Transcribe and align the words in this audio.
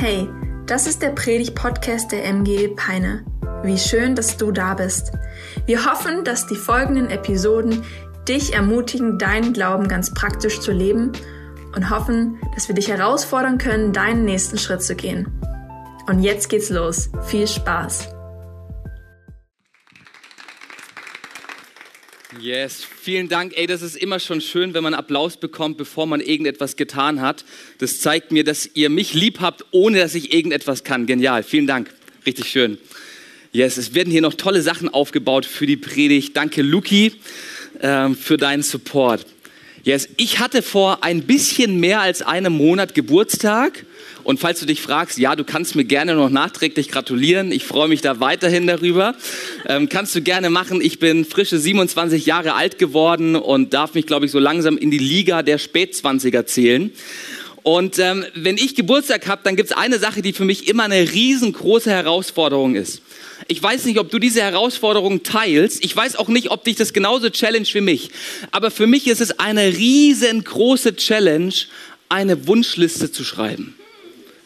Hey, 0.00 0.30
das 0.64 0.86
ist 0.86 1.02
der 1.02 1.10
Predig-Podcast 1.10 2.10
der 2.10 2.24
MG 2.24 2.68
Peine. 2.68 3.22
Wie 3.62 3.76
schön, 3.76 4.14
dass 4.14 4.38
du 4.38 4.50
da 4.50 4.72
bist. 4.72 5.12
Wir 5.66 5.84
hoffen, 5.84 6.24
dass 6.24 6.46
die 6.46 6.56
folgenden 6.56 7.10
Episoden 7.10 7.84
dich 8.26 8.54
ermutigen, 8.54 9.18
deinen 9.18 9.52
Glauben 9.52 9.88
ganz 9.88 10.14
praktisch 10.14 10.60
zu 10.60 10.72
leben 10.72 11.12
und 11.76 11.90
hoffen, 11.90 12.38
dass 12.54 12.66
wir 12.66 12.74
dich 12.74 12.88
herausfordern 12.88 13.58
können, 13.58 13.92
deinen 13.92 14.24
nächsten 14.24 14.56
Schritt 14.56 14.82
zu 14.82 14.94
gehen. 14.94 15.38
Und 16.06 16.22
jetzt 16.22 16.48
geht's 16.48 16.70
los. 16.70 17.10
Viel 17.26 17.46
Spaß! 17.46 18.19
Yes, 22.42 22.86
vielen 23.02 23.28
Dank. 23.28 23.52
Ey, 23.54 23.66
das 23.66 23.82
ist 23.82 23.96
immer 23.96 24.18
schon 24.18 24.40
schön, 24.40 24.72
wenn 24.72 24.82
man 24.82 24.94
Applaus 24.94 25.36
bekommt, 25.36 25.76
bevor 25.76 26.06
man 26.06 26.20
irgendetwas 26.20 26.76
getan 26.76 27.20
hat. 27.20 27.44
Das 27.78 28.00
zeigt 28.00 28.32
mir, 28.32 28.44
dass 28.44 28.70
ihr 28.72 28.88
mich 28.88 29.12
lieb 29.12 29.40
habt, 29.40 29.66
ohne 29.72 29.98
dass 29.98 30.14
ich 30.14 30.32
irgendetwas 30.32 30.82
kann. 30.82 31.04
Genial, 31.04 31.42
vielen 31.42 31.66
Dank. 31.66 31.92
Richtig 32.24 32.46
schön. 32.46 32.78
Yes, 33.52 33.76
es 33.76 33.94
werden 33.94 34.10
hier 34.10 34.22
noch 34.22 34.34
tolle 34.34 34.62
Sachen 34.62 34.88
aufgebaut 34.88 35.44
für 35.44 35.66
die 35.66 35.76
Predigt. 35.76 36.34
Danke, 36.34 36.62
Luki, 36.62 37.12
ähm, 37.82 38.16
für 38.16 38.38
deinen 38.38 38.62
Support. 38.62 39.26
Yes, 39.82 40.08
ich 40.16 40.38
hatte 40.38 40.62
vor 40.62 41.04
ein 41.04 41.24
bisschen 41.24 41.78
mehr 41.78 42.00
als 42.00 42.22
einem 42.22 42.54
Monat 42.54 42.94
Geburtstag 42.94 43.84
und 44.24 44.38
falls 44.40 44.60
du 44.60 44.66
dich 44.66 44.80
fragst, 44.80 45.18
ja, 45.18 45.36
du 45.36 45.44
kannst 45.44 45.74
mir 45.74 45.84
gerne 45.84 46.14
noch 46.14 46.30
nachträglich 46.30 46.88
gratulieren. 46.88 47.52
Ich 47.52 47.64
freue 47.64 47.88
mich 47.88 48.00
da 48.00 48.20
weiterhin 48.20 48.66
darüber. 48.66 49.14
Ähm, 49.66 49.88
kannst 49.88 50.14
du 50.14 50.22
gerne 50.22 50.50
machen. 50.50 50.80
Ich 50.80 50.98
bin 50.98 51.24
frische 51.24 51.58
27 51.58 52.26
Jahre 52.26 52.54
alt 52.54 52.78
geworden 52.78 53.36
und 53.36 53.74
darf 53.74 53.94
mich, 53.94 54.06
glaube 54.06 54.26
ich, 54.26 54.32
so 54.32 54.38
langsam 54.38 54.76
in 54.76 54.90
die 54.90 54.98
Liga 54.98 55.42
der 55.42 55.58
Spätzwanziger 55.58 56.46
zählen. 56.46 56.92
Und 57.62 57.98
ähm, 57.98 58.24
wenn 58.34 58.56
ich 58.56 58.74
Geburtstag 58.74 59.26
habe, 59.26 59.42
dann 59.44 59.56
gibt 59.56 59.70
es 59.70 59.76
eine 59.76 59.98
Sache, 59.98 60.22
die 60.22 60.32
für 60.32 60.44
mich 60.44 60.68
immer 60.68 60.84
eine 60.84 61.12
riesengroße 61.12 61.90
Herausforderung 61.90 62.74
ist. 62.74 63.02
Ich 63.48 63.62
weiß 63.62 63.84
nicht, 63.84 63.98
ob 63.98 64.10
du 64.10 64.18
diese 64.18 64.42
Herausforderung 64.42 65.22
teilst. 65.22 65.84
Ich 65.84 65.94
weiß 65.94 66.16
auch 66.16 66.28
nicht, 66.28 66.50
ob 66.50 66.64
dich 66.64 66.76
das 66.76 66.92
genauso 66.92 67.28
challenge 67.30 67.68
wie 67.72 67.80
mich. 67.80 68.10
Aber 68.50 68.70
für 68.70 68.86
mich 68.86 69.08
ist 69.08 69.20
es 69.20 69.38
eine 69.38 69.66
riesengroße 69.66 70.96
Challenge, 70.96 71.52
eine 72.08 72.46
Wunschliste 72.46 73.12
zu 73.12 73.24
schreiben 73.24 73.74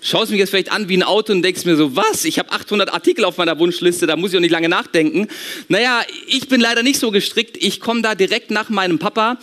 schaust 0.04 0.30
mich 0.30 0.38
jetzt 0.38 0.50
vielleicht 0.50 0.70
an 0.70 0.88
wie 0.88 0.96
ein 0.96 1.02
Auto 1.02 1.32
und 1.32 1.42
denkst 1.42 1.64
mir 1.64 1.76
so, 1.76 1.96
was? 1.96 2.24
Ich 2.24 2.38
habe 2.38 2.52
800 2.52 2.92
Artikel 2.92 3.24
auf 3.24 3.38
meiner 3.38 3.58
Wunschliste, 3.58 4.06
da 4.06 4.16
muss 4.16 4.30
ich 4.30 4.36
auch 4.36 4.40
nicht 4.40 4.52
lange 4.52 4.68
nachdenken. 4.68 5.28
Naja, 5.68 6.02
ich 6.28 6.48
bin 6.48 6.60
leider 6.60 6.82
nicht 6.82 7.00
so 7.00 7.10
gestrickt. 7.10 7.56
Ich 7.56 7.80
komme 7.80 8.02
da 8.02 8.14
direkt 8.14 8.50
nach 8.50 8.68
meinem 8.68 8.98
Papa. 8.98 9.38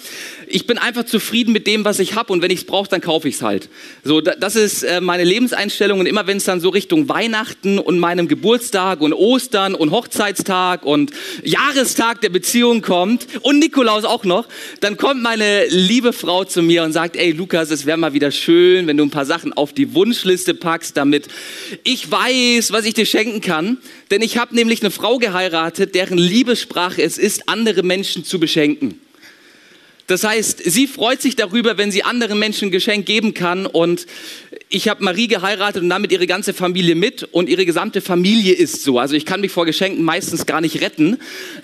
Ich 0.51 0.67
bin 0.67 0.77
einfach 0.77 1.05
zufrieden 1.05 1.53
mit 1.53 1.65
dem, 1.65 1.85
was 1.85 1.99
ich 1.99 2.15
habe 2.15 2.33
und 2.33 2.41
wenn 2.41 2.51
ich 2.51 2.59
es 2.59 2.65
brauche, 2.65 2.89
dann 2.89 3.01
kaufe 3.01 3.27
ich 3.29 3.35
es 3.35 3.41
halt. 3.41 3.69
So, 4.03 4.21
das 4.21 4.55
ist 4.55 4.83
äh, 4.83 5.01
meine 5.01 5.23
Lebenseinstellung 5.23 5.99
und 5.99 6.05
immer 6.05 6.27
wenn 6.27 6.37
es 6.37 6.43
dann 6.43 6.59
so 6.59 6.69
Richtung 6.69 7.07
Weihnachten 7.09 7.79
und 7.79 7.97
meinem 7.99 8.27
Geburtstag 8.27 9.01
und 9.01 9.13
Ostern 9.13 9.73
und 9.73 9.91
Hochzeitstag 9.91 10.85
und 10.85 11.11
Jahrestag 11.43 12.21
der 12.21 12.29
Beziehung 12.29 12.81
kommt 12.81 13.25
und 13.41 13.59
Nikolaus 13.59 14.03
auch 14.03 14.25
noch, 14.25 14.47
dann 14.81 14.97
kommt 14.97 15.21
meine 15.21 15.65
liebe 15.67 16.13
Frau 16.13 16.43
zu 16.43 16.61
mir 16.61 16.83
und 16.83 16.91
sagt, 16.91 17.15
ey 17.15 17.31
Lukas, 17.31 17.71
es 17.71 17.85
wäre 17.85 17.97
mal 17.97 18.13
wieder 18.13 18.31
schön, 18.31 18.87
wenn 18.87 18.97
du 18.97 19.03
ein 19.03 19.11
paar 19.11 19.25
Sachen 19.25 19.53
auf 19.53 19.73
die 19.73 19.93
Wunschliste 19.95 20.41
Liste 20.41 20.53
packst, 20.53 20.97
damit 20.97 21.27
ich 21.83 22.09
weiß, 22.09 22.71
was 22.71 22.85
ich 22.85 22.93
dir 22.93 23.05
schenken 23.05 23.41
kann. 23.41 23.77
Denn 24.09 24.21
ich 24.21 24.37
habe 24.37 24.55
nämlich 24.55 24.81
eine 24.81 24.91
Frau 24.91 25.17
geheiratet, 25.17 25.93
deren 25.93 26.17
Liebessprache 26.17 27.01
es 27.01 27.17
ist, 27.17 27.47
andere 27.47 27.83
Menschen 27.83 28.23
zu 28.23 28.39
beschenken. 28.39 29.00
Das 30.07 30.23
heißt, 30.23 30.61
sie 30.65 30.87
freut 30.87 31.21
sich 31.21 31.35
darüber, 31.35 31.77
wenn 31.77 31.91
sie 31.91 32.03
anderen 32.03 32.39
Menschen 32.39 32.67
ein 32.67 32.71
Geschenk 32.71 33.05
geben 33.05 33.33
kann. 33.33 33.65
Und 33.65 34.07
ich 34.69 34.87
habe 34.87 35.03
Marie 35.03 35.27
geheiratet 35.27 35.83
und 35.83 35.89
damit 35.89 36.11
ihre 36.11 36.27
ganze 36.27 36.53
Familie 36.53 36.95
mit. 36.95 37.23
Und 37.31 37.49
ihre 37.49 37.65
gesamte 37.65 38.01
Familie 38.01 38.53
ist 38.53 38.83
so. 38.83 38.99
Also 38.99 39.15
ich 39.15 39.25
kann 39.25 39.41
mich 39.41 39.51
vor 39.51 39.65
Geschenken 39.65 40.03
meistens 40.03 40.45
gar 40.45 40.61
nicht 40.61 40.81
retten. 40.81 41.19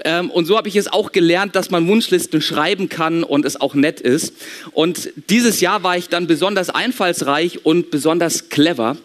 Ähm, 0.06 0.30
und 0.30 0.46
so 0.46 0.58
habe 0.58 0.70
ich 0.70 0.76
es 0.76 0.88
auch 0.88 1.12
gelernt, 1.12 1.56
dass 1.56 1.72
man 1.72 1.88
Wunschlisten 1.88 2.42
schreiben 2.42 2.90
kann 2.90 3.24
und 3.24 3.46
es 3.46 3.60
auch 3.60 3.74
nett 3.74 4.00
ist. 4.00 4.34
Und 4.72 5.10
dieses 5.30 5.60
Jahr 5.62 5.84
war 5.84 5.98
ich 5.98 6.10
dann 6.10 6.28
besonders 6.28 6.70
einfallsreich 6.70 7.66
und 7.66 7.92
besonders 7.92 8.50
clever. 8.50 8.98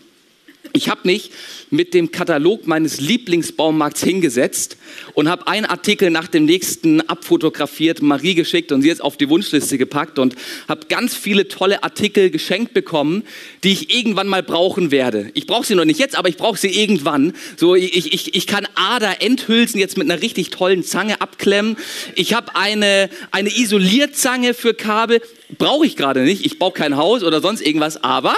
Ich 0.72 0.88
habe 0.88 1.00
mich 1.04 1.30
mit 1.72 1.94
dem 1.94 2.12
Katalog 2.12 2.66
meines 2.66 3.00
Lieblingsbaumarkts 3.00 4.04
hingesetzt 4.04 4.76
und 5.14 5.28
habe 5.28 5.48
einen 5.48 5.64
Artikel 5.64 6.10
nach 6.10 6.28
dem 6.28 6.44
nächsten 6.44 7.00
abfotografiert, 7.00 8.02
Marie 8.02 8.34
geschickt 8.34 8.72
und 8.72 8.82
sie 8.82 8.88
jetzt 8.88 9.02
auf 9.02 9.16
die 9.16 9.30
Wunschliste 9.30 9.78
gepackt 9.78 10.18
und 10.18 10.36
habe 10.68 10.86
ganz 10.88 11.16
viele 11.16 11.48
tolle 11.48 11.82
Artikel 11.82 12.30
geschenkt 12.30 12.74
bekommen, 12.74 13.24
die 13.64 13.72
ich 13.72 13.96
irgendwann 13.96 14.28
mal 14.28 14.42
brauchen 14.42 14.90
werde. 14.90 15.30
Ich 15.32 15.46
brauche 15.46 15.66
sie 15.66 15.74
noch 15.74 15.86
nicht 15.86 15.98
jetzt, 15.98 16.16
aber 16.16 16.28
ich 16.28 16.36
brauche 16.36 16.58
sie 16.58 16.68
irgendwann. 16.68 17.32
So, 17.56 17.74
ich, 17.74 18.12
ich, 18.12 18.34
ich 18.34 18.46
kann 18.46 18.68
Ader 18.74 19.22
Endhülsen 19.22 19.80
jetzt 19.80 19.96
mit 19.96 20.10
einer 20.10 20.20
richtig 20.20 20.50
tollen 20.50 20.84
Zange 20.84 21.22
abklemmen. 21.22 21.78
Ich 22.14 22.34
habe 22.34 22.54
eine, 22.54 23.08
eine 23.30 23.48
Isolierzange 23.48 24.52
für 24.52 24.74
Kabel. 24.74 25.22
Brauche 25.56 25.86
ich 25.86 25.96
gerade 25.96 26.20
nicht. 26.20 26.44
Ich 26.44 26.58
baue 26.58 26.72
kein 26.72 26.98
Haus 26.98 27.22
oder 27.22 27.40
sonst 27.40 27.62
irgendwas, 27.62 28.04
aber 28.04 28.34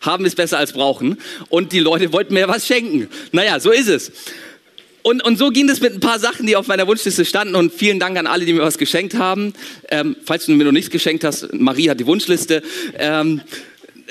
haben 0.00 0.24
ist 0.24 0.36
besser 0.36 0.58
als 0.58 0.72
brauchen. 0.72 1.18
Und 1.48 1.72
die 1.72 1.80
Leute 1.80 2.12
wollten 2.12 2.34
mir 2.34 2.48
was 2.48 2.66
schenken. 2.66 3.08
Naja, 3.32 3.60
so 3.60 3.70
ist 3.70 3.88
es. 3.88 4.12
Und, 5.02 5.24
und 5.24 5.38
so 5.38 5.50
ging 5.50 5.68
es 5.68 5.80
mit 5.80 5.94
ein 5.94 6.00
paar 6.00 6.18
Sachen, 6.18 6.46
die 6.46 6.56
auf 6.56 6.66
meiner 6.66 6.86
Wunschliste 6.86 7.24
standen. 7.24 7.54
Und 7.54 7.72
vielen 7.72 7.98
Dank 7.98 8.18
an 8.18 8.26
alle, 8.26 8.44
die 8.44 8.52
mir 8.52 8.62
was 8.62 8.78
geschenkt 8.78 9.14
haben. 9.14 9.54
Ähm, 9.90 10.16
falls 10.24 10.46
du 10.46 10.52
mir 10.52 10.64
noch 10.64 10.72
nichts 10.72 10.90
geschenkt 10.90 11.24
hast, 11.24 11.52
Marie 11.54 11.88
hat 11.88 12.00
die 12.00 12.06
Wunschliste. 12.06 12.62
Ähm, 12.98 13.40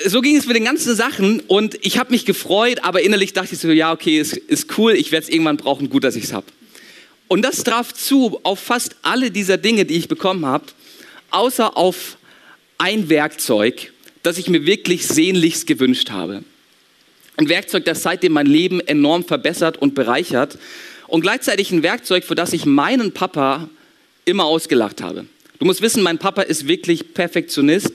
so 0.04 0.20
ging 0.20 0.36
es 0.36 0.46
mit 0.46 0.56
den 0.56 0.64
ganzen 0.64 0.94
Sachen 0.94 1.40
und 1.40 1.76
ich 1.84 1.98
habe 1.98 2.12
mich 2.12 2.24
gefreut, 2.24 2.80
aber 2.82 3.02
innerlich 3.02 3.32
dachte 3.32 3.54
ich 3.54 3.60
so, 3.60 3.68
ja, 3.68 3.92
okay, 3.92 4.18
ist, 4.18 4.36
ist 4.36 4.78
cool, 4.78 4.92
ich 4.92 5.10
werde 5.10 5.24
es 5.24 5.28
irgendwann 5.28 5.56
brauchen, 5.56 5.90
gut, 5.90 6.04
dass 6.04 6.14
ich 6.14 6.24
es 6.24 6.32
habe. 6.32 6.46
Und 7.26 7.42
das 7.42 7.64
traf 7.64 7.92
zu 7.92 8.38
auf 8.42 8.60
fast 8.60 8.96
alle 9.02 9.30
dieser 9.30 9.56
Dinge, 9.56 9.84
die 9.84 9.96
ich 9.96 10.08
bekommen 10.08 10.46
habe, 10.46 10.66
außer 11.30 11.76
auf 11.76 12.16
ein 12.78 13.08
Werkzeug, 13.08 13.92
das 14.28 14.38
ich 14.38 14.48
mir 14.48 14.66
wirklich 14.66 15.06
sehnlichst 15.06 15.66
gewünscht 15.66 16.10
habe. 16.10 16.44
Ein 17.36 17.48
Werkzeug, 17.48 17.86
das 17.86 18.02
seitdem 18.02 18.32
mein 18.32 18.46
Leben 18.46 18.80
enorm 18.80 19.24
verbessert 19.24 19.78
und 19.78 19.94
bereichert 19.94 20.58
und 21.06 21.22
gleichzeitig 21.22 21.70
ein 21.70 21.82
Werkzeug, 21.82 22.24
für 22.24 22.34
das 22.34 22.52
ich 22.52 22.66
meinen 22.66 23.12
Papa 23.12 23.70
immer 24.26 24.44
ausgelacht 24.44 25.00
habe. 25.00 25.24
Du 25.58 25.64
musst 25.64 25.80
wissen, 25.80 26.02
mein 26.02 26.18
Papa 26.18 26.42
ist 26.42 26.68
wirklich 26.68 27.14
Perfektionist. 27.14 27.92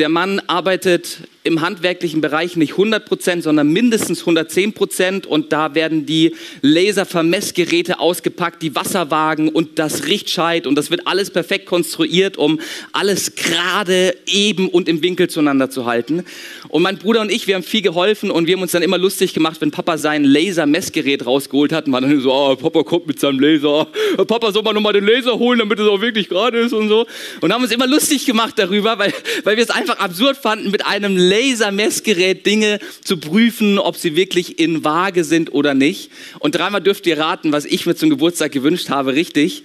Der 0.00 0.08
Mann 0.08 0.40
arbeitet 0.48 1.18
im 1.44 1.60
handwerklichen 1.60 2.20
Bereich 2.20 2.56
nicht 2.56 2.72
100 2.72 3.04
Prozent, 3.04 3.42
sondern 3.42 3.68
mindestens 3.68 4.20
110 4.20 4.74
Prozent. 4.74 5.26
Und 5.26 5.52
da 5.52 5.74
werden 5.74 6.06
die 6.06 6.36
Laservermessgeräte 6.60 7.98
ausgepackt, 7.98 8.62
die 8.62 8.74
Wasserwagen 8.76 9.48
und 9.48 9.78
das 9.78 10.06
Richtscheit. 10.06 10.66
Und 10.66 10.76
das 10.76 10.90
wird 10.90 11.06
alles 11.06 11.30
perfekt 11.30 11.66
konstruiert, 11.66 12.36
um 12.36 12.60
alles 12.92 13.34
gerade, 13.34 14.14
eben 14.26 14.68
und 14.68 14.88
im 14.88 15.02
Winkel 15.02 15.28
zueinander 15.28 15.68
zu 15.68 15.86
halten. 15.86 16.24
Und 16.68 16.82
mein 16.82 16.98
Bruder 16.98 17.20
und 17.20 17.32
ich, 17.32 17.46
wir 17.46 17.56
haben 17.56 17.64
viel 17.64 17.82
geholfen 17.82 18.30
und 18.30 18.46
wir 18.46 18.54
haben 18.54 18.62
uns 18.62 18.72
dann 18.72 18.82
immer 18.82 18.98
lustig 18.98 19.34
gemacht, 19.34 19.60
wenn 19.60 19.72
Papa 19.72 19.98
sein 19.98 20.24
Lasermessgerät 20.24 21.26
rausgeholt 21.26 21.72
hat. 21.72 21.86
Und 21.86 21.92
waren 21.92 22.02
dann 22.02 22.20
so, 22.20 22.32
oh, 22.32 22.54
Papa 22.54 22.84
kommt 22.84 23.08
mit 23.08 23.18
seinem 23.18 23.40
Laser. 23.40 23.88
Papa 24.28 24.52
soll 24.52 24.62
mal 24.62 24.72
nochmal 24.72 24.92
den 24.92 25.04
Laser 25.04 25.38
holen, 25.38 25.58
damit 25.58 25.80
es 25.80 25.88
auch 25.88 26.00
wirklich 26.00 26.28
gerade 26.28 26.58
ist 26.58 26.72
und 26.72 26.88
so. 26.88 27.06
Und 27.40 27.52
haben 27.52 27.62
uns 27.62 27.72
immer 27.72 27.88
lustig 27.88 28.26
gemacht 28.26 28.54
darüber, 28.56 28.98
weil, 28.98 29.12
weil 29.42 29.56
wir 29.56 29.64
es 29.64 29.70
einfach 29.70 29.98
absurd 29.98 30.36
fanden, 30.36 30.70
mit 30.70 30.86
einem 30.86 31.16
Lasermessgerät 31.32 32.44
Dinge 32.44 32.78
zu 33.02 33.16
prüfen, 33.16 33.78
ob 33.78 33.96
sie 33.96 34.16
wirklich 34.16 34.58
in 34.58 34.84
Waage 34.84 35.24
sind 35.24 35.54
oder 35.54 35.72
nicht. 35.72 36.10
Und 36.40 36.54
dreimal 36.54 36.82
dürft 36.82 37.06
ihr 37.06 37.18
raten, 37.18 37.52
was 37.52 37.64
ich 37.64 37.86
mir 37.86 37.94
zum 37.94 38.10
Geburtstag 38.10 38.52
gewünscht 38.52 38.90
habe, 38.90 39.14
richtig. 39.14 39.64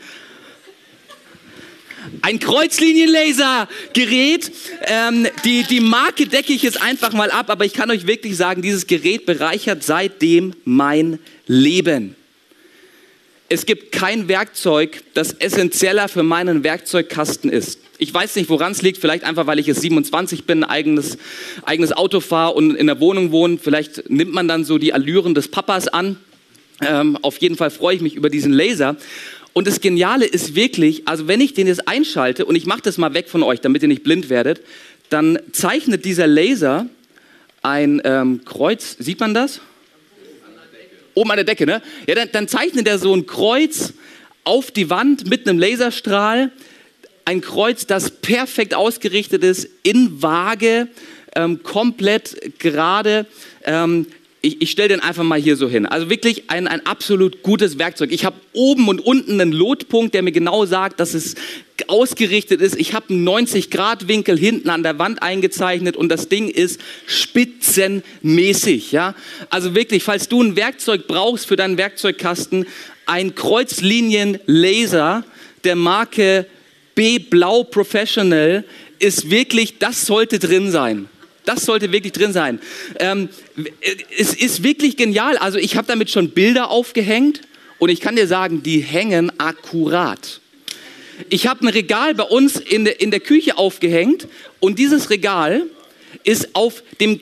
Ein 2.22 2.40
Kreuzlinienlasergerät. 2.40 4.50
Ähm, 4.86 5.28
die, 5.44 5.64
die 5.64 5.82
Marke 5.82 6.28
decke 6.28 6.54
ich 6.54 6.64
jetzt 6.64 6.82
einfach 6.82 7.12
mal 7.12 7.32
ab, 7.32 7.50
aber 7.50 7.66
ich 7.66 7.74
kann 7.74 7.92
euch 7.92 8.08
wirklich 8.08 8.38
sagen, 8.38 8.62
dieses 8.62 8.88
Gerät 8.88 9.26
bereichert 9.26 9.84
seitdem 9.84 10.54
mein 10.64 11.20
Leben. 11.48 12.16
Es 13.50 13.66
gibt 13.66 13.92
kein 13.92 14.30
Werkzeug, 14.30 15.04
das 15.14 15.34
essentieller 15.34 16.08
für 16.08 16.24
meinen 16.24 16.64
Werkzeugkasten 16.64 17.50
ist. 17.50 17.77
Ich 18.00 18.14
weiß 18.14 18.36
nicht, 18.36 18.50
woran 18.50 18.74
es 18.74 18.82
liegt. 18.82 19.00
Vielleicht 19.00 19.24
einfach, 19.24 19.48
weil 19.48 19.58
ich 19.60 19.66
jetzt 19.66 19.82
27 19.82 20.44
bin, 20.44 20.64
eigenes, 20.64 21.18
eigenes 21.64 21.92
Auto 21.92 22.20
fahre 22.20 22.54
und 22.54 22.76
in 22.76 22.88
der 22.88 23.00
Wohnung 23.00 23.32
wohne. 23.32 23.58
Vielleicht 23.58 24.10
nimmt 24.10 24.34
man 24.34 24.48
dann 24.48 24.66
so 24.66 24.78
die 24.78 24.94
Allüren 24.94 25.34
des 25.34 25.48
Papas 25.48 25.88
an. 25.88 26.18
Ähm, 26.82 27.18
auf 27.24 27.38
jeden 27.38 27.56
Fall 27.56 27.72
freue 27.72 27.96
ich 27.96 28.02
mich 28.02 28.16
über 28.16 28.30
diesen 28.30 28.54
Laser. 28.54 28.98
Und 29.54 29.66
das 29.66 29.82
Geniale 29.82 30.26
ist 30.26 30.54
wirklich, 30.54 31.08
also 31.08 31.28
wenn 31.28 31.42
ich 31.42 31.56
den 31.56 31.66
jetzt 31.66 31.88
einschalte 31.88 32.46
und 32.46 32.56
ich 32.56 32.68
mache 32.68 32.82
das 32.84 33.00
mal 33.00 33.16
weg 33.16 33.30
von 33.30 33.42
euch, 33.42 33.62
damit 33.62 33.82
ihr 33.82 33.88
nicht 33.88 34.04
blind 34.04 34.30
werdet, 34.30 34.62
dann 35.10 35.40
zeichnet 35.52 36.06
dieser 36.06 36.28
Laser 36.28 36.88
ein 37.64 38.00
ähm, 38.06 38.42
Kreuz. 38.46 38.96
Sieht 39.00 39.20
man 39.20 39.34
das? 39.34 39.62
Oben 41.16 41.32
an 41.32 41.38
der 41.38 41.46
Decke, 41.46 41.66
ne? 41.66 41.82
Ja, 42.06 42.14
dann, 42.14 42.30
dann 42.32 42.48
zeichnet 42.48 42.88
er 42.88 43.00
so 43.00 43.16
ein 43.16 43.26
Kreuz 43.26 43.94
auf 44.44 44.70
die 44.70 44.92
Wand 44.92 45.28
mit 45.28 45.50
einem 45.50 45.58
Laserstrahl 45.58 46.52
ein 47.28 47.42
Kreuz, 47.42 47.86
das 47.86 48.10
perfekt 48.10 48.74
ausgerichtet 48.74 49.44
ist, 49.44 49.68
in 49.84 50.22
Waage, 50.22 50.88
ähm, 51.36 51.62
komplett 51.62 52.58
gerade. 52.58 53.26
Ähm, 53.66 54.06
ich, 54.42 54.62
ich 54.62 54.72
stelle 54.72 54.88
den 54.88 55.02
einfach 55.02 55.26
mal 55.26 55.38
hier 55.38 55.58
so 55.58 55.68
hin. 55.68 55.86
Also 55.86 56.10
wirklich 56.10 56.50
ein, 56.50 56.70
ein 56.70 56.86
absolut 56.86 57.44
gutes 57.44 57.78
Werkzeug. 57.78 58.14
Ich 58.14 58.24
habe 58.24 58.38
oben 58.54 58.88
und 58.88 59.02
unten 59.02 59.42
einen 59.42 59.52
Lotpunkt, 59.52 60.14
der 60.14 60.22
mir 60.22 60.32
genau 60.32 60.66
sagt, 60.66 61.02
dass 61.02 61.14
es 61.14 61.36
ausgerichtet 61.88 62.62
ist. 62.62 62.78
Ich 62.78 62.94
habe 62.94 63.10
einen 63.10 63.28
90-Grad-Winkel 63.28 64.40
hinten 64.40 64.70
an 64.70 64.84
der 64.84 64.98
Wand 64.98 65.22
eingezeichnet 65.22 65.98
und 65.98 66.08
das 66.08 66.30
Ding 66.30 66.48
ist 66.48 66.80
spitzenmäßig. 67.08 68.94
Ja? 68.94 69.16
Also 69.50 69.76
wirklich, 69.76 70.04
falls 70.04 70.30
du 70.30 70.42
ein 70.42 70.56
Werkzeug 70.56 71.08
brauchst 71.08 71.46
für 71.46 71.58
deinen 71.58 71.78
Werkzeugkasten, 71.78 72.66
ein 73.06 73.36
Kreuzlinien-Laser 73.36 75.26
der 75.66 75.76
Marke 75.76 76.46
B 76.98 77.20
Blau 77.20 77.64
Professional 77.64 78.66
ist 78.98 79.30
wirklich, 79.30 79.78
das 79.78 80.08
sollte 80.08 80.40
drin 80.40 80.72
sein. 80.72 81.08
Das 81.46 81.64
sollte 81.64 81.92
wirklich 81.92 82.12
drin 82.12 82.34
sein. 82.34 82.60
Ähm, 83.00 83.30
es 84.18 84.34
ist 84.34 84.64
wirklich 84.64 84.98
genial. 84.98 85.38
Also 85.38 85.60
ich 85.60 85.78
habe 85.78 85.88
damit 85.88 86.10
schon 86.10 86.32
Bilder 86.32 86.72
aufgehängt 86.72 87.42
und 87.78 87.90
ich 87.90 88.02
kann 88.02 88.16
dir 88.16 88.26
sagen, 88.26 88.64
die 88.64 88.80
hängen 88.80 89.32
akkurat. 89.40 90.42
Ich 91.30 91.46
habe 91.46 91.66
ein 91.66 91.70
Regal 91.70 92.16
bei 92.16 92.24
uns 92.24 92.58
in 92.58 92.86
der, 92.86 93.00
in 93.00 93.12
der 93.12 93.20
Küche 93.20 93.60
aufgehängt 93.60 94.28
und 94.60 94.80
dieses 94.80 95.12
Regal 95.12 95.68
ist 96.24 96.56
auf 96.56 96.82
dem 97.00 97.22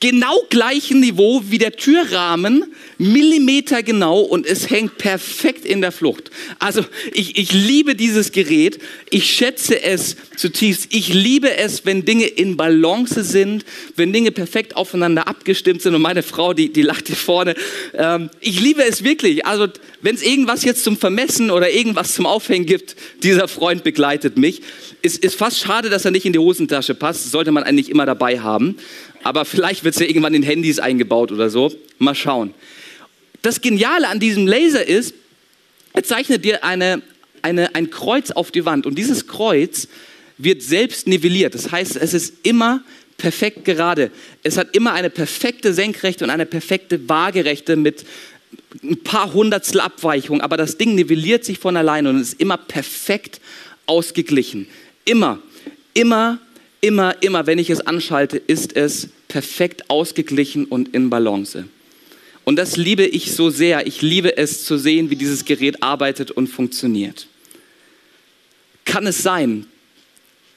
genau 0.00 0.42
gleichen 0.50 1.00
Niveau 1.00 1.42
wie 1.48 1.58
der 1.58 1.72
Türrahmen, 1.72 2.64
Millimeter 2.98 3.82
genau 3.82 4.20
und 4.20 4.46
es 4.46 4.70
hängt 4.70 4.98
perfekt 4.98 5.64
in 5.64 5.80
der 5.80 5.92
Flucht. 5.92 6.30
Also 6.58 6.84
ich, 7.12 7.38
ich 7.38 7.52
liebe 7.52 7.94
dieses 7.94 8.32
Gerät, 8.32 8.78
ich 9.10 9.30
schätze 9.30 9.82
es 9.82 10.16
zutiefst. 10.36 10.88
Ich 10.90 11.12
liebe 11.12 11.56
es, 11.56 11.86
wenn 11.86 12.04
Dinge 12.04 12.26
in 12.26 12.56
Balance 12.56 13.22
sind, 13.24 13.64
wenn 13.96 14.12
Dinge 14.12 14.32
perfekt 14.32 14.76
aufeinander 14.76 15.28
abgestimmt 15.28 15.82
sind 15.82 15.94
und 15.94 16.02
meine 16.02 16.22
Frau, 16.22 16.52
die, 16.52 16.72
die 16.72 16.82
lacht 16.82 17.06
hier 17.06 17.16
vorne. 17.16 17.54
Ähm, 17.94 18.30
ich 18.40 18.60
liebe 18.60 18.84
es 18.84 19.02
wirklich. 19.02 19.46
Also 19.46 19.68
wenn 20.02 20.14
es 20.14 20.22
irgendwas 20.22 20.64
jetzt 20.64 20.84
zum 20.84 20.96
Vermessen 20.96 21.50
oder 21.50 21.70
irgendwas 21.70 22.14
zum 22.14 22.26
Aufhängen 22.26 22.66
gibt, 22.66 22.96
dieser 23.22 23.48
Freund 23.48 23.82
begleitet 23.82 24.36
mich. 24.36 24.62
Es 25.02 25.16
ist 25.16 25.36
fast 25.36 25.58
schade, 25.58 25.88
dass 25.88 26.04
er 26.04 26.10
nicht 26.10 26.26
in 26.26 26.32
die 26.32 26.38
Hosentasche 26.38 26.94
passt. 26.94 27.30
sollte 27.30 27.50
man 27.50 27.62
eigentlich 27.62 27.90
immer 27.90 28.06
dabei 28.06 28.40
haben 28.40 28.76
aber 29.26 29.44
vielleicht 29.44 29.82
wird 29.82 29.96
es 29.96 30.00
ja 30.00 30.06
irgendwann 30.06 30.34
in 30.34 30.44
Handys 30.44 30.78
eingebaut 30.78 31.32
oder 31.32 31.50
so. 31.50 31.72
Mal 31.98 32.14
schauen. 32.14 32.54
Das 33.42 33.60
Geniale 33.60 34.06
an 34.06 34.20
diesem 34.20 34.46
Laser 34.46 34.86
ist, 34.86 35.14
er 35.92 36.04
zeichnet 36.04 36.44
dir 36.44 36.62
eine, 36.62 37.02
eine, 37.42 37.74
ein 37.74 37.90
Kreuz 37.90 38.30
auf 38.30 38.52
die 38.52 38.64
Wand 38.64 38.86
und 38.86 38.96
dieses 38.96 39.26
Kreuz 39.26 39.88
wird 40.38 40.62
selbst 40.62 41.08
nivelliert. 41.08 41.56
Das 41.56 41.72
heißt, 41.72 41.96
es 41.96 42.14
ist 42.14 42.34
immer 42.44 42.84
perfekt 43.18 43.64
gerade. 43.64 44.12
Es 44.44 44.58
hat 44.58 44.76
immer 44.76 44.92
eine 44.92 45.10
perfekte 45.10 45.74
Senkrechte 45.74 46.22
und 46.22 46.30
eine 46.30 46.46
perfekte 46.46 47.08
Waagerechte 47.08 47.74
mit 47.74 48.04
ein 48.84 49.02
paar 49.02 49.32
Hundertstel 49.32 49.80
Abweichung, 49.80 50.40
aber 50.40 50.56
das 50.56 50.78
Ding 50.78 50.94
nivelliert 50.94 51.44
sich 51.44 51.58
von 51.58 51.76
alleine 51.76 52.10
und 52.10 52.20
ist 52.20 52.40
immer 52.40 52.58
perfekt 52.58 53.40
ausgeglichen. 53.86 54.68
Immer, 55.04 55.40
immer, 55.94 56.38
immer, 56.80 57.20
immer, 57.22 57.46
wenn 57.48 57.58
ich 57.58 57.70
es 57.70 57.80
anschalte, 57.80 58.36
ist 58.36 58.76
es 58.76 59.08
perfekt 59.28 59.90
ausgeglichen 59.90 60.64
und 60.64 60.94
in 60.94 61.10
Balance. 61.10 61.66
Und 62.44 62.56
das 62.56 62.76
liebe 62.76 63.04
ich 63.04 63.32
so 63.32 63.50
sehr. 63.50 63.86
Ich 63.86 64.02
liebe 64.02 64.36
es 64.36 64.64
zu 64.64 64.78
sehen, 64.78 65.10
wie 65.10 65.16
dieses 65.16 65.44
Gerät 65.44 65.82
arbeitet 65.82 66.30
und 66.30 66.46
funktioniert. 66.46 67.26
Kann 68.84 69.06
es 69.06 69.22
sein, 69.22 69.66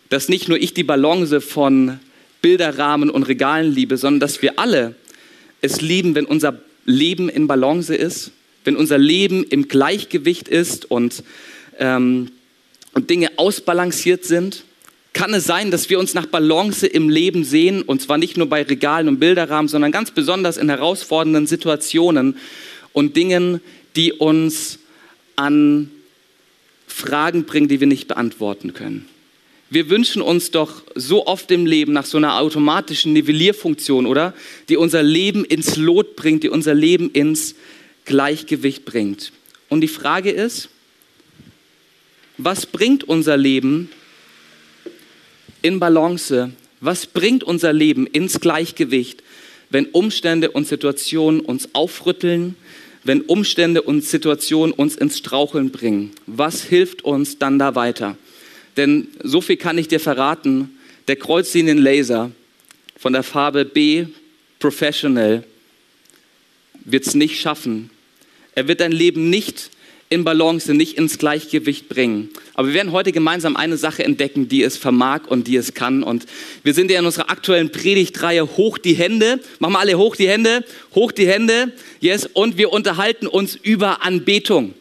dass 0.09 0.29
nicht 0.29 0.47
nur 0.47 0.59
ich 0.59 0.73
die 0.73 0.83
Balance 0.83 1.41
von 1.41 1.99
Bilderrahmen 2.41 3.09
und 3.09 3.23
Regalen 3.23 3.73
liebe, 3.73 3.97
sondern 3.97 4.19
dass 4.19 4.41
wir 4.41 4.59
alle 4.59 4.95
es 5.61 5.81
lieben, 5.81 6.15
wenn 6.15 6.25
unser 6.25 6.61
Leben 6.85 7.27
in 7.27 7.47
Balance 7.47 7.95
ist, 7.95 8.31
wenn 8.63 8.75
unser 8.75 8.97
Leben 8.97 9.43
im 9.43 9.67
Gleichgewicht 9.67 10.47
ist 10.47 10.89
und, 10.89 11.23
ähm, 11.79 12.29
und 12.93 13.09
Dinge 13.09 13.31
ausbalanciert 13.37 14.25
sind? 14.25 14.63
Kann 15.13 15.33
es 15.33 15.45
sein, 15.45 15.71
dass 15.71 15.89
wir 15.89 15.99
uns 15.99 16.13
nach 16.13 16.27
Balance 16.27 16.85
im 16.85 17.09
Leben 17.09 17.43
sehen, 17.43 17.81
und 17.81 18.01
zwar 18.01 18.17
nicht 18.17 18.37
nur 18.37 18.47
bei 18.47 18.63
Regalen 18.63 19.07
und 19.07 19.19
Bilderrahmen, 19.19 19.67
sondern 19.67 19.91
ganz 19.91 20.11
besonders 20.11 20.57
in 20.57 20.69
herausfordernden 20.69 21.47
Situationen 21.47 22.37
und 22.93 23.15
Dingen, 23.15 23.61
die 23.95 24.13
uns 24.13 24.79
an 25.35 25.91
Fragen 26.87 27.45
bringen, 27.45 27.67
die 27.67 27.79
wir 27.79 27.87
nicht 27.87 28.07
beantworten 28.07 28.73
können. 28.73 29.07
Wir 29.71 29.89
wünschen 29.89 30.21
uns 30.21 30.49
doch 30.49 30.81
so 30.95 31.27
oft 31.27 31.51
im 31.51 31.65
Leben 31.65 31.93
nach 31.93 32.05
so 32.05 32.17
einer 32.17 32.39
automatischen 32.39 33.13
Nivellierfunktion, 33.13 34.07
oder? 34.07 34.33
Die 34.67 34.77
unser 34.77 35.03
Leben 35.03 35.45
ins 35.45 35.75
Lot 35.75 36.15
bringt, 36.15 36.43
die 36.43 36.49
unser 36.49 36.73
Leben 36.73 37.11
ins 37.11 37.55
Gleichgewicht 38.05 38.85
bringt. 38.85 39.31
Und 39.69 39.81
die 39.81 39.87
Frage 39.87 40.31
ist, 40.31 40.69
was 42.37 42.65
bringt 42.65 43.03
unser 43.03 43.37
Leben, 43.37 43.91
in 45.61 45.79
Balance? 45.79 46.51
Was 46.81 47.05
bringt 47.05 47.43
unser 47.43 47.73
Leben 47.73 48.07
ins 48.07 48.39
Gleichgewicht, 48.39 49.23
wenn 49.69 49.85
Umstände 49.87 50.51
und 50.51 50.67
Situationen 50.67 51.41
uns 51.41 51.69
aufrütteln, 51.73 52.55
wenn 53.03 53.21
Umstände 53.21 53.81
und 53.81 54.03
Situationen 54.03 54.73
uns 54.73 54.95
ins 54.95 55.17
Straucheln 55.17 55.71
bringen? 55.71 56.11
Was 56.25 56.63
hilft 56.63 57.03
uns 57.03 57.37
dann 57.37 57.59
da 57.59 57.75
weiter? 57.75 58.17
Denn 58.77 59.07
so 59.23 59.41
viel 59.41 59.57
kann 59.57 59.77
ich 59.77 59.87
dir 59.87 59.99
verraten, 59.99 60.77
der 61.07 61.17
Kreuzlinienlaser 61.17 62.31
von 62.97 63.13
der 63.13 63.23
Farbe 63.23 63.65
B 63.65 64.05
Professional 64.59 65.43
wird 66.85 67.07
es 67.07 67.15
nicht 67.15 67.39
schaffen. 67.39 67.89
Er 68.55 68.67
wird 68.67 68.81
dein 68.81 68.91
Leben 68.91 69.29
nicht 69.29 69.69
in 70.11 70.23
Balance, 70.23 70.73
nicht 70.73 70.97
ins 70.97 71.19
Gleichgewicht 71.19 71.87
bringen. 71.87 72.29
Aber 72.55 72.67
wir 72.69 72.73
werden 72.73 72.91
heute 72.91 73.11
gemeinsam 73.11 73.55
eine 73.55 73.77
Sache 73.77 74.03
entdecken, 74.03 74.49
die 74.49 74.63
es 74.63 74.75
vermag 74.75 75.27
und 75.27 75.47
die 75.47 75.55
es 75.55 75.75
kann. 75.75 76.01
Und 76.01 76.25
wir 76.63 76.73
sind 76.73 76.89
ja 76.89 76.99
in 76.99 77.05
unserer 77.05 77.29
aktuellen 77.29 77.71
Predigtreihe 77.71 78.57
Hoch 78.57 78.79
die 78.79 78.95
Hände. 78.95 79.39
Machen 79.59 79.73
wir 79.73 79.79
alle 79.79 79.97
hoch 79.99 80.15
die 80.15 80.27
Hände, 80.27 80.65
hoch 80.95 81.11
die 81.11 81.27
Hände. 81.27 81.73
Yes. 81.99 82.27
Und 82.33 82.57
wir 82.57 82.73
unterhalten 82.73 83.27
uns 83.27 83.55
über 83.55 84.03
Anbetung. 84.03 84.73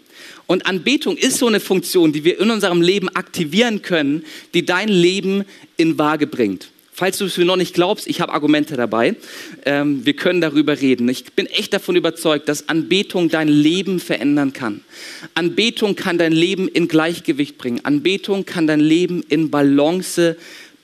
Und 0.46 0.64
Anbetung 0.64 1.18
ist 1.18 1.36
so 1.36 1.46
eine 1.46 1.60
Funktion, 1.60 2.10
die 2.10 2.24
wir 2.24 2.40
in 2.40 2.50
unserem 2.50 2.80
Leben 2.80 3.10
aktivieren 3.10 3.82
können, 3.82 4.24
die 4.54 4.64
dein 4.64 4.88
Leben 4.88 5.44
in 5.76 5.98
Waage 5.98 6.26
bringt. 6.26 6.70
Falls 6.98 7.18
du 7.18 7.26
es 7.26 7.36
mir 7.36 7.44
noch 7.44 7.54
nicht 7.54 7.74
glaubst, 7.74 8.08
ich 8.08 8.20
habe 8.20 8.32
Argumente 8.32 8.76
dabei. 8.76 9.14
Ähm, 9.64 10.04
wir 10.04 10.14
können 10.14 10.40
darüber 10.40 10.80
reden. 10.80 11.08
Ich 11.08 11.32
bin 11.32 11.46
echt 11.46 11.72
davon 11.72 11.94
überzeugt, 11.94 12.48
dass 12.48 12.68
Anbetung 12.68 13.28
dein 13.28 13.46
Leben 13.46 14.00
verändern 14.00 14.52
kann. 14.52 14.80
Anbetung 15.34 15.94
kann 15.94 16.18
dein 16.18 16.32
Leben 16.32 16.66
in 16.66 16.88
Gleichgewicht 16.88 17.56
bringen. 17.56 17.84
Anbetung 17.84 18.46
kann 18.46 18.66
dein 18.66 18.80
Leben 18.80 19.22
in 19.28 19.48
Balance 19.48 20.36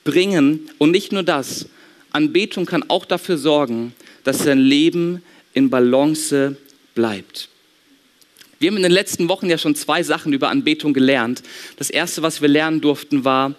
bringen. 0.05 0.71
Und 0.79 0.93
nicht 0.93 1.11
nur 1.11 1.25
das. 1.25 1.67
Anbetung 2.13 2.65
kann 2.65 2.85
auch 2.87 3.07
dafür 3.07 3.37
sorgen, 3.37 3.93
dass 4.23 4.45
dein 4.45 4.61
Leben 4.61 5.21
in 5.53 5.69
Balance 5.69 6.57
bleibt. 6.95 7.49
Wir 8.61 8.71
haben 8.71 8.77
in 8.77 8.85
den 8.85 8.93
letzten 8.93 9.29
Wochen 9.29 9.51
ja 9.51 9.59
schon 9.59 9.75
zwei 9.75 10.05
Sachen 10.05 10.33
über 10.33 10.49
Anbetung 10.49 10.95
gelernt. 10.95 11.43
Das 11.77 11.91
erste, 11.91 12.23
was 12.23 12.41
wir 12.41 12.49
lernen 12.49 12.81
durften, 12.81 13.25
war, 13.25 13.57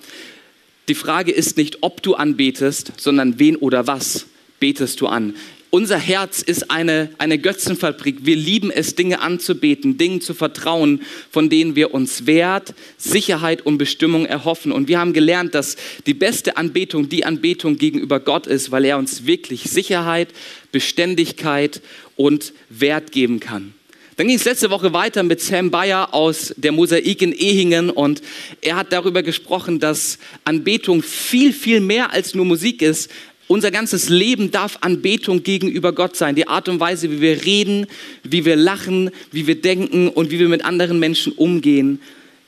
die 0.88 0.96
Frage 0.96 1.32
ist 1.32 1.58
nicht, 1.58 1.78
ob 1.82 2.02
du 2.04 2.16
anbetest, 2.16 2.94
sondern 2.98 3.40
wen 3.40 3.56
oder 3.56 3.88
was 3.88 4.28
betest 4.60 5.02
du 5.02 5.08
an. 5.08 5.36
Unser 5.76 5.98
Herz 5.98 6.42
ist 6.42 6.72
eine, 6.72 7.10
eine 7.18 7.38
Götzenfabrik. 7.38 8.20
Wir 8.22 8.38
lieben 8.38 8.72
es, 8.72 8.96
Dinge 8.96 9.20
anzubeten, 9.20 9.98
Dingen 9.98 10.22
zu 10.22 10.34
vertrauen, 10.34 11.02
von 11.30 11.50
denen 11.50 11.76
wir 11.76 11.94
uns 11.94 12.26
Wert, 12.26 12.74
Sicherheit 12.98 13.66
und 13.66 13.78
Bestimmung 13.78 14.26
erhoffen. 14.26 14.72
Und 14.72 14.88
wir 14.88 15.00
haben 15.00 15.12
gelernt, 15.12 15.54
dass 15.54 15.76
die 16.06 16.14
beste 16.14 16.56
Anbetung 16.56 17.10
die 17.10 17.26
Anbetung 17.26 17.78
gegenüber 17.78 18.22
Gott 18.22 18.48
ist, 18.48 18.72
weil 18.72 18.86
er 18.86 18.98
uns 18.98 19.26
wirklich 19.26 19.64
Sicherheit, 19.64 20.30
Beständigkeit 20.72 21.82
und 22.16 22.54
Wert 22.70 23.12
geben 23.12 23.42
kann. 23.42 23.75
Dann 24.18 24.28
ging 24.28 24.38
es 24.38 24.46
letzte 24.46 24.70
Woche 24.70 24.94
weiter 24.94 25.24
mit 25.24 25.42
Sam 25.42 25.72
Bayer 25.72 26.14
aus 26.14 26.54
der 26.56 26.72
Mosaik 26.72 27.22
in 27.22 27.34
Ehingen 27.34 27.90
und 27.90 28.22
er 28.62 28.78
hat 28.78 28.94
darüber 28.94 29.24
gesprochen, 29.24 29.80
dass 29.80 30.20
Anbetung 30.46 31.04
viel, 31.04 31.52
viel 31.52 31.82
mehr 31.82 32.14
als 32.14 32.34
nur 32.34 32.46
Musik 32.46 32.82
ist. 32.82 33.12
Unser 33.48 33.72
ganzes 33.72 34.08
Leben 34.08 34.52
darf 34.52 34.78
Anbetung 34.80 35.44
gegenüber 35.44 35.92
Gott 35.92 36.16
sein. 36.16 36.36
Die 36.36 36.48
Art 36.48 36.70
und 36.70 36.80
Weise, 36.80 37.12
wie 37.12 37.20
wir 37.20 37.44
reden, 37.44 37.88
wie 38.24 38.46
wir 38.46 38.56
lachen, 38.56 39.12
wie 39.34 39.48
wir 39.48 39.62
denken 39.62 40.08
und 40.08 40.32
wie 40.32 40.40
wir 40.40 40.48
mit 40.48 40.64
anderen 40.64 40.98
Menschen 40.98 41.34
umgehen, 41.34 42.00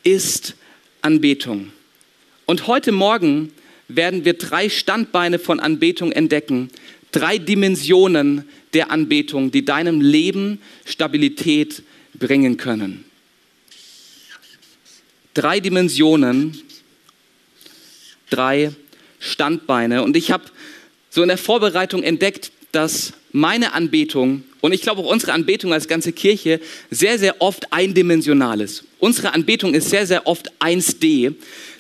ist 0.04 0.56
Anbetung. 1.02 1.74
Und 2.46 2.68
heute 2.68 2.94
Morgen 2.94 3.52
werden 3.90 4.24
wir 4.24 4.34
drei 4.34 4.70
Standbeine 4.70 5.38
von 5.38 5.60
Anbetung 5.60 6.14
entdecken, 6.14 6.70
drei 7.12 7.38
Dimensionen 7.38 8.48
der 8.74 8.92
Anbetung, 8.92 9.52
die 9.52 9.66
deinem 9.66 10.02
Leben 10.02 10.60
Stabilität 10.86 11.84
bringen 12.14 12.58
können. 12.58 13.06
Drei 15.34 15.60
Dimensionen, 15.60 16.60
drei 18.30 18.72
Standbeine. 19.20 20.04
Und 20.04 20.18
ich 20.18 20.32
habe 20.32 20.46
so 21.10 21.22
in 21.22 21.28
der 21.28 21.38
Vorbereitung 21.38 22.04
entdeckt, 22.04 22.52
dass 22.72 23.14
meine 23.32 23.74
Anbetung 23.74 24.44
und 24.62 24.74
ich 24.74 24.82
glaube 24.82 25.02
auch 25.02 25.12
unsere 25.12 25.34
Anbetung 25.34 25.74
als 25.74 25.88
ganze 25.88 26.12
Kirche 26.12 26.60
sehr, 26.90 27.20
sehr 27.20 27.42
oft 27.42 27.72
eindimensional 27.72 28.60
ist. 28.62 28.84
Unsere 29.00 29.34
Anbetung 29.34 29.74
ist 29.74 29.90
sehr, 29.90 30.08
sehr 30.08 30.26
oft 30.26 30.52
1D. 30.60 31.36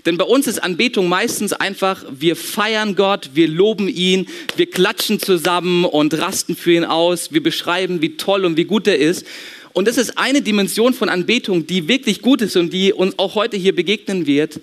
Denn 0.05 0.17
bei 0.17 0.25
uns 0.25 0.47
ist 0.47 0.63
Anbetung 0.63 1.09
meistens 1.09 1.53
einfach, 1.53 2.05
wir 2.09 2.35
feiern 2.35 2.95
Gott, 2.95 3.31
wir 3.33 3.47
loben 3.47 3.87
ihn, 3.87 4.27
wir 4.55 4.69
klatschen 4.69 5.19
zusammen 5.19 5.85
und 5.85 6.13
rasten 6.13 6.55
für 6.55 6.73
ihn 6.73 6.85
aus, 6.85 7.33
wir 7.33 7.41
beschreiben, 7.41 8.01
wie 8.01 8.15
toll 8.15 8.45
und 8.45 8.55
wie 8.57 8.65
gut 8.65 8.87
er 8.87 8.97
ist. 8.97 9.25
Und 9.73 9.87
das 9.87 9.97
ist 9.97 10.17
eine 10.17 10.41
Dimension 10.41 10.93
von 10.93 11.09
Anbetung, 11.09 11.67
die 11.67 11.87
wirklich 11.87 12.21
gut 12.21 12.41
ist 12.41 12.55
und 12.55 12.71
die 12.71 12.93
uns 12.93 13.17
auch 13.17 13.35
heute 13.35 13.57
hier 13.57 13.75
begegnen 13.75 14.27
wird. 14.27 14.59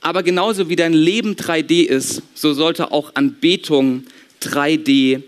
Aber 0.00 0.22
genauso 0.22 0.68
wie 0.68 0.76
dein 0.76 0.94
Leben 0.94 1.34
3D 1.34 1.84
ist, 1.84 2.22
so 2.34 2.54
sollte 2.54 2.90
auch 2.90 3.14
Anbetung 3.14 4.04
3D 4.42 5.22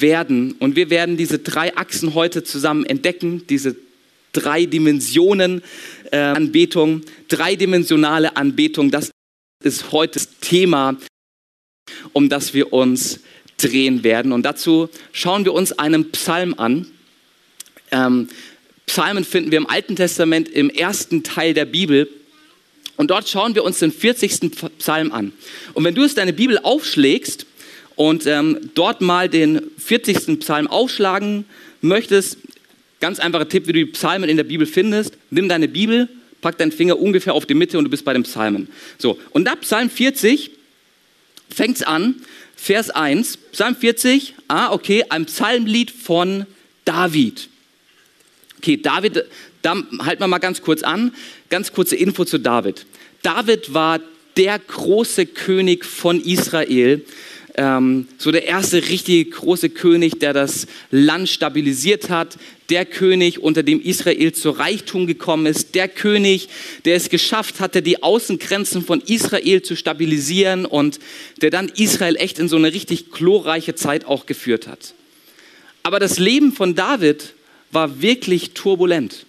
werden. 0.00 0.52
Und 0.58 0.76
wir 0.76 0.90
werden 0.90 1.16
diese 1.16 1.38
drei 1.38 1.76
Achsen 1.76 2.14
heute 2.14 2.44
zusammen 2.44 2.84
entdecken, 2.84 3.46
diese 3.48 3.76
drei 4.32 4.66
Dimensionen 4.66 5.62
äh, 6.10 6.18
Anbetung, 6.18 7.02
dreidimensionale 7.28 8.36
Anbetung. 8.36 8.90
Das 8.90 9.10
ist 9.64 9.92
heute 9.92 10.14
das 10.14 10.38
Thema, 10.40 10.96
um 12.12 12.28
das 12.28 12.54
wir 12.54 12.72
uns 12.72 13.20
drehen 13.56 14.04
werden. 14.04 14.32
Und 14.32 14.44
dazu 14.44 14.88
schauen 15.12 15.44
wir 15.44 15.52
uns 15.52 15.72
einen 15.72 16.10
Psalm 16.12 16.54
an. 16.54 16.86
Ähm, 17.90 18.28
Psalmen 18.86 19.24
finden 19.24 19.50
wir 19.50 19.58
im 19.58 19.68
Alten 19.68 19.96
Testament 19.96 20.48
im 20.48 20.70
ersten 20.70 21.22
Teil 21.22 21.54
der 21.54 21.64
Bibel. 21.64 22.08
Und 22.96 23.10
dort 23.10 23.28
schauen 23.28 23.54
wir 23.54 23.64
uns 23.64 23.78
den 23.78 23.92
40. 23.92 24.50
Psalm 24.78 25.12
an. 25.12 25.32
Und 25.74 25.84
wenn 25.84 25.94
du 25.94 26.02
es 26.02 26.14
deine 26.14 26.32
Bibel 26.32 26.58
aufschlägst 26.58 27.46
und 27.98 28.28
ähm, 28.28 28.70
dort 28.74 29.00
mal 29.00 29.28
den 29.28 29.60
40. 29.76 30.38
Psalm 30.38 30.68
aufschlagen 30.68 31.44
möchtest, 31.80 32.38
ganz 33.00 33.18
einfacher 33.18 33.48
Tipp, 33.48 33.66
wie 33.66 33.72
du 33.72 33.84
die 33.86 33.86
Psalmen 33.86 34.30
in 34.30 34.36
der 34.36 34.44
Bibel 34.44 34.68
findest, 34.68 35.14
nimm 35.30 35.48
deine 35.48 35.66
Bibel, 35.66 36.08
pack 36.40 36.56
deinen 36.58 36.70
Finger 36.70 36.96
ungefähr 36.96 37.34
auf 37.34 37.44
die 37.44 37.54
Mitte 37.54 37.76
und 37.76 37.82
du 37.82 37.90
bist 37.90 38.04
bei 38.04 38.12
den 38.12 38.22
Psalmen. 38.22 38.68
So, 38.98 39.18
und 39.30 39.46
da 39.46 39.56
Psalm 39.56 39.90
40 39.90 40.52
fängt 41.52 41.78
es 41.78 41.82
an, 41.82 42.14
Vers 42.54 42.90
1, 42.90 43.36
Psalm 43.50 43.74
40, 43.74 44.34
ah, 44.46 44.70
okay, 44.70 45.04
ein 45.08 45.26
Psalmlied 45.26 45.90
von 45.90 46.46
David. 46.84 47.48
Okay, 48.58 48.76
David, 48.76 49.24
da 49.62 49.74
halten 49.74 50.22
wir 50.22 50.28
mal 50.28 50.38
ganz 50.38 50.62
kurz 50.62 50.84
an. 50.84 51.12
Ganz 51.50 51.72
kurze 51.72 51.96
Info 51.96 52.24
zu 52.24 52.38
David. 52.38 52.86
David 53.22 53.74
war 53.74 53.98
der 54.36 54.60
große 54.60 55.26
König 55.26 55.84
von 55.84 56.20
Israel. 56.20 57.04
Ähm, 57.58 58.06
so 58.18 58.30
der 58.30 58.46
erste 58.46 58.88
richtige 58.88 59.28
große 59.28 59.70
König, 59.70 60.20
der 60.20 60.32
das 60.32 60.68
Land 60.92 61.28
stabilisiert 61.28 62.08
hat. 62.08 62.38
Der 62.70 62.86
König, 62.86 63.40
unter 63.40 63.64
dem 63.64 63.82
Israel 63.82 64.32
zu 64.32 64.50
Reichtum 64.50 65.08
gekommen 65.08 65.46
ist. 65.46 65.74
Der 65.74 65.88
König, 65.88 66.48
der 66.84 66.94
es 66.94 67.08
geschafft 67.08 67.58
hatte, 67.58 67.82
die 67.82 68.00
Außengrenzen 68.00 68.84
von 68.84 69.00
Israel 69.00 69.62
zu 69.62 69.74
stabilisieren 69.74 70.66
und 70.66 71.00
der 71.42 71.50
dann 71.50 71.68
Israel 71.74 72.14
echt 72.14 72.38
in 72.38 72.48
so 72.48 72.54
eine 72.54 72.72
richtig 72.72 73.10
glorreiche 73.10 73.74
Zeit 73.74 74.04
auch 74.04 74.26
geführt 74.26 74.68
hat. 74.68 74.94
Aber 75.82 75.98
das 75.98 76.20
Leben 76.20 76.52
von 76.52 76.76
David 76.76 77.34
war 77.72 78.00
wirklich 78.00 78.52
turbulent. 78.52 79.26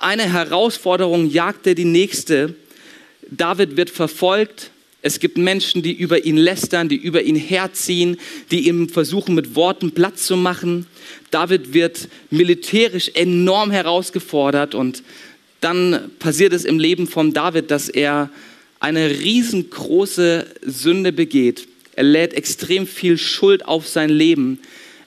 Eine 0.00 0.32
Herausforderung 0.32 1.30
jagte 1.30 1.76
die 1.76 1.84
nächste. 1.84 2.56
David 3.30 3.76
wird 3.76 3.90
verfolgt. 3.90 4.72
Es 5.02 5.18
gibt 5.18 5.38
Menschen, 5.38 5.82
die 5.82 5.92
über 5.92 6.24
ihn 6.24 6.36
lästern, 6.36 6.88
die 6.88 6.96
über 6.96 7.22
ihn 7.22 7.36
herziehen, 7.36 8.18
die 8.50 8.68
ihm 8.68 8.88
versuchen, 8.88 9.34
mit 9.34 9.54
Worten 9.54 9.92
Platz 9.92 10.26
zu 10.26 10.36
machen. 10.36 10.86
David 11.30 11.72
wird 11.72 12.08
militärisch 12.30 13.10
enorm 13.14 13.70
herausgefordert 13.70 14.74
und 14.74 15.02
dann 15.60 16.10
passiert 16.18 16.52
es 16.52 16.64
im 16.64 16.78
Leben 16.78 17.06
von 17.06 17.32
David, 17.32 17.70
dass 17.70 17.88
er 17.88 18.30
eine 18.78 19.10
riesengroße 19.10 20.46
Sünde 20.62 21.12
begeht. 21.12 21.66
Er 21.96 22.04
lädt 22.04 22.34
extrem 22.34 22.86
viel 22.86 23.18
Schuld 23.18 23.66
auf 23.66 23.86
sein 23.86 24.10
Leben. 24.10 24.58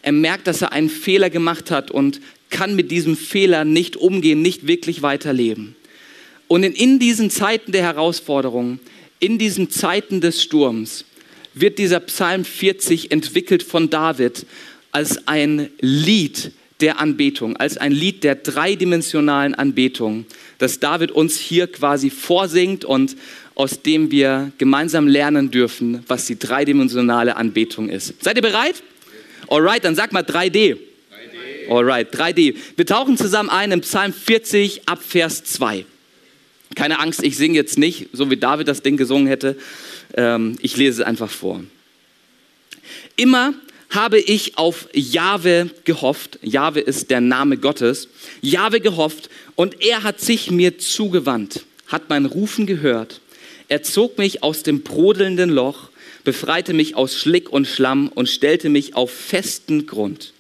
Er 0.01 0.11
merkt, 0.11 0.47
dass 0.47 0.61
er 0.61 0.71
einen 0.71 0.89
Fehler 0.89 1.29
gemacht 1.29 1.71
hat 1.71 1.91
und 1.91 2.19
kann 2.49 2.75
mit 2.75 2.91
diesem 2.91 3.17
Fehler 3.17 3.65
nicht 3.65 3.95
umgehen, 3.95 4.41
nicht 4.41 4.67
wirklich 4.67 5.01
weiterleben. 5.01 5.75
Und 6.47 6.63
in, 6.63 6.99
diesen 6.99 7.31
Zeiten 7.31 7.71
der 7.71 7.81
Herausforderung, 7.81 8.79
in 9.23 9.37
diesen 9.37 9.69
Zeiten 9.69 10.19
des 10.19 10.43
Sturms, 10.43 11.05
wird 11.53 11.77
dieser 11.77 12.01
Psalm 12.01 12.43
40 12.43 13.09
entwickelt 13.09 13.63
von 13.63 13.89
David 13.89 14.45
als 14.91 15.29
ein 15.29 15.69
Lied 15.79 16.51
der 16.81 16.99
Anbetung, 16.99 17.55
als 17.55 17.77
ein 17.77 17.93
Lied 17.93 18.25
der 18.25 18.35
dreidimensionalen 18.35 19.55
Anbetung, 19.55 20.25
das 20.57 20.81
David 20.81 21.11
uns 21.11 21.37
hier 21.39 21.67
quasi 21.67 22.09
vorsingt 22.09 22.83
und 22.83 23.15
aus 23.55 23.81
dem 23.81 24.11
wir 24.11 24.51
gemeinsam 24.57 25.07
lernen 25.07 25.51
dürfen, 25.51 26.03
was 26.07 26.25
die 26.25 26.37
dreidimensionale 26.37 27.37
Anbetung 27.37 27.87
ist. 27.87 28.21
Seid 28.21 28.35
ihr 28.35 28.41
bereit? 28.41 28.83
Alright, 29.47 29.85
dann 29.85 29.95
sag 29.95 30.11
mal 30.11 30.23
3D. 30.23 30.75
3D. 30.75 30.77
Alright, 31.69 32.13
3D. 32.13 32.55
Wir 32.75 32.85
tauchen 32.85 33.15
zusammen 33.15 33.49
ein 33.49 33.71
im 33.71 33.81
Psalm 33.81 34.11
40 34.11 34.89
ab 34.89 35.01
Vers 35.01 35.45
2. 35.45 35.85
Keine 36.75 36.99
Angst, 36.99 37.23
ich 37.23 37.37
singe 37.37 37.55
jetzt 37.55 37.77
nicht, 37.77 38.09
so 38.13 38.29
wie 38.29 38.37
David 38.37 38.67
das 38.67 38.81
Ding 38.81 38.97
gesungen 38.97 39.27
hätte. 39.27 39.57
Ähm, 40.15 40.57
ich 40.61 40.77
lese 40.77 41.01
es 41.01 41.07
einfach 41.07 41.29
vor. 41.29 41.63
Immer 43.15 43.53
habe 43.89 44.19
ich 44.19 44.57
auf 44.57 44.87
Jahwe 44.93 45.69
gehofft. 45.83 46.39
Jahwe 46.41 46.79
ist 46.79 47.11
der 47.11 47.21
Name 47.21 47.57
Gottes. 47.57 48.09
Jahwe 48.41 48.79
gehofft 48.79 49.29
und 49.55 49.81
er 49.81 50.03
hat 50.03 50.19
sich 50.19 50.49
mir 50.49 50.79
zugewandt, 50.79 51.65
hat 51.87 52.09
mein 52.09 52.25
Rufen 52.25 52.65
gehört. 52.65 53.21
Er 53.69 53.83
zog 53.83 54.17
mich 54.17 54.43
aus 54.43 54.63
dem 54.63 54.81
brodelnden 54.81 55.49
Loch 55.49 55.89
befreite 56.23 56.73
mich 56.73 56.95
aus 56.95 57.17
Schlick 57.17 57.49
und 57.49 57.67
Schlamm 57.67 58.07
und 58.07 58.29
stellte 58.29 58.69
mich 58.69 58.95
auf 58.95 59.11
festen 59.11 59.85
Grund. 59.85 60.33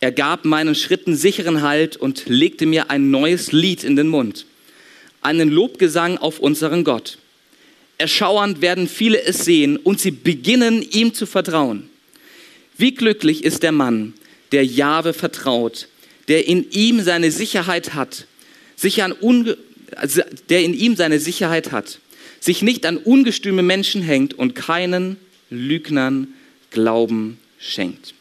Er 0.00 0.12
gab 0.12 0.44
meinen 0.44 0.74
Schritten 0.74 1.16
sicheren 1.16 1.62
Halt 1.62 1.96
und 1.96 2.24
legte 2.26 2.66
mir 2.66 2.90
ein 2.90 3.10
neues 3.10 3.52
Lied 3.52 3.84
in 3.84 3.96
den 3.96 4.08
Mund, 4.08 4.44
einen 5.24 5.50
Lobgesang 5.50 6.18
auf 6.18 6.38
unseren 6.38 6.84
Gott. 6.84 7.18
Erschauernd 7.98 8.60
werden 8.60 8.88
viele 8.88 9.22
es 9.22 9.44
sehen 9.44 9.76
und 9.76 10.00
sie 10.00 10.10
beginnen 10.10 10.82
ihm 10.82 11.14
zu 11.14 11.26
vertrauen. 11.26 11.88
Wie 12.76 12.94
glücklich 12.94 13.44
ist 13.44 13.62
der 13.62 13.72
Mann, 13.72 14.14
der 14.52 14.64
Jahwe 14.64 15.12
vertraut, 15.12 15.88
der 16.28 16.46
in 16.46 16.70
ihm 16.70 17.00
seine 17.02 17.30
Sicherheit 17.30 17.94
hat, 17.94 18.26
sich 18.76 19.02
an 19.02 19.14
also 19.96 20.22
der 20.48 20.64
in 20.64 20.74
ihm 20.74 20.96
seine 20.96 21.20
Sicherheit 21.20 21.70
hat 21.70 22.00
sich 22.44 22.60
nicht 22.60 22.84
an 22.84 22.98
ungestüme 22.98 23.62
Menschen 23.62 24.02
hängt 24.02 24.34
und 24.34 24.54
keinen 24.54 25.16
Lügnern 25.48 26.34
Glauben 26.70 27.38
schenkt. 27.58 28.12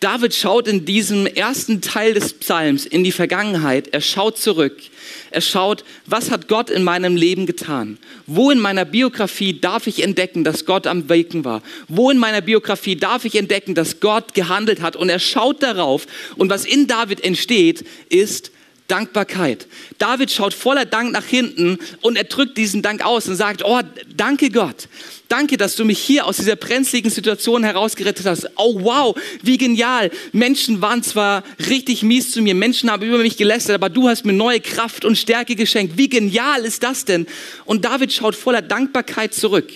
David 0.00 0.34
schaut 0.34 0.66
in 0.66 0.86
diesem 0.86 1.26
ersten 1.26 1.82
Teil 1.82 2.14
des 2.14 2.32
Psalms 2.32 2.86
in 2.86 3.04
die 3.04 3.12
Vergangenheit. 3.12 3.88
Er 3.88 4.00
schaut 4.00 4.38
zurück. 4.38 4.80
Er 5.30 5.40
schaut, 5.40 5.84
was 6.06 6.30
hat 6.30 6.48
Gott 6.48 6.70
in 6.70 6.82
meinem 6.82 7.16
Leben 7.16 7.46
getan? 7.46 7.98
Wo 8.26 8.50
in 8.50 8.58
meiner 8.58 8.84
Biografie 8.84 9.60
darf 9.60 9.86
ich 9.86 10.02
entdecken, 10.02 10.42
dass 10.42 10.64
Gott 10.64 10.86
am 10.86 11.08
Wirken 11.08 11.44
war? 11.44 11.62
Wo 11.88 12.10
in 12.10 12.18
meiner 12.18 12.40
Biografie 12.40 12.96
darf 12.96 13.24
ich 13.24 13.36
entdecken, 13.36 13.74
dass 13.74 14.00
Gott 14.00 14.34
gehandelt 14.34 14.82
hat? 14.82 14.96
Und 14.96 15.08
er 15.08 15.20
schaut 15.20 15.62
darauf. 15.62 16.06
Und 16.36 16.50
was 16.50 16.64
in 16.64 16.86
David 16.88 17.22
entsteht, 17.22 17.84
ist 18.08 18.50
Dankbarkeit. 18.90 19.66
David 19.98 20.30
schaut 20.30 20.54
voller 20.54 20.84
Dank 20.84 21.12
nach 21.12 21.24
hinten 21.24 21.78
und 22.00 22.16
er 22.16 22.24
drückt 22.24 22.58
diesen 22.58 22.82
Dank 22.82 23.04
aus 23.04 23.28
und 23.28 23.36
sagt, 23.36 23.62
oh, 23.64 23.80
danke 24.16 24.50
Gott. 24.50 24.88
Danke, 25.28 25.56
dass 25.56 25.76
du 25.76 25.84
mich 25.84 26.00
hier 26.00 26.26
aus 26.26 26.38
dieser 26.38 26.56
brenzligen 26.56 27.08
Situation 27.08 27.62
herausgerettet 27.62 28.26
hast. 28.26 28.50
Oh 28.56 28.82
wow, 28.82 29.16
wie 29.42 29.58
genial. 29.58 30.10
Menschen 30.32 30.82
waren 30.82 31.04
zwar 31.04 31.44
richtig 31.68 32.02
mies 32.02 32.32
zu 32.32 32.42
mir, 32.42 32.56
Menschen 32.56 32.90
haben 32.90 33.04
über 33.04 33.18
mich 33.18 33.36
gelästert, 33.36 33.76
aber 33.76 33.90
du 33.90 34.08
hast 34.08 34.24
mir 34.24 34.32
neue 34.32 34.60
Kraft 34.60 35.04
und 35.04 35.16
Stärke 35.16 35.54
geschenkt. 35.54 35.96
Wie 35.96 36.08
genial 36.08 36.64
ist 36.64 36.82
das 36.82 37.04
denn? 37.04 37.28
Und 37.64 37.84
David 37.84 38.12
schaut 38.12 38.34
voller 38.34 38.60
Dankbarkeit 38.60 39.32
zurück 39.32 39.70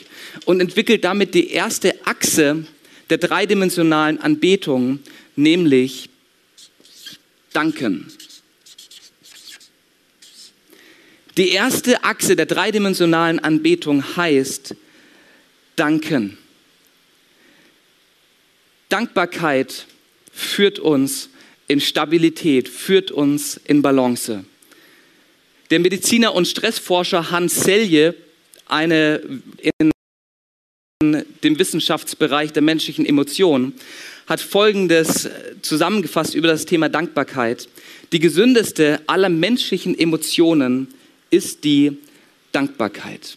und 0.44 0.60
entwickelt 0.60 1.04
damit 1.04 1.34
die 1.34 1.50
erste 1.50 1.94
Achse 2.04 2.66
der 3.10 3.18
dreidimensionalen 3.18 4.20
Anbetung, 4.20 4.98
nämlich 5.36 6.08
Danken. 7.52 8.08
Die 11.36 11.48
erste 11.48 12.04
Achse 12.04 12.36
der 12.36 12.46
dreidimensionalen 12.46 13.40
Anbetung 13.40 14.16
heißt 14.16 14.76
Danken. 15.74 16.38
Dankbarkeit 18.88 19.86
führt 20.32 20.78
uns 20.78 21.30
in 21.66 21.80
Stabilität, 21.80 22.68
führt 22.68 23.10
uns 23.10 23.60
in 23.64 23.82
Balance. 23.82 24.44
Der 25.70 25.80
Mediziner 25.80 26.34
und 26.34 26.46
Stressforscher 26.46 27.32
Hans 27.32 27.64
Selye, 27.64 28.14
eine 28.66 29.20
in 29.80 29.90
dem 31.42 31.58
Wissenschaftsbereich 31.58 32.52
der 32.52 32.62
menschlichen 32.62 33.04
Emotionen, 33.04 33.74
hat 34.28 34.40
Folgendes 34.40 35.28
zusammengefasst 35.62 36.36
über 36.36 36.46
das 36.46 36.64
Thema 36.64 36.88
Dankbarkeit. 36.88 37.68
Die 38.12 38.20
gesündeste 38.20 39.00
aller 39.08 39.30
menschlichen 39.30 39.98
Emotionen 39.98 40.93
ist 41.34 41.64
die 41.64 41.98
Dankbarkeit. 42.52 43.36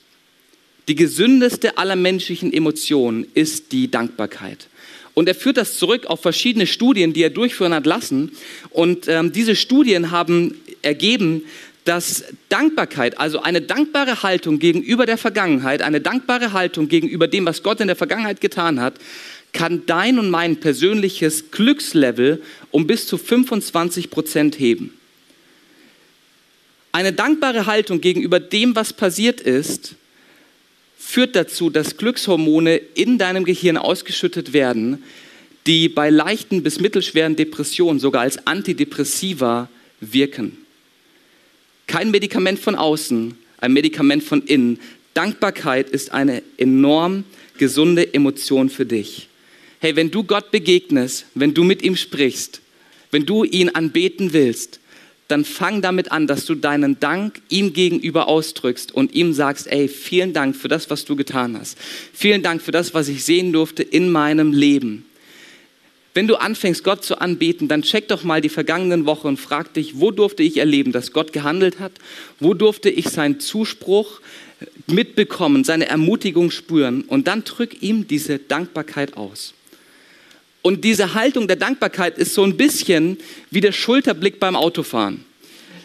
Die 0.88 0.96
gesündeste 0.96 1.78
aller 1.78 1.96
menschlichen 1.96 2.54
Emotionen 2.54 3.26
ist 3.34 3.72
die 3.72 3.90
Dankbarkeit. 3.90 4.68
Und 5.16 5.28
er 5.28 5.34
führt 5.34 5.58
das 5.58 5.80
zurück 5.80 6.06
auf 6.06 6.22
verschiedene 6.22 6.68
Studien, 6.68 7.12
die 7.12 7.24
er 7.24 7.32
durchführen 7.32 7.74
hat 7.74 7.88
lassen. 7.88 8.32
Und 8.70 9.08
ähm, 9.08 9.32
diese 9.32 9.56
Studien 9.56 10.12
haben 10.12 10.56
ergeben, 10.84 11.42
dass 11.86 12.26
Dankbarkeit, 12.50 13.20
also 13.20 13.42
eine 13.42 13.62
dankbare 13.62 14.22
Haltung 14.22 14.60
gegenüber 14.60 15.08
der 15.08 15.18
Vergangenheit, 15.18 15.82
eine 15.82 16.02
dankbare 16.02 16.54
Haltung 16.54 16.88
gegenüber 16.88 17.28
dem, 17.28 17.46
was 17.46 17.64
Gott 17.64 17.82
in 17.82 17.88
der 17.88 17.96
Vergangenheit 17.96 18.42
getan 18.42 18.80
hat, 18.80 18.94
kann 19.54 19.84
dein 19.88 20.20
und 20.20 20.30
mein 20.30 20.58
persönliches 20.58 21.50
Glückslevel 21.50 22.44
um 22.70 22.86
bis 22.86 23.08
zu 23.08 23.18
25 23.18 24.12
Prozent 24.12 24.60
heben. 24.60 24.97
Eine 26.98 27.14
dankbare 27.14 27.68
Haltung 27.68 28.02
gegenüber 28.02 28.40
dem, 28.40 28.76
was 28.76 28.92
passiert 28.92 29.40
ist, 29.40 29.94
führt 30.98 31.36
dazu, 31.36 31.70
dass 31.70 31.98
Glückshormone 31.98 32.78
in 32.96 33.20
deinem 33.20 33.46
Gehirn 33.46 33.78
ausgeschüttet 33.78 34.52
werden, 34.52 35.04
die 35.68 35.90
bei 35.90 36.10
leichten 36.10 36.64
bis 36.64 36.80
mittelschweren 36.80 37.36
Depressionen 37.36 38.00
sogar 38.00 38.24
als 38.24 38.48
Antidepressiva 38.48 39.70
wirken. 40.02 40.58
Kein 41.86 42.10
Medikament 42.10 42.58
von 42.58 42.74
außen, 42.74 43.38
ein 43.60 43.74
Medikament 43.74 44.24
von 44.24 44.42
innen. 44.42 44.80
Dankbarkeit 45.14 45.92
ist 45.92 46.14
eine 46.14 46.42
enorm 46.58 47.26
gesunde 47.60 48.12
Emotion 48.12 48.72
für 48.72 48.88
dich. 48.88 49.30
Hey, 49.82 49.96
wenn 49.96 50.10
du 50.10 50.24
Gott 50.24 50.50
begegnest, 50.50 51.28
wenn 51.36 51.54
du 51.54 51.64
mit 51.64 51.84
ihm 51.84 51.96
sprichst, 51.96 52.60
wenn 53.12 53.28
du 53.28 53.44
ihn 53.44 53.70
anbeten 53.70 54.34
willst, 54.34 54.80
dann 55.28 55.44
fang 55.44 55.82
damit 55.82 56.12
an, 56.12 56.26
dass 56.28 56.46
du 56.46 56.56
deinen 56.56 57.00
Dank 57.00 57.42
ihm 57.50 57.74
gegenüber 57.74 58.28
ausdrückst 58.28 58.94
und 58.94 59.14
ihm 59.14 59.34
sagst, 59.34 59.68
ey, 59.68 59.88
vielen 59.88 60.34
Dank 60.34 60.56
für 60.56 60.70
das, 60.70 60.90
was 60.90 61.06
du 61.06 61.16
getan 61.16 61.58
hast. 61.60 61.78
Vielen 62.14 62.44
Dank 62.44 62.62
für 62.62 62.72
das, 62.72 62.94
was 62.94 63.10
ich 63.10 63.24
sehen 63.26 63.52
durfte 63.52 63.84
in 63.84 64.10
meinem 64.10 64.54
Leben. 64.54 65.06
Wenn 66.14 66.28
du 66.28 66.38
anfängst, 66.38 66.84
Gott 66.84 67.04
zu 67.04 67.22
anbeten, 67.22 67.68
dann 67.68 67.84
check 67.84 68.08
doch 68.08 68.24
mal 68.24 68.42
die 68.42 68.50
vergangenen 68.50 69.06
Wochen 69.06 69.28
und 69.28 69.38
frag 69.38 69.74
dich, 69.76 70.00
wo 70.00 70.10
durfte 70.10 70.42
ich 70.42 70.58
erleben, 70.58 70.92
dass 70.92 71.12
Gott 71.12 71.32
gehandelt 71.32 71.80
hat? 71.80 71.92
Wo 72.40 72.56
durfte 72.56 72.90
ich 72.90 73.10
seinen 73.10 73.40
Zuspruch 73.40 74.20
mitbekommen, 74.88 75.64
seine 75.64 75.88
Ermutigung 75.88 76.50
spüren? 76.50 77.04
Und 77.04 77.28
dann 77.28 77.44
drück 77.44 77.84
ihm 77.84 78.08
diese 78.08 78.40
Dankbarkeit 78.40 79.16
aus. 79.16 79.54
Und 80.68 80.84
diese 80.84 81.14
Haltung 81.14 81.48
der 81.48 81.56
Dankbarkeit 81.56 82.18
ist 82.18 82.34
so 82.34 82.44
ein 82.44 82.58
bisschen 82.58 83.18
wie 83.52 83.62
der 83.62 83.72
Schulterblick 83.72 84.38
beim 84.38 84.58
Autofahren. 84.58 85.24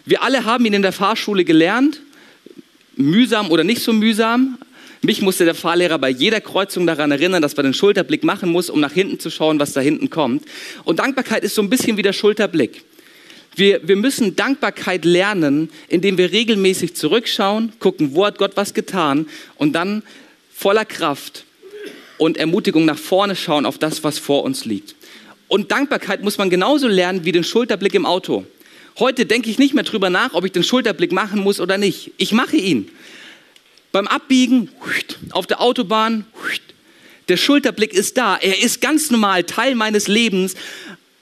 Wir 0.05 0.25
alle 0.25 0.45
haben 0.45 0.67
ihn 0.67 0.73
in 0.73 0.83
der 0.83 0.91
Fahrschule 0.91 1.45
gelernt, 1.45 2.01
mühsam 2.97 3.53
oder 3.53 3.63
nicht 3.63 3.81
so 3.81 3.93
mühsam. 3.93 4.59
Mich 5.01 5.23
musste 5.23 5.45
der 5.45 5.55
Fahrlehrer 5.55 6.01
bei 6.01 6.09
jeder 6.09 6.41
Kreuzung 6.41 6.85
daran 6.85 7.13
erinnern, 7.13 7.41
dass 7.41 7.57
man 7.57 7.63
den 7.63 7.75
Schulterblick 7.75 8.25
machen 8.25 8.51
muss, 8.51 8.71
um 8.71 8.81
nach 8.81 8.91
hinten 8.91 9.21
zu 9.21 9.31
schauen, 9.31 9.61
was 9.61 9.73
da 9.73 9.81
hinten 9.81 10.11
kommt. 10.11 10.47
Und 10.83 10.99
Dankbarkeit 10.99 11.45
ist 11.45 11.55
so 11.55 11.63
ein 11.63 11.71
bisschen 11.71 11.97
wie 11.97 12.03
der 12.03 12.13
Schulterblick. 12.13 12.83
Wir, 13.55 13.87
wir 13.87 13.95
müssen 13.95 14.35
Dankbarkeit 14.35 15.05
lernen, 15.05 15.71
indem 15.87 16.19
wir 16.19 16.33
regelmäßig 16.33 16.97
zurückschauen, 16.97 17.73
gucken, 17.79 18.17
wo 18.17 18.27
hat 18.27 18.37
Gott 18.37 18.57
was 18.57 18.75
getan 18.75 19.29
und 19.55 19.75
dann 19.75 20.03
voller 20.53 20.85
Kraft 20.85 21.45
und 22.23 22.37
Ermutigung 22.37 22.85
nach 22.85 22.99
vorne 22.99 23.35
schauen 23.35 23.67
auf 23.67 23.79
das, 23.79 24.05
was 24.05 24.21
vor 24.21 24.45
uns 24.45 24.65
liegt. 24.65 24.95
Und 25.49 25.73
Dankbarkeit 25.73 26.23
muss 26.23 26.39
man 26.39 26.51
genauso 26.51 26.87
lernen 26.87 27.25
wie 27.25 27.33
den 27.33 27.43
Schulterblick 27.43 27.95
im 27.95 28.07
Auto. 28.07 28.47
Heute 29.01 29.27
denke 29.27 29.51
ich 29.51 29.59
nicht 29.59 29.75
mehr 29.75 29.83
drüber 29.83 30.09
nach, 30.09 30.33
ob 30.33 30.45
ich 30.45 30.53
den 30.53 30.63
Schulterblick 30.63 31.11
machen 31.11 31.41
muss 31.41 31.59
oder 31.59 31.79
nicht. 31.79 32.13
Ich 32.19 32.31
mache 32.31 32.57
ihn. 32.57 32.89
Beim 33.91 34.07
Abbiegen 34.07 34.69
auf 35.33 35.49
der 35.49 35.61
Autobahn, 35.61 36.25
der 37.27 37.37
Schulterblick 37.37 37.93
ist 37.93 38.17
da. 38.17 38.37
Er 38.37 38.63
ist 38.63 38.81
ganz 38.81 39.11
normal 39.11 39.43
Teil 39.43 39.75
meines 39.75 40.07
Lebens 40.07 40.55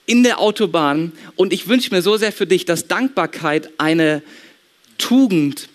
in 0.05 0.21
der 0.21 0.39
Autobahn. 0.39 1.13
Und 1.35 1.51
ich 1.51 1.67
wünsche 1.67 1.89
mir 1.95 2.03
so 2.03 2.15
sehr 2.15 2.31
für 2.31 2.45
dich, 2.45 2.65
dass 2.65 2.87
Dankbarkeit 2.87 3.71
eine 3.79 4.21
Tugend 4.99 5.67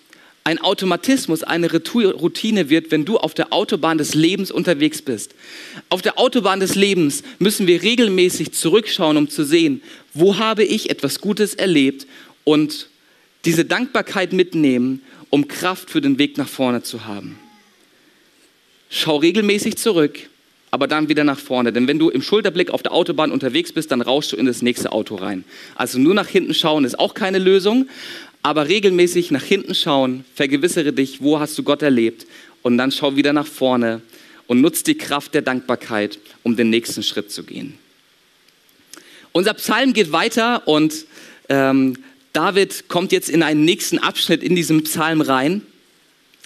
ein 0.47 0.59
Automatismus, 0.59 1.43
eine 1.43 1.69
Routine 1.69 2.69
wird, 2.69 2.89
wenn 2.89 3.03
du 3.03 3.17
auf 3.17 3.33
der 3.33 3.51
Autobahn 3.51 3.97
des 3.97 4.13
Lebens 4.13 4.49
unterwegs 4.49 5.01
bist. 5.01 5.35
Auf 5.89 6.01
der 6.01 6.17
Autobahn 6.17 6.61
des 6.61 6.75
Lebens 6.75 7.23
müssen 7.37 7.67
wir 7.67 7.83
regelmäßig 7.83 8.53
zurückschauen, 8.53 9.17
um 9.17 9.29
zu 9.29 9.43
sehen, 9.43 9.81
wo 10.13 10.37
habe 10.37 10.63
ich 10.63 10.89
etwas 10.89 11.19
Gutes 11.19 11.53
erlebt 11.53 12.07
und 12.45 12.87
diese 13.43 13.65
Dankbarkeit 13.65 14.31
mitnehmen, 14.31 15.01
um 15.29 15.49
Kraft 15.49 15.89
für 15.89 15.99
den 15.99 16.17
Weg 16.17 16.37
nach 16.37 16.47
vorne 16.47 16.81
zu 16.81 17.03
haben. 17.03 17.37
Schau 18.89 19.17
regelmäßig 19.17 19.75
zurück, 19.75 20.29
aber 20.71 20.87
dann 20.87 21.09
wieder 21.09 21.25
nach 21.25 21.39
vorne. 21.39 21.73
Denn 21.73 21.87
wenn 21.87 21.99
du 21.99 22.09
im 22.09 22.21
Schulterblick 22.21 22.71
auf 22.71 22.83
der 22.83 22.93
Autobahn 22.93 23.31
unterwegs 23.31 23.73
bist, 23.73 23.91
dann 23.91 24.01
rauschst 24.01 24.31
du 24.31 24.37
in 24.37 24.45
das 24.45 24.61
nächste 24.61 24.93
Auto 24.93 25.15
rein. 25.15 25.43
Also 25.75 25.99
nur 25.99 26.13
nach 26.13 26.27
hinten 26.27 26.53
schauen 26.53 26.85
ist 26.85 26.99
auch 26.99 27.13
keine 27.13 27.39
Lösung, 27.39 27.89
aber 28.43 28.67
regelmäßig 28.67 29.31
nach 29.31 29.43
hinten 29.43 29.75
schauen, 29.75 30.25
vergewissere 30.35 30.93
dich, 30.93 31.21
wo 31.21 31.39
hast 31.39 31.57
du 31.57 31.63
Gott 31.63 31.81
erlebt 31.81 32.25
und 32.61 32.77
dann 32.77 32.91
schau 32.91 33.15
wieder 33.15 33.33
nach 33.33 33.47
vorne 33.47 34.01
und 34.47 34.61
nutz 34.61 34.83
die 34.83 34.97
Kraft 34.97 35.33
der 35.33 35.41
Dankbarkeit, 35.41 36.19
um 36.43 36.55
den 36.55 36.69
nächsten 36.69 37.03
Schritt 37.03 37.31
zu 37.31 37.43
gehen. 37.43 37.77
Unser 39.31 39.53
Psalm 39.53 39.93
geht 39.93 40.11
weiter 40.11 40.67
und 40.67 41.05
ähm, 41.49 41.97
David 42.33 42.87
kommt 42.87 43.11
jetzt 43.11 43.29
in 43.29 43.43
einen 43.43 43.65
nächsten 43.65 43.99
Abschnitt 43.99 44.43
in 44.43 44.55
diesem 44.55 44.83
Psalm 44.83 45.21
rein. 45.21 45.61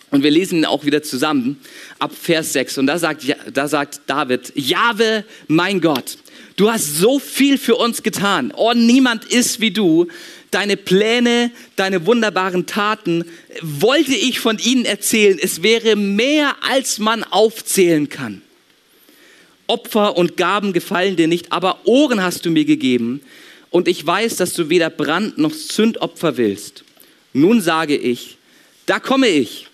Und 0.10 0.24
wir 0.24 0.32
lesen 0.32 0.60
ihn 0.60 0.66
auch 0.66 0.84
wieder 0.84 1.04
zusammen 1.04 1.60
ab 2.00 2.12
Vers 2.14 2.54
6. 2.54 2.80
Und 2.80 2.88
da 2.88 2.98
sagt, 3.00 3.26
da 3.54 3.68
sagt 3.68 4.02
David, 4.08 4.52
Jahwe, 4.56 5.24
mein 5.48 5.80
Gott, 5.80 6.18
du 6.56 6.72
hast 6.72 6.98
so 6.98 7.20
viel 7.20 7.58
für 7.58 7.76
uns 7.76 8.04
getan. 8.04 8.54
Oh, 8.56 8.74
niemand 8.74 9.26
ist 9.26 9.60
wie 9.60 9.72
du 9.72 10.08
deine 10.52 10.78
Pläne, 10.78 11.52
deine 11.78 12.06
wunderbaren 12.06 12.66
Taten, 12.66 13.24
wollte 13.62 14.14
ich 14.14 14.40
von 14.40 14.60
ihnen 14.60 14.86
erzählen. 14.86 15.40
Es 15.42 15.64
wäre 15.64 15.96
mehr, 15.96 16.56
als 16.62 17.00
man 17.00 17.24
aufzählen 17.24 18.10
kann. 18.10 18.42
Opfer 19.68 20.18
und 20.18 20.36
Gaben 20.36 20.74
gefallen 20.74 21.16
dir 21.16 21.28
nicht, 21.28 21.54
aber 21.54 21.80
Ohren 21.86 22.22
hast 22.22 22.46
du 22.46 22.52
mir 22.52 22.66
gegeben. 22.66 23.22
Und 23.70 23.88
ich 23.88 24.06
weiß, 24.06 24.36
dass 24.36 24.54
du 24.54 24.68
weder 24.70 24.90
Brand 24.90 25.38
noch 25.38 25.54
Sündopfer 25.54 26.36
willst. 26.36 26.84
Nun 27.32 27.62
sage 27.62 27.96
ich, 27.96 28.38
da 28.86 29.00
komme 29.00 29.30
ich, 29.30 29.68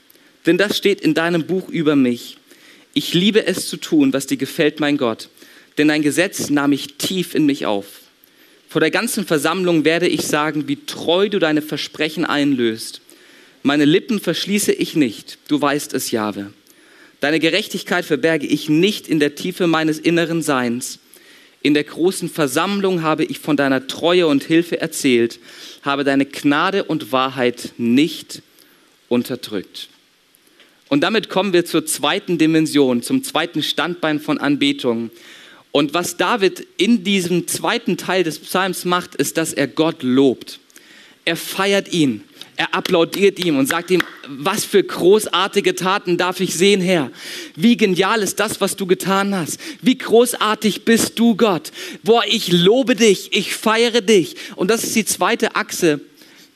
denn 0.45 0.59
das 0.59 0.77
steht 0.77 1.01
in 1.01 1.15
deinem 1.15 1.47
Buch 1.47 1.69
über 1.69 1.95
mich. 1.95 2.37
Ich 2.93 3.15
liebe 3.15 3.47
es 3.47 3.67
zu 3.67 3.77
tun, 3.77 4.13
was 4.13 4.27
dir 4.27 4.37
gefällt, 4.37 4.79
mein 4.79 4.97
Gott, 4.97 5.29
denn 5.77 5.87
dein 5.87 6.01
Gesetz 6.01 6.49
nahm 6.49 6.71
ich 6.71 6.95
tief 6.95 7.35
in 7.35 7.45
mich 7.45 7.65
auf. 7.65 7.85
Vor 8.69 8.81
der 8.81 8.91
ganzen 8.91 9.25
Versammlung 9.25 9.85
werde 9.85 10.07
ich 10.07 10.23
sagen, 10.23 10.67
wie 10.67 10.77
treu 10.85 11.29
du 11.29 11.39
deine 11.39 11.61
Versprechen 11.61 12.25
einlöst. 12.25 13.01
Meine 13.63 13.85
Lippen 13.85 14.19
verschließe 14.19 14.71
ich 14.71 14.95
nicht, 14.95 15.37
du 15.47 15.61
weißt 15.61 15.93
es, 15.93 16.11
Jahwe. 16.11 16.51
Deine 17.19 17.39
Gerechtigkeit 17.39 18.05
verberge 18.05 18.45
ich 18.45 18.69
nicht 18.69 19.07
in 19.07 19.19
der 19.19 19.35
Tiefe 19.35 19.67
meines 19.67 19.99
inneren 19.99 20.41
Seins. 20.41 20.99
In 21.63 21.73
der 21.73 21.83
großen 21.83 22.29
Versammlung 22.29 23.01
habe 23.01 23.23
ich 23.23 23.39
von 23.39 23.57
deiner 23.57 23.87
Treue 23.87 24.27
und 24.27 24.43
Hilfe 24.43 24.79
erzählt, 24.79 25.39
habe 25.81 26.03
deine 26.03 26.25
Gnade 26.25 26.83
und 26.83 27.11
Wahrheit 27.11 27.73
nicht 27.77 28.43
unterdrückt. 29.09 29.89
Und 30.89 31.01
damit 31.01 31.29
kommen 31.29 31.53
wir 31.53 31.65
zur 31.65 31.85
zweiten 31.85 32.37
Dimension, 32.37 33.01
zum 33.01 33.23
zweiten 33.23 33.63
Standbein 33.63 34.19
von 34.19 34.37
Anbetung. 34.37 35.09
Und 35.77 35.93
was 35.93 36.17
David 36.17 36.65
in 36.77 37.03
diesem 37.03 37.47
zweiten 37.47 37.97
Teil 37.97 38.23
des 38.23 38.39
Psalms 38.39 38.83
macht, 38.83 39.13
ist, 39.13 39.37
dass 39.37 39.53
er 39.53 39.67
Gott 39.67 40.01
lobt. 40.01 40.59
Er 41.23 41.35
feiert 41.35 41.93
ihn. 41.93 42.23
Er 42.55 42.73
applaudiert 42.73 43.37
ihm 43.37 43.59
und 43.59 43.67
sagt 43.67 43.91
ihm, 43.91 44.01
was 44.27 44.65
für 44.65 44.81
großartige 44.81 45.75
Taten 45.75 46.17
darf 46.17 46.39
ich 46.39 46.55
sehen, 46.55 46.81
Herr? 46.81 47.11
Wie 47.55 47.77
genial 47.77 48.23
ist 48.23 48.39
das, 48.39 48.59
was 48.59 48.75
du 48.75 48.87
getan 48.87 49.35
hast? 49.35 49.59
Wie 49.83 49.95
großartig 49.95 50.83
bist 50.83 51.19
du, 51.19 51.35
Gott? 51.35 51.71
Boah, 52.01 52.23
ich 52.27 52.51
lobe 52.51 52.95
dich, 52.95 53.29
ich 53.33 53.53
feiere 53.53 54.01
dich. 54.01 54.35
Und 54.55 54.71
das 54.71 54.83
ist 54.83 54.95
die 54.95 55.05
zweite 55.05 55.55
Achse. 55.55 56.01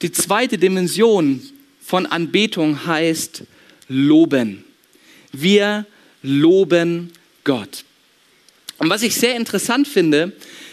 Die 0.02 0.12
zweite 0.12 0.58
Dimension 0.58 1.48
von 1.80 2.08
Anbetung 2.08 2.88
heißt 2.88 3.44
loben. 3.88 4.64
Wir 5.32 5.86
loben 6.24 7.12
Gott. 7.44 7.86
Und 8.82 8.89
was 8.89 9.04
ich 9.04 9.13
sehr 9.13 9.36
interessant 9.36 9.88
finde, 9.88 10.32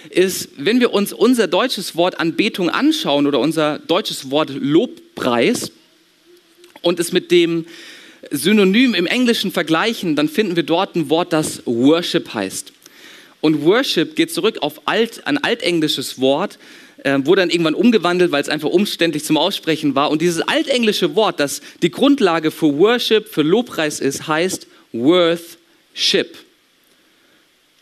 ist, 0.09 0.49
wenn 0.57 0.81
wir 0.81 0.94
uns 0.94 1.12
unser 1.12 1.47
deutsches 1.47 1.94
Wort 1.94 2.18
Anbetung 2.18 2.71
anschauen 2.71 3.27
oder 3.27 3.38
unser 3.38 3.81
deutsches 3.81 4.31
Wort 4.31 4.49
Lobpreis 4.49 5.71
und 6.81 6.99
es 7.01 7.12
mit 7.12 7.31
dem 7.31 7.66
Synonym 8.31 8.94
im 8.94 9.05
Englischen 9.05 9.53
vergleichen, 9.53 10.16
dann 10.16 10.31
finden 10.31 10.57
wir 10.57 10.62
dort 10.62 10.97
ein 10.97 11.11
Wort, 11.11 11.35
das 11.35 11.61
Worship 11.66 12.33
heißt. 12.33 12.73
Und 13.42 13.62
Worship 13.66 14.16
geht 14.16 14.33
zurück 14.33 14.57
auf 14.62 14.88
alt, 14.88 15.27
ein 15.27 15.37
altenglisches 15.37 16.18
Wort, 16.18 16.59
äh, 17.05 17.18
wurde 17.25 17.42
dann 17.42 17.51
irgendwann 17.51 17.75
umgewandelt, 17.75 18.33
weil 18.33 18.40
es 18.40 18.49
einfach 18.49 18.71
umständlich 18.71 19.27
zum 19.27 19.37
Aussprechen 19.37 19.94
war. 19.94 20.11
Und 20.11 20.23
dieses 20.23 20.40
altenglische 20.40 21.14
Wort, 21.14 21.40
das 21.40 21.61
die 21.83 21.90
Grundlage 21.90 22.53
für 22.53 22.73
Worship, 22.79 23.29
für 23.29 23.42
Lobpreis 23.42 24.01
ist, 24.01 24.27
heißt 24.27 24.66
Worthship. 24.94 26.48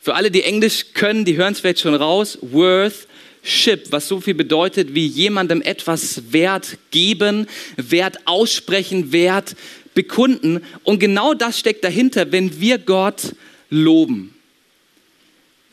Für 0.06 0.14
alle, 0.14 0.30
die 0.30 0.44
Englisch 0.44 0.92
können, 0.94 1.24
die 1.24 1.36
hören 1.36 1.52
es 1.52 1.58
vielleicht 1.58 1.80
schon 1.80 1.96
raus, 1.96 2.38
Worthship, 2.40 3.90
was 3.90 4.06
so 4.06 4.20
viel 4.20 4.34
bedeutet 4.34 4.94
wie 4.94 5.04
jemandem 5.04 5.60
etwas 5.62 6.30
Wert 6.32 6.78
geben, 6.92 7.48
Wert 7.74 8.18
aussprechen, 8.24 9.10
Wert 9.10 9.56
bekunden. 9.94 10.62
Und 10.84 11.00
genau 11.00 11.34
das 11.34 11.58
steckt 11.58 11.82
dahinter, 11.82 12.30
wenn 12.30 12.60
wir 12.60 12.78
Gott 12.78 13.34
loben. 13.68 14.32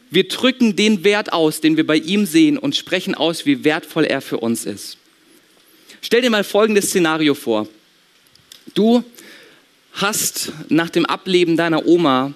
Wir 0.09 0.27
drücken 0.27 0.75
den 0.75 1.03
Wert 1.03 1.31
aus, 1.31 1.61
den 1.61 1.77
wir 1.77 1.85
bei 1.85 1.97
ihm 1.97 2.25
sehen 2.25 2.57
und 2.57 2.75
sprechen 2.75 3.13
aus, 3.13 3.45
wie 3.45 3.63
wertvoll 3.63 4.05
er 4.05 4.21
für 4.21 4.39
uns 4.39 4.65
ist. 4.65 4.97
Stell 6.01 6.23
dir 6.23 6.31
mal 6.31 6.43
folgendes 6.43 6.85
Szenario 6.85 7.35
vor. 7.35 7.67
Du 8.73 9.03
hast 9.91 10.51
nach 10.69 10.89
dem 10.89 11.05
Ableben 11.05 11.55
deiner 11.55 11.85
Oma 11.85 12.33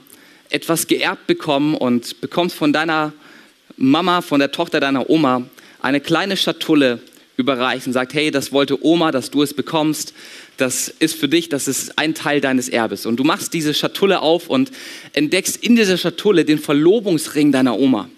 etwas 0.50 0.88
geerbt 0.88 1.28
bekommen 1.28 1.76
und 1.76 2.22
bekommst 2.22 2.56
von 2.56 2.74
deiner 2.74 3.14
Mama, 3.76 4.22
von 4.22 4.40
der 4.40 4.52
Tochter 4.52 4.80
deiner 4.80 5.10
Oma 5.10 5.44
eine 5.82 6.02
kleine 6.02 6.38
Schatulle 6.38 7.00
überreicht 7.38 7.86
und 7.86 7.94
sagt, 7.94 8.14
hey, 8.14 8.32
das 8.32 8.52
wollte 8.52 8.84
Oma, 8.84 9.12
dass 9.12 9.30
du 9.30 9.44
es 9.44 9.54
bekommst 9.54 10.14
das 10.58 10.88
ist 10.88 11.16
für 11.16 11.28
dich, 11.28 11.50
das 11.50 11.68
ist 11.68 11.98
ein 11.98 12.14
Teil 12.14 12.42
deines 12.42 12.68
Erbes. 12.68 13.06
Und 13.06 13.18
du 13.18 13.24
machst 13.24 13.54
diese 13.54 13.74
Schatulle 13.74 14.22
auf 14.22 14.50
und 14.50 14.72
entdeckst 15.14 15.58
in 15.58 15.76
dieser 15.76 15.98
Schatulle 15.98 16.46
den 16.46 16.60
Verlobungsring 16.60 17.52
deiner 17.52 17.78
Oma. 17.78 18.10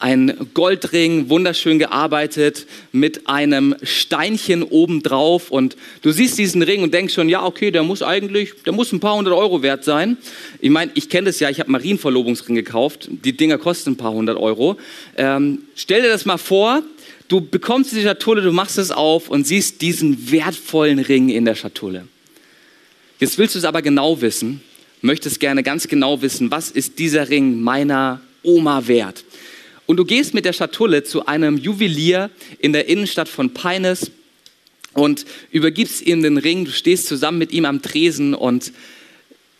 Ein 0.00 0.48
Goldring, 0.54 1.28
wunderschön 1.30 1.78
gearbeitet, 1.78 2.66
mit 2.92 3.28
einem 3.28 3.74
Steinchen 3.82 4.62
obendrauf. 4.62 5.50
Und 5.50 5.76
du 6.02 6.10
siehst 6.10 6.36
diesen 6.36 6.62
Ring 6.62 6.82
und 6.82 6.92
denkst 6.92 7.14
schon, 7.14 7.28
ja, 7.28 7.44
okay, 7.44 7.70
der 7.70 7.84
muss 7.84 8.02
eigentlich, 8.02 8.52
der 8.64 8.72
muss 8.72 8.92
ein 8.92 9.00
paar 9.00 9.14
hundert 9.14 9.34
Euro 9.34 9.62
wert 9.62 9.84
sein. 9.84 10.18
Ich 10.60 10.70
meine, 10.70 10.90
ich 10.94 11.08
kenne 11.08 11.26
das 11.26 11.40
ja, 11.40 11.48
ich 11.48 11.60
habe 11.60 11.70
Marienverlobungsring 11.70 12.54
gekauft. 12.54 13.08
Die 13.08 13.36
Dinger 13.36 13.58
kosten 13.58 13.90
ein 13.90 13.96
paar 13.96 14.12
hundert 14.12 14.36
Euro. 14.36 14.76
Ähm, 15.16 15.62
stell 15.74 16.02
dir 16.02 16.08
das 16.08 16.24
mal 16.24 16.38
vor, 16.38 16.82
Du 17.28 17.40
bekommst 17.40 17.92
die 17.92 18.02
Schatulle, 18.02 18.42
du 18.42 18.52
machst 18.52 18.76
es 18.76 18.90
auf 18.90 19.30
und 19.30 19.46
siehst 19.46 19.80
diesen 19.80 20.30
wertvollen 20.30 20.98
Ring 20.98 21.30
in 21.30 21.46
der 21.46 21.54
Schatulle. 21.54 22.06
Jetzt 23.18 23.38
willst 23.38 23.54
du 23.54 23.58
es 23.58 23.64
aber 23.64 23.80
genau 23.80 24.20
wissen, 24.20 24.60
möchtest 25.00 25.40
gerne 25.40 25.62
ganz 25.62 25.88
genau 25.88 26.20
wissen, 26.20 26.50
was 26.50 26.70
ist 26.70 26.98
dieser 26.98 27.30
Ring 27.30 27.62
meiner 27.62 28.20
Oma 28.42 28.86
wert? 28.86 29.24
Und 29.86 29.98
du 29.98 30.04
gehst 30.04 30.34
mit 30.34 30.44
der 30.44 30.52
Schatulle 30.52 31.04
zu 31.04 31.26
einem 31.26 31.58
Juwelier 31.58 32.30
in 32.58 32.72
der 32.72 32.88
Innenstadt 32.88 33.28
von 33.28 33.52
Peines 33.52 34.10
und 34.94 35.26
übergibst 35.50 36.02
ihm 36.02 36.22
den 36.22 36.38
Ring. 36.38 36.64
Du 36.64 36.72
stehst 36.72 37.06
zusammen 37.06 37.38
mit 37.38 37.52
ihm 37.52 37.64
am 37.64 37.82
Tresen 37.82 38.34
und 38.34 38.72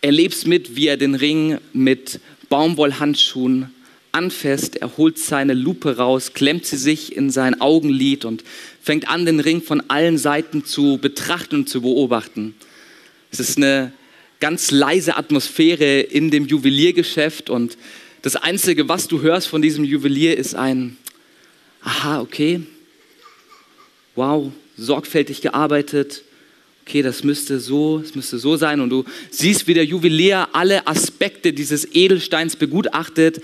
erlebst 0.01 0.47
mit, 0.47 0.75
wie 0.75 0.87
er 0.87 0.97
den 0.97 1.15
Ring 1.15 1.59
mit 1.73 2.19
Baumwollhandschuhen 2.49 3.71
anfasst, 4.15 4.77
er 4.77 4.95
holt 4.97 5.19
seine 5.19 5.53
Lupe 5.53 5.97
raus, 5.97 6.33
klemmt 6.33 6.65
sie 6.65 6.77
sich 6.77 7.15
in 7.15 7.29
sein 7.29 7.59
Augenlid 7.59 8.23
und 8.23 8.43
fängt 8.81 9.09
an, 9.09 9.25
den 9.25 9.41
Ring 9.41 9.61
von 9.61 9.83
allen 9.89 10.17
Seiten 10.17 10.63
zu 10.63 10.97
betrachten 10.97 11.55
und 11.55 11.69
zu 11.69 11.81
beobachten. 11.81 12.55
Es 13.31 13.41
ist 13.41 13.57
eine 13.57 13.91
ganz 14.39 14.71
leise 14.71 15.17
Atmosphäre 15.17 15.99
in 15.99 16.31
dem 16.31 16.47
Juweliergeschäft 16.47 17.49
und 17.49 17.77
das 18.25 18.35
Einzige, 18.35 18.89
was 18.89 19.07
du 19.07 19.21
hörst 19.21 19.47
von 19.47 19.61
diesem 19.61 19.83
Juwelier, 19.83 20.35
ist 20.35 20.55
ein, 20.55 20.97
aha, 21.83 22.21
okay, 22.21 22.63
wow, 24.15 24.51
sorgfältig 24.75 25.41
gearbeitet, 25.41 26.23
okay, 26.83 27.03
das 27.03 27.23
müsste 27.23 27.59
so, 27.59 28.01
es 28.03 28.15
müsste 28.15 28.39
so 28.39 28.57
sein 28.57 28.81
und 28.81 28.89
du 28.89 29.05
siehst, 29.29 29.67
wie 29.67 29.75
der 29.75 29.85
Juwelier 29.85 30.49
alle 30.53 30.87
Aspekte 30.87 31.53
dieses 31.53 31.87
Edelsteins 31.93 32.55
begutachtet. 32.55 33.43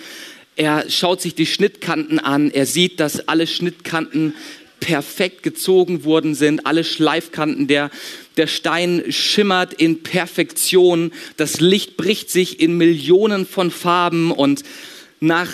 Er 0.55 0.89
schaut 0.89 1.21
sich 1.21 1.35
die 1.35 1.45
Schnittkanten 1.45 2.17
an. 2.17 2.49
Er 2.49 2.65
sieht, 2.65 2.99
dass 2.99 3.27
alle 3.27 3.45
Schnittkanten 3.45 4.33
perfekt 4.81 5.43
gezogen 5.43 6.03
worden 6.03 6.35
sind, 6.35 6.65
alle 6.65 6.83
Schleifkanten, 6.83 7.67
der, 7.67 7.89
der 8.35 8.47
Stein 8.47 9.05
schimmert 9.09 9.73
in 9.73 10.03
Perfektion, 10.03 11.13
das 11.37 11.61
Licht 11.61 11.95
bricht 11.95 12.29
sich 12.29 12.59
in 12.59 12.75
Millionen 12.77 13.45
von 13.45 13.71
Farben 13.71 14.31
und 14.31 14.63
nach 15.21 15.53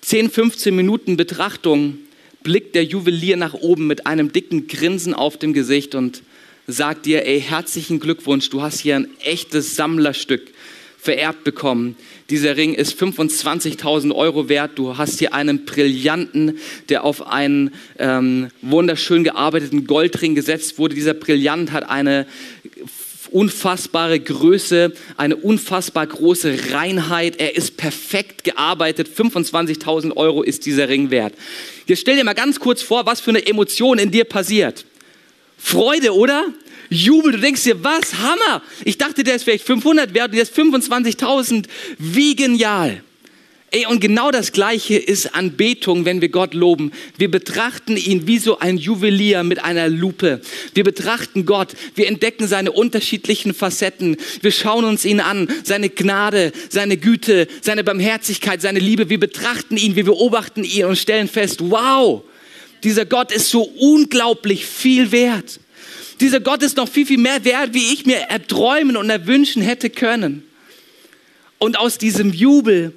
10, 0.00 0.30
15 0.30 0.74
Minuten 0.74 1.16
Betrachtung 1.16 1.98
blickt 2.42 2.74
der 2.74 2.84
Juwelier 2.84 3.36
nach 3.36 3.54
oben 3.54 3.86
mit 3.86 4.06
einem 4.06 4.32
dicken 4.32 4.66
Grinsen 4.66 5.14
auf 5.14 5.38
dem 5.38 5.52
Gesicht 5.52 5.94
und 5.94 6.22
sagt 6.66 7.06
dir, 7.06 7.26
ey, 7.26 7.40
herzlichen 7.40 8.00
Glückwunsch, 8.00 8.48
du 8.48 8.62
hast 8.62 8.80
hier 8.80 8.96
ein 8.96 9.08
echtes 9.20 9.76
Sammlerstück 9.76 10.53
vererbt 11.04 11.44
bekommen. 11.44 11.96
Dieser 12.30 12.56
Ring 12.56 12.72
ist 12.72 12.98
25.000 12.98 14.14
Euro 14.14 14.48
wert. 14.48 14.72
Du 14.76 14.96
hast 14.96 15.18
hier 15.18 15.34
einen 15.34 15.66
Brillanten, 15.66 16.58
der 16.88 17.04
auf 17.04 17.26
einen 17.26 17.74
ähm, 17.98 18.48
wunderschön 18.62 19.22
gearbeiteten 19.22 19.86
Goldring 19.86 20.34
gesetzt 20.34 20.78
wurde. 20.78 20.94
Dieser 20.94 21.12
Brillant 21.12 21.72
hat 21.72 21.86
eine 21.86 22.26
unfassbare 23.30 24.18
Größe, 24.18 24.94
eine 25.18 25.36
unfassbar 25.36 26.06
große 26.06 26.72
Reinheit. 26.72 27.38
Er 27.38 27.54
ist 27.54 27.76
perfekt 27.76 28.44
gearbeitet. 28.44 29.08
25.000 29.14 30.16
Euro 30.16 30.42
ist 30.42 30.64
dieser 30.64 30.88
Ring 30.88 31.10
wert. 31.10 31.34
Jetzt 31.86 32.00
stell 32.00 32.16
dir 32.16 32.24
mal 32.24 32.32
ganz 32.32 32.60
kurz 32.60 32.80
vor, 32.80 33.04
was 33.04 33.20
für 33.20 33.30
eine 33.30 33.46
Emotion 33.46 33.98
in 33.98 34.10
dir 34.10 34.24
passiert. 34.24 34.86
Freude, 35.58 36.14
oder? 36.14 36.46
Jubel. 36.94 37.32
Du 37.32 37.38
denkst 37.38 37.64
dir, 37.64 37.82
was? 37.82 38.14
Hammer. 38.14 38.62
Ich 38.84 38.98
dachte, 38.98 39.24
der 39.24 39.36
ist 39.36 39.44
vielleicht 39.44 39.66
500 39.66 40.14
wert 40.14 40.30
und 40.30 40.36
jetzt 40.36 40.56
25.000. 40.56 41.66
Wie 41.98 42.36
genial. 42.36 43.02
Ey, 43.74 43.86
und 43.86 43.98
genau 43.98 44.30
das 44.30 44.52
Gleiche 44.52 44.94
ist 44.94 45.34
Anbetung, 45.34 46.04
wenn 46.04 46.20
wir 46.20 46.28
Gott 46.28 46.54
loben. 46.54 46.92
Wir 47.18 47.28
betrachten 47.28 47.96
ihn 47.96 48.24
wie 48.28 48.38
so 48.38 48.60
ein 48.60 48.78
Juwelier 48.78 49.42
mit 49.42 49.64
einer 49.64 49.88
Lupe. 49.88 50.40
Wir 50.74 50.84
betrachten 50.84 51.44
Gott. 51.44 51.74
Wir 51.96 52.06
entdecken 52.06 52.46
seine 52.46 52.70
unterschiedlichen 52.70 53.52
Facetten. 53.52 54.16
Wir 54.42 54.52
schauen 54.52 54.84
uns 54.84 55.04
ihn 55.04 55.18
an. 55.18 55.48
Seine 55.64 55.88
Gnade, 55.88 56.52
seine 56.68 56.96
Güte, 56.96 57.48
seine 57.62 57.82
Barmherzigkeit, 57.82 58.62
seine 58.62 58.78
Liebe. 58.78 59.10
Wir 59.10 59.18
betrachten 59.18 59.76
ihn. 59.76 59.96
Wir 59.96 60.04
beobachten 60.04 60.62
ihn 60.62 60.84
und 60.84 60.96
stellen 60.96 61.26
fest, 61.26 61.58
wow, 61.68 62.22
dieser 62.84 63.06
Gott 63.06 63.32
ist 63.32 63.50
so 63.50 63.62
unglaublich 63.62 64.66
viel 64.66 65.10
wert. 65.10 65.58
Dieser 66.20 66.40
Gott 66.40 66.62
ist 66.62 66.76
noch 66.76 66.88
viel, 66.88 67.06
viel 67.06 67.18
mehr 67.18 67.44
wert, 67.44 67.74
wie 67.74 67.92
ich 67.92 68.06
mir 68.06 68.18
erträumen 68.18 68.96
und 68.96 69.10
erwünschen 69.10 69.62
hätte 69.62 69.90
können. 69.90 70.44
Und 71.58 71.78
aus 71.78 71.98
diesem 71.98 72.32
Jubel, 72.32 72.92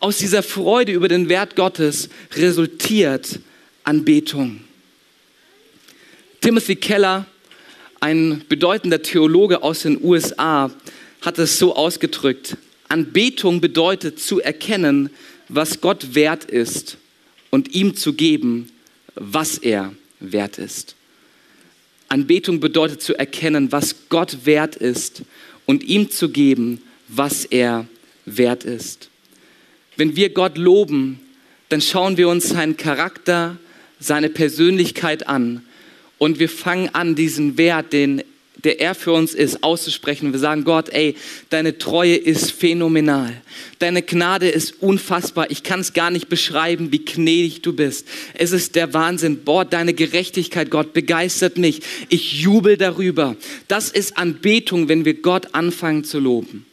aus 0.00 0.18
dieser 0.18 0.42
Freude 0.42 0.92
über 0.92 1.08
den 1.08 1.28
Wert 1.28 1.56
Gottes 1.56 2.08
resultiert 2.34 3.40
Anbetung. 3.84 4.60
Timothy 6.40 6.76
Keller, 6.76 7.26
ein 8.00 8.44
bedeutender 8.48 9.02
Theologe 9.02 9.62
aus 9.62 9.82
den 9.82 10.02
USA, 10.02 10.70
hat 11.20 11.38
es 11.38 11.58
so 11.58 11.76
ausgedrückt. 11.76 12.56
Anbetung 12.88 13.60
bedeutet 13.60 14.20
zu 14.20 14.40
erkennen, 14.40 15.10
was 15.48 15.80
Gott 15.80 16.14
wert 16.14 16.44
ist 16.44 16.98
und 17.50 17.74
ihm 17.74 17.96
zu 17.96 18.12
geben, 18.12 18.70
was 19.14 19.58
er 19.58 19.92
wert 20.20 20.58
ist. 20.58 20.96
Anbetung 22.12 22.60
bedeutet 22.60 23.00
zu 23.00 23.18
erkennen, 23.18 23.72
was 23.72 24.08
Gott 24.10 24.44
wert 24.44 24.76
ist 24.76 25.22
und 25.64 25.82
ihm 25.82 26.10
zu 26.10 26.28
geben, 26.28 26.82
was 27.08 27.44
er 27.46 27.86
wert 28.26 28.64
ist. 28.64 29.08
Wenn 29.96 30.14
wir 30.14 30.30
Gott 30.30 30.58
loben, 30.58 31.20
dann 31.70 31.80
schauen 31.80 32.18
wir 32.18 32.28
uns 32.28 32.50
seinen 32.50 32.76
Charakter, 32.76 33.56
seine 33.98 34.28
Persönlichkeit 34.28 35.26
an 35.26 35.64
und 36.18 36.38
wir 36.38 36.48
fangen 36.48 36.90
an, 36.94 37.14
diesen 37.14 37.56
Wert, 37.56 37.92
den 37.92 38.22
der 38.64 38.80
er 38.80 38.94
für 38.94 39.12
uns 39.12 39.34
ist, 39.34 39.64
auszusprechen. 39.64 40.32
Wir 40.32 40.38
sagen, 40.38 40.64
Gott, 40.64 40.88
ey, 40.90 41.16
deine 41.50 41.78
Treue 41.78 42.14
ist 42.14 42.52
phänomenal. 42.52 43.42
Deine 43.80 44.02
Gnade 44.02 44.48
ist 44.48 44.82
unfassbar. 44.82 45.50
Ich 45.50 45.62
kann 45.62 45.80
es 45.80 45.92
gar 45.92 46.10
nicht 46.10 46.28
beschreiben, 46.28 46.92
wie 46.92 47.04
gnädig 47.04 47.62
du 47.62 47.72
bist. 47.72 48.06
Es 48.34 48.52
ist 48.52 48.76
der 48.76 48.94
Wahnsinn. 48.94 49.44
Boah, 49.44 49.64
deine 49.64 49.94
Gerechtigkeit, 49.94 50.70
Gott, 50.70 50.92
begeistert 50.92 51.58
mich. 51.58 51.80
Ich 52.08 52.40
jubel 52.40 52.76
darüber. 52.76 53.36
Das 53.66 53.90
ist 53.90 54.16
Anbetung, 54.16 54.88
wenn 54.88 55.04
wir 55.04 55.14
Gott 55.14 55.54
anfangen 55.54 56.04
zu 56.04 56.20
loben. 56.20 56.64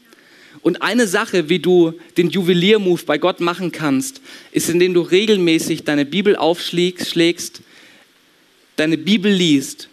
Und 0.62 0.82
eine 0.82 1.08
Sache, 1.08 1.50
wie 1.50 1.60
du 1.60 1.94
den 2.18 2.30
Juweliermove 2.30 3.06
bei 3.06 3.18
Gott 3.18 3.40
machen 3.40 3.72
kannst, 3.72 4.22
ist, 4.52 4.70
indem 4.70 4.94
du 4.94 5.02
regelmäßig 5.02 5.86
deine 5.86 6.06
Bibel 6.06 6.36
aufschlägst, 6.36 7.62
deine 8.76 8.98
Bibel 8.98 9.32
liest 9.32 9.90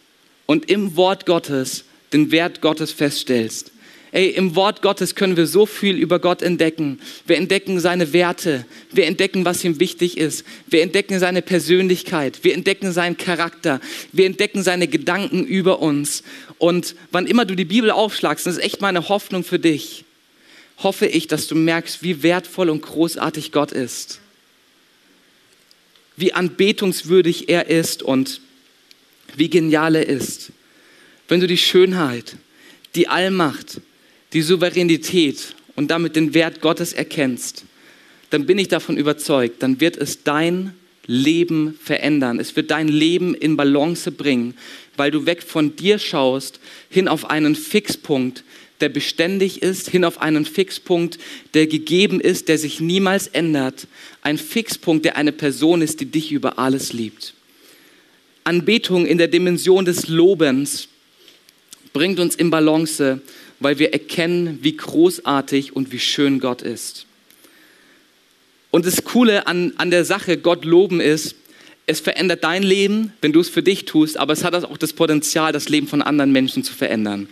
und 0.47 0.71
im 0.71 0.97
Wort 0.97 1.25
Gottes 1.27 1.85
den 2.13 2.31
Wert 2.31 2.61
Gottes 2.61 2.93
feststellst. 2.93 3.73
Ey, 4.13 4.29
im 4.29 4.57
Wort 4.57 4.81
Gottes 4.81 5.15
können 5.15 5.37
wir 5.37 5.47
so 5.47 5.67
viel 5.67 5.97
über 5.97 6.21
Gott 6.21 6.41
entdecken. 6.41 7.01
Wir 7.27 7.37
entdecken 7.37 7.81
seine 7.81 8.15
Werte. 8.15 8.65
Wir 8.91 9.05
entdecken, 9.07 9.45
was 9.45 9.63
ihm 9.63 9.79
wichtig 9.79 10.17
ist. 10.17 10.45
Wir 10.69 10.83
entdecken 10.83 11.19
seine 11.19 11.43
Persönlichkeit. 11.43 12.43
Wir 12.43 12.55
entdecken 12.55 12.93
seinen 12.93 13.19
Charakter. 13.19 13.79
Wir 14.13 14.25
entdecken 14.25 14.63
seine 14.63 14.89
Gedanken 14.89 15.45
über 15.45 15.81
uns. 15.81 16.23
Und 16.57 16.95
wann 17.11 17.27
immer 17.27 17.45
du 17.45 17.55
die 17.55 17.67
Bibel 17.67 17.91
aufschlagst, 17.91 18.47
das 18.47 18.57
ist 18.57 18.63
echt 18.63 18.81
meine 18.81 19.11
Hoffnung 19.11 19.45
für 19.45 19.59
dich, 19.59 20.05
hoffe 20.79 21.07
ich, 21.07 21.27
dass 21.27 21.47
du 21.47 21.55
merkst, 21.55 22.03
wie 22.03 22.23
wertvoll 22.23 22.71
und 22.71 22.81
großartig 22.83 23.53
Gott 23.53 23.73
ist. 23.73 24.21
Wie 26.17 26.33
anbetungswürdig 26.33 27.51
er 27.51 27.67
ist 27.69 28.03
und 28.03 28.41
wie 29.35 29.51
genial 29.51 29.97
er 29.97 30.09
ist. 30.09 30.53
Wenn 31.29 31.41
du 31.41 31.47
die 31.47 31.59
Schönheit, 31.59 32.37
die 32.95 33.09
Allmacht, 33.09 33.81
die 34.33 34.43
Souveränität 34.43 35.55
und 35.75 35.91
damit 35.91 36.17
den 36.17 36.35
Wert 36.35 36.61
Gottes 36.61 36.93
erkennst, 36.93 37.65
dann 38.31 38.47
bin 38.47 38.59
ich 38.59 38.69
davon 38.69 38.97
überzeugt, 38.97 39.63
dann 39.63 39.81
wird 39.81 39.97
es 39.97 40.25
dein 40.25 40.75
Leben 41.07 41.79
verändern. 41.83 42.41
Es 42.41 42.57
wird 42.57 42.71
dein 42.71 42.89
Leben 42.89 43.35
in 43.35 43.57
Balance 43.57 44.11
bringen, 44.11 44.55
weil 44.97 45.11
du 45.11 45.27
weg 45.27 45.43
von 45.43 45.77
dir 45.77 45.99
schaust, 45.99 46.61
hin 46.91 47.09
auf 47.09 47.31
einen 47.31 47.55
Fixpunkt, 47.55 48.43
der 48.81 48.89
beständig 48.89 49.63
ist, 49.63 49.89
hin 49.89 50.05
auf 50.05 50.21
einen 50.21 50.45
Fixpunkt, 50.45 51.19
der 51.55 51.67
gegeben 51.67 52.21
ist, 52.21 52.49
der 52.49 52.59
sich 52.59 52.81
niemals 52.81 53.29
ändert. 53.29 53.87
Ein 54.23 54.39
Fixpunkt, 54.39 55.05
der 55.05 55.17
eine 55.17 55.33
Person 55.33 55.81
ist, 55.81 56.01
die 56.01 56.07
dich 56.07 56.33
über 56.33 56.59
alles 56.59 56.93
liebt. 56.93 57.35
Anbetung 58.45 59.07
in 59.07 59.19
der 59.19 59.29
Dimension 59.29 59.85
des 59.85 60.09
Lobens 60.09 60.89
bringt 61.97 62.21
uns 62.21 62.35
in 62.35 62.51
Balance 62.51 63.21
weil 63.61 63.79
wir 63.79 63.93
erkennen, 63.93 64.59
wie 64.63 64.77
großartig 64.77 65.75
und 65.75 65.93
wie 65.93 65.99
schön 65.99 66.41
Gott 66.41 66.63
ist. 66.63 67.07
Und 68.71 68.87
das 68.87 69.05
Coole 69.05 69.47
an, 69.47 69.73
an 69.79 69.91
der 69.91 70.05
Sache, 70.05 70.37
Gott 70.37 70.65
loben 70.65 71.01
ist, 71.01 71.37
es 71.89 72.01
verändert 72.01 72.43
dein 72.43 72.65
Leben, 72.65 73.13
wenn 73.21 73.33
du 73.33 73.39
es 73.39 73.49
für 73.49 73.63
dich 73.63 73.85
tust, 73.85 74.17
aber 74.17 74.33
es 74.33 74.43
hat 74.43 74.55
auch 74.65 74.77
das 74.77 74.93
Potenzial, 74.93 75.53
das 75.53 75.69
Leben 75.69 75.87
von 75.87 76.03
anderen 76.03 76.33
Menschen 76.33 76.65
zu 76.65 76.75
verändern. 76.75 77.29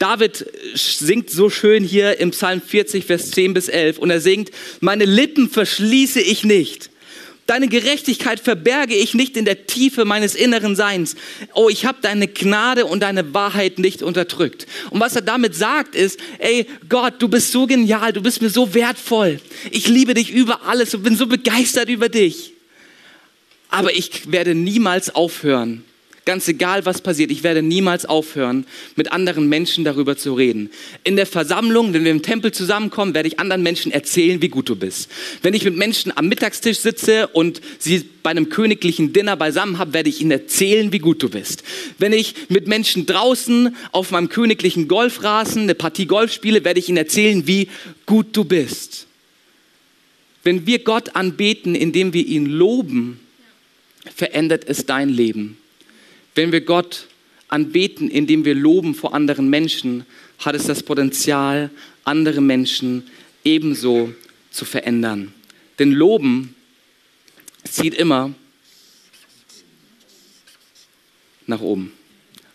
David 0.00 0.46
singt 0.74 1.30
so 1.30 1.48
schön 1.48 1.84
hier 1.84 2.18
im 2.18 2.32
Psalm 2.32 2.60
40, 2.60 3.04
Vers 3.04 3.30
10 3.30 3.54
bis 3.54 3.68
11 3.68 3.98
und 3.98 4.10
er 4.10 4.20
singt, 4.20 4.50
meine 4.80 5.04
Lippen 5.04 5.48
verschließe 5.48 6.20
ich 6.20 6.42
nicht 6.42 6.90
Deine 7.46 7.68
Gerechtigkeit 7.68 8.40
verberge 8.40 8.94
ich 8.94 9.12
nicht 9.12 9.36
in 9.36 9.44
der 9.44 9.66
Tiefe 9.66 10.06
meines 10.06 10.34
inneren 10.34 10.76
Seins. 10.76 11.14
Oh, 11.52 11.68
ich 11.68 11.84
habe 11.84 11.98
deine 12.00 12.26
Gnade 12.26 12.86
und 12.86 13.00
deine 13.00 13.34
Wahrheit 13.34 13.78
nicht 13.78 14.02
unterdrückt. 14.02 14.66
Und 14.90 15.00
was 15.00 15.14
er 15.14 15.22
damit 15.22 15.54
sagt 15.54 15.94
ist, 15.94 16.18
ey 16.38 16.66
Gott, 16.88 17.14
du 17.18 17.28
bist 17.28 17.52
so 17.52 17.66
genial, 17.66 18.14
du 18.14 18.22
bist 18.22 18.40
mir 18.40 18.48
so 18.48 18.72
wertvoll. 18.72 19.40
Ich 19.70 19.88
liebe 19.88 20.14
dich 20.14 20.30
über 20.30 20.64
alles 20.64 20.94
und 20.94 21.02
bin 21.02 21.16
so 21.16 21.26
begeistert 21.26 21.90
über 21.90 22.08
dich. 22.08 22.52
Aber 23.68 23.94
ich 23.94 24.30
werde 24.32 24.54
niemals 24.54 25.14
aufhören, 25.14 25.84
Ganz 26.26 26.48
egal, 26.48 26.86
was 26.86 27.02
passiert, 27.02 27.30
ich 27.30 27.42
werde 27.42 27.60
niemals 27.60 28.06
aufhören, 28.06 28.64
mit 28.96 29.12
anderen 29.12 29.46
Menschen 29.46 29.84
darüber 29.84 30.16
zu 30.16 30.32
reden. 30.32 30.70
In 31.02 31.16
der 31.16 31.26
Versammlung, 31.26 31.92
wenn 31.92 32.04
wir 32.04 32.10
im 32.10 32.22
Tempel 32.22 32.50
zusammenkommen, 32.50 33.12
werde 33.12 33.28
ich 33.28 33.38
anderen 33.38 33.62
Menschen 33.62 33.92
erzählen, 33.92 34.40
wie 34.40 34.48
gut 34.48 34.70
du 34.70 34.76
bist. 34.76 35.10
Wenn 35.42 35.52
ich 35.52 35.64
mit 35.64 35.76
Menschen 35.76 36.16
am 36.16 36.28
Mittagstisch 36.28 36.78
sitze 36.78 37.26
und 37.26 37.60
sie 37.78 38.08
bei 38.22 38.30
einem 38.30 38.48
königlichen 38.48 39.12
Dinner 39.12 39.36
beisammen 39.36 39.76
habe, 39.76 39.92
werde 39.92 40.08
ich 40.08 40.22
ihnen 40.22 40.30
erzählen, 40.30 40.92
wie 40.92 40.98
gut 40.98 41.22
du 41.22 41.28
bist. 41.28 41.62
Wenn 41.98 42.14
ich 42.14 42.34
mit 42.48 42.68
Menschen 42.68 43.04
draußen 43.04 43.76
auf 43.92 44.10
meinem 44.10 44.30
königlichen 44.30 44.88
Golfrasen 44.88 45.64
eine 45.64 45.74
Partie 45.74 46.06
Golf 46.06 46.32
spiele, 46.32 46.64
werde 46.64 46.80
ich 46.80 46.88
ihnen 46.88 46.96
erzählen, 46.96 47.46
wie 47.46 47.68
gut 48.06 48.28
du 48.32 48.44
bist. 48.44 49.06
Wenn 50.42 50.66
wir 50.66 50.78
Gott 50.78 51.16
anbeten, 51.16 51.74
indem 51.74 52.14
wir 52.14 52.24
ihn 52.24 52.46
loben, 52.46 53.20
verändert 54.14 54.64
es 54.66 54.86
dein 54.86 55.10
Leben. 55.10 55.58
Wenn 56.34 56.52
wir 56.52 56.62
Gott 56.62 57.08
anbeten, 57.48 58.10
indem 58.10 58.44
wir 58.44 58.54
loben 58.54 58.94
vor 58.94 59.14
anderen 59.14 59.48
Menschen, 59.48 60.04
hat 60.38 60.54
es 60.54 60.64
das 60.66 60.82
Potenzial, 60.82 61.70
andere 62.04 62.40
Menschen 62.40 63.04
ebenso 63.44 64.12
zu 64.50 64.64
verändern. 64.64 65.32
Denn 65.78 65.92
Loben 65.92 66.54
zieht 67.64 67.94
immer 67.94 68.34
nach 71.46 71.60
oben. 71.60 71.92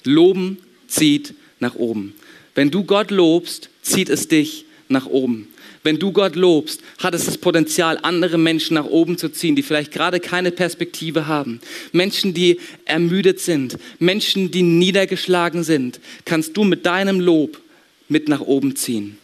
Loben 0.03 0.57
zieht 0.87 1.33
nach 1.59 1.75
oben. 1.75 2.13
Wenn 2.55 2.71
du 2.71 2.83
Gott 2.83 3.11
lobst, 3.11 3.69
zieht 3.81 4.09
es 4.09 4.27
dich 4.27 4.65
nach 4.87 5.05
oben. 5.05 5.47
Wenn 5.83 5.97
du 5.97 6.11
Gott 6.11 6.35
lobst, 6.35 6.81
hat 6.97 7.13
es 7.13 7.25
das 7.25 7.37
Potenzial, 7.37 7.99
andere 8.01 8.37
Menschen 8.37 8.73
nach 8.73 8.85
oben 8.85 9.17
zu 9.17 9.29
ziehen, 9.29 9.55
die 9.55 9.63
vielleicht 9.63 9.91
gerade 9.91 10.19
keine 10.19 10.51
Perspektive 10.51 11.27
haben. 11.27 11.61
Menschen, 11.93 12.33
die 12.33 12.59
ermüdet 12.85 13.39
sind, 13.39 13.77
Menschen, 13.97 14.51
die 14.51 14.61
niedergeschlagen 14.61 15.63
sind, 15.63 15.99
kannst 16.25 16.57
du 16.57 16.63
mit 16.63 16.85
deinem 16.85 17.19
Lob 17.19 17.61
mit 18.09 18.27
nach 18.27 18.41
oben 18.41 18.75
ziehen. 18.75 19.17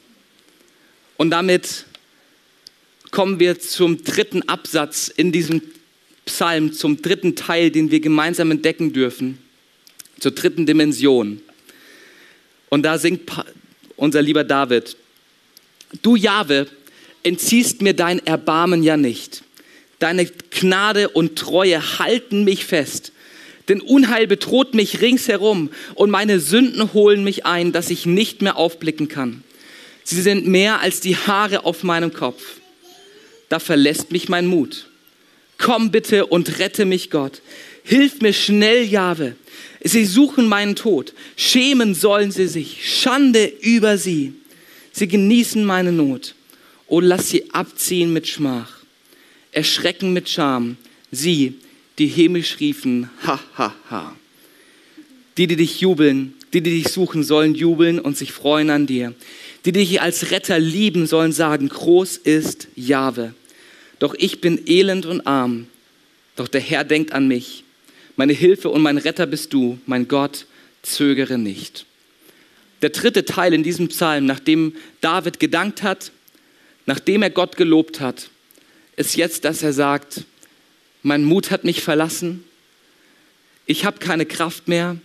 Und 1.18 1.32
damit 1.32 1.86
kommen 3.12 3.40
wir 3.40 3.60
zum 3.60 4.04
dritten 4.04 4.48
Absatz 4.48 5.08
in 5.08 5.32
diesem 5.32 5.62
Psalm, 6.26 6.74
zum 6.74 7.02
dritten 7.02 7.36
Teil, 7.36 7.70
den 7.70 7.92
wir 7.92 8.00
gemeinsam 8.00 8.52
entdecken 8.52 8.94
dürfen, 8.94 9.38
zur 10.20 10.32
dritten 10.32 10.66
Dimension. 10.66 11.42
Und 12.70 12.84
da 12.84 12.98
singt 12.98 13.22
unser 13.96 14.22
lieber 14.22 14.44
David, 14.44 14.98
Du, 16.02 16.16
Jahwe, 16.16 16.68
entziehst 17.24 17.82
mir 17.82 17.94
dein 17.94 18.26
Erbarmen 18.26 18.84
ja 18.84 18.98
nicht. 18.98 19.44
Deine 20.00 20.26
Gnade 20.26 21.10
und 21.10 21.38
Treue 21.38 22.00
halten 22.00 22.44
mich 22.44 22.66
fest. 22.66 23.12
Denn 23.68 23.82
Unheil 23.82 24.28
bedroht 24.28 24.74
mich 24.76 25.02
ringsherum 25.02 25.72
und 25.96 26.12
meine 26.12 26.40
Sünden 26.40 26.94
holen 26.94 27.24
mich 27.24 27.46
ein, 27.46 27.72
dass 27.72 27.90
ich 27.90 28.06
nicht 28.06 28.42
mehr 28.42 28.58
aufblicken 28.58 29.08
kann. 29.08 29.44
Sie 30.04 30.22
sind 30.22 30.46
mehr 30.46 30.82
als 30.82 31.00
die 31.00 31.18
Haare 31.18 31.66
auf 31.66 31.82
meinem 31.82 32.14
Kopf. 32.14 32.44
Da 33.50 33.60
verlässt 33.60 34.12
mich 34.12 34.30
mein 34.30 34.46
Mut. 34.46 34.88
Komm 35.58 35.90
bitte 35.90 36.28
und 36.28 36.60
rette 36.60 36.86
mich, 36.86 37.10
Gott. 37.10 37.42
Hilf 37.84 38.22
mir 38.22 38.34
schnell, 38.34 38.84
Jahwe. 38.84 39.36
Sie 39.84 40.06
suchen 40.06 40.48
meinen 40.48 40.76
Tod. 40.76 41.14
Schämen 41.36 41.96
sollen 41.96 42.32
sie 42.32 42.48
sich. 42.48 43.00
Schande 43.00 43.46
über 43.62 43.98
sie. 43.98 44.34
Sie 44.98 45.10
genießen 45.10 45.66
meine 45.66 45.92
Not. 45.92 46.36
Oh, 46.88 47.02
lass 47.02 47.30
sie 47.30 47.52
abziehen 47.52 48.14
mit 48.14 48.30
Schmach, 48.30 48.78
erschrecken 49.52 50.14
mit 50.14 50.30
Scham. 50.30 50.78
Sie, 51.12 51.56
die 52.00 52.08
hämisch 52.08 52.62
riefen, 52.62 53.10
ha, 53.28 53.38
ha, 53.58 53.76
ha. 53.90 54.16
Die, 55.36 55.48
die 55.48 55.58
dich 55.58 55.82
jubeln, 55.82 56.34
die, 56.54 56.62
die 56.62 56.82
dich 56.82 56.94
suchen, 56.94 57.26
sollen 57.26 57.56
jubeln 57.56 58.00
und 58.00 58.16
sich 58.16 58.32
freuen 58.32 58.70
an 58.70 58.88
dir. 58.88 59.14
Die, 59.66 59.74
die 59.74 59.82
dich 59.82 60.02
als 60.02 60.32
Retter 60.32 60.60
lieben, 60.60 61.08
sollen 61.08 61.34
sagen, 61.34 61.68
groß 61.68 62.16
ist 62.16 62.70
Jahwe. 62.78 63.34
Doch 64.00 64.16
ich 64.18 64.40
bin 64.40 64.62
elend 64.66 65.06
und 65.06 65.28
arm. 65.28 65.68
Doch 66.38 66.48
der 66.48 66.62
Herr 66.62 66.86
denkt 66.86 67.12
an 67.12 67.28
mich. 67.28 67.66
Meine 68.16 68.34
Hilfe 68.34 68.70
und 68.70 68.82
mein 68.82 68.98
Retter 68.98 69.26
bist 69.26 69.52
du, 69.52 69.78
mein 69.88 70.08
Gott, 70.08 70.46
zögere 70.84 71.38
nicht 71.38 71.86
der 72.86 72.92
dritte 72.92 73.26
Teil 73.26 73.52
in 73.56 73.64
diesem 73.64 73.88
Psalm, 73.88 74.28
nachdem 74.28 74.76
David 75.02 75.40
gedankt 75.40 75.82
hat, 75.82 76.12
nachdem 76.86 77.24
er 77.24 77.32
Gott 77.32 77.58
gelobt 77.58 78.00
hat, 78.00 78.30
ist 78.96 79.16
jetzt, 79.16 79.44
dass 79.44 79.64
er 79.64 79.74
sagt, 79.74 80.22
mein 81.02 81.24
Mut 81.24 81.50
hat 81.50 81.64
mich 81.64 81.82
verlassen, 81.82 82.44
ich 83.66 83.86
habe 83.86 83.98
keine 83.98 84.28
Kraft 84.28 84.68
mehr, 84.68 84.98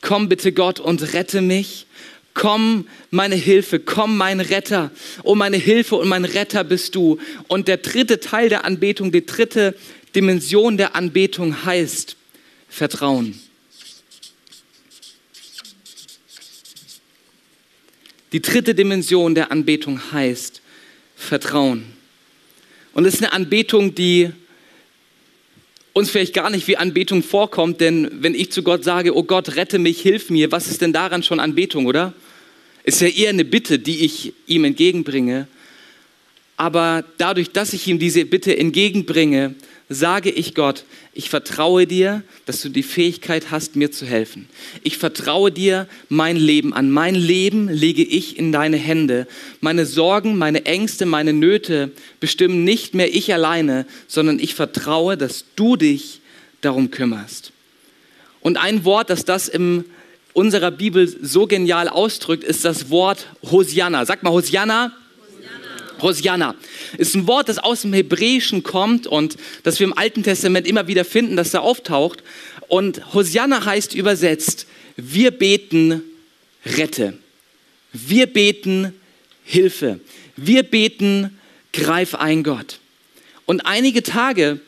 komm 0.00 0.30
bitte 0.30 0.50
Gott 0.52 0.80
und 0.80 1.12
rette 1.12 1.42
mich. 1.42 1.86
Komm, 2.32 2.88
meine 3.10 3.34
Hilfe, 3.34 3.80
komm, 3.80 4.16
mein 4.16 4.40
Retter. 4.40 4.90
Oh, 5.22 5.34
meine 5.34 5.58
Hilfe 5.58 5.96
und 5.96 6.08
mein 6.08 6.24
Retter 6.24 6.64
bist 6.64 6.94
du. 6.94 7.18
Und 7.48 7.68
der 7.68 7.76
dritte 7.76 8.18
Teil 8.18 8.48
der 8.48 8.64
Anbetung, 8.64 9.12
die 9.12 9.26
dritte 9.26 9.74
Dimension 10.14 10.78
der 10.78 10.96
Anbetung 10.96 11.66
heißt 11.66 12.16
Vertrauen. 12.70 13.38
Die 18.36 18.42
dritte 18.42 18.74
Dimension 18.74 19.34
der 19.34 19.50
Anbetung 19.50 20.12
heißt 20.12 20.60
Vertrauen. 21.16 21.86
Und 22.92 23.06
es 23.06 23.14
ist 23.14 23.22
eine 23.22 23.32
Anbetung, 23.32 23.94
die 23.94 24.30
uns 25.94 26.10
vielleicht 26.10 26.34
gar 26.34 26.50
nicht 26.50 26.68
wie 26.68 26.76
Anbetung 26.76 27.22
vorkommt, 27.22 27.80
denn 27.80 28.10
wenn 28.20 28.34
ich 28.34 28.52
zu 28.52 28.62
Gott 28.62 28.84
sage, 28.84 29.16
oh 29.16 29.22
Gott, 29.22 29.56
rette 29.56 29.78
mich, 29.78 30.02
hilf 30.02 30.28
mir, 30.28 30.52
was 30.52 30.68
ist 30.68 30.82
denn 30.82 30.92
daran 30.92 31.22
schon 31.22 31.40
Anbetung, 31.40 31.86
oder? 31.86 32.12
Ist 32.84 33.00
ja 33.00 33.08
eher 33.08 33.30
eine 33.30 33.46
Bitte, 33.46 33.78
die 33.78 34.04
ich 34.04 34.34
ihm 34.46 34.64
entgegenbringe. 34.64 35.48
Aber 36.58 37.04
dadurch, 37.16 37.52
dass 37.52 37.72
ich 37.72 37.86
ihm 37.86 37.98
diese 37.98 38.26
Bitte 38.26 38.54
entgegenbringe, 38.54 39.54
sage 39.88 40.30
ich 40.30 40.54
Gott, 40.54 40.84
ich 41.12 41.30
vertraue 41.30 41.86
dir, 41.86 42.22
dass 42.44 42.60
du 42.60 42.68
die 42.68 42.82
Fähigkeit 42.82 43.50
hast, 43.50 43.76
mir 43.76 43.92
zu 43.92 44.04
helfen. 44.04 44.48
Ich 44.82 44.98
vertraue 44.98 45.52
dir 45.52 45.86
mein 46.08 46.36
Leben 46.36 46.74
an. 46.74 46.90
Mein 46.90 47.14
Leben 47.14 47.68
lege 47.68 48.02
ich 48.02 48.36
in 48.36 48.50
deine 48.50 48.76
Hände. 48.76 49.28
Meine 49.60 49.86
Sorgen, 49.86 50.38
meine 50.38 50.66
Ängste, 50.66 51.06
meine 51.06 51.32
Nöte 51.32 51.92
bestimmen 52.18 52.64
nicht 52.64 52.94
mehr 52.94 53.14
ich 53.14 53.32
alleine, 53.32 53.86
sondern 54.08 54.40
ich 54.40 54.54
vertraue, 54.54 55.16
dass 55.16 55.44
du 55.54 55.76
dich 55.76 56.20
darum 56.62 56.90
kümmerst. 56.90 57.52
Und 58.40 58.56
ein 58.56 58.84
Wort, 58.84 59.10
das 59.10 59.24
das 59.24 59.48
in 59.48 59.84
unserer 60.32 60.70
Bibel 60.70 61.08
so 61.08 61.46
genial 61.46 61.88
ausdrückt, 61.88 62.44
ist 62.44 62.64
das 62.64 62.90
Wort 62.90 63.26
Hosianna. 63.42 64.04
Sag 64.04 64.22
mal 64.22 64.30
Hosianna. 64.30 64.92
Hosianna 66.00 66.54
ist 66.98 67.14
ein 67.14 67.26
Wort, 67.26 67.48
das 67.48 67.58
aus 67.58 67.82
dem 67.82 67.92
Hebräischen 67.92 68.62
kommt 68.62 69.06
und 69.06 69.36
das 69.62 69.78
wir 69.78 69.86
im 69.86 69.96
Alten 69.96 70.22
Testament 70.22 70.66
immer 70.66 70.86
wieder 70.86 71.04
finden, 71.04 71.36
dass 71.36 71.50
da 71.50 71.60
auftaucht. 71.60 72.22
Und 72.68 73.14
Hosianna 73.14 73.64
heißt 73.64 73.94
übersetzt, 73.94 74.66
wir 74.96 75.30
beten, 75.30 76.02
rette. 76.64 77.18
Wir 77.92 78.26
beten, 78.26 78.92
Hilfe. 79.44 80.00
Wir 80.36 80.62
beten, 80.64 81.38
greif 81.72 82.14
ein 82.14 82.42
Gott. 82.42 82.78
Und 83.46 83.64
einige 83.66 84.02
Tage 84.02 84.60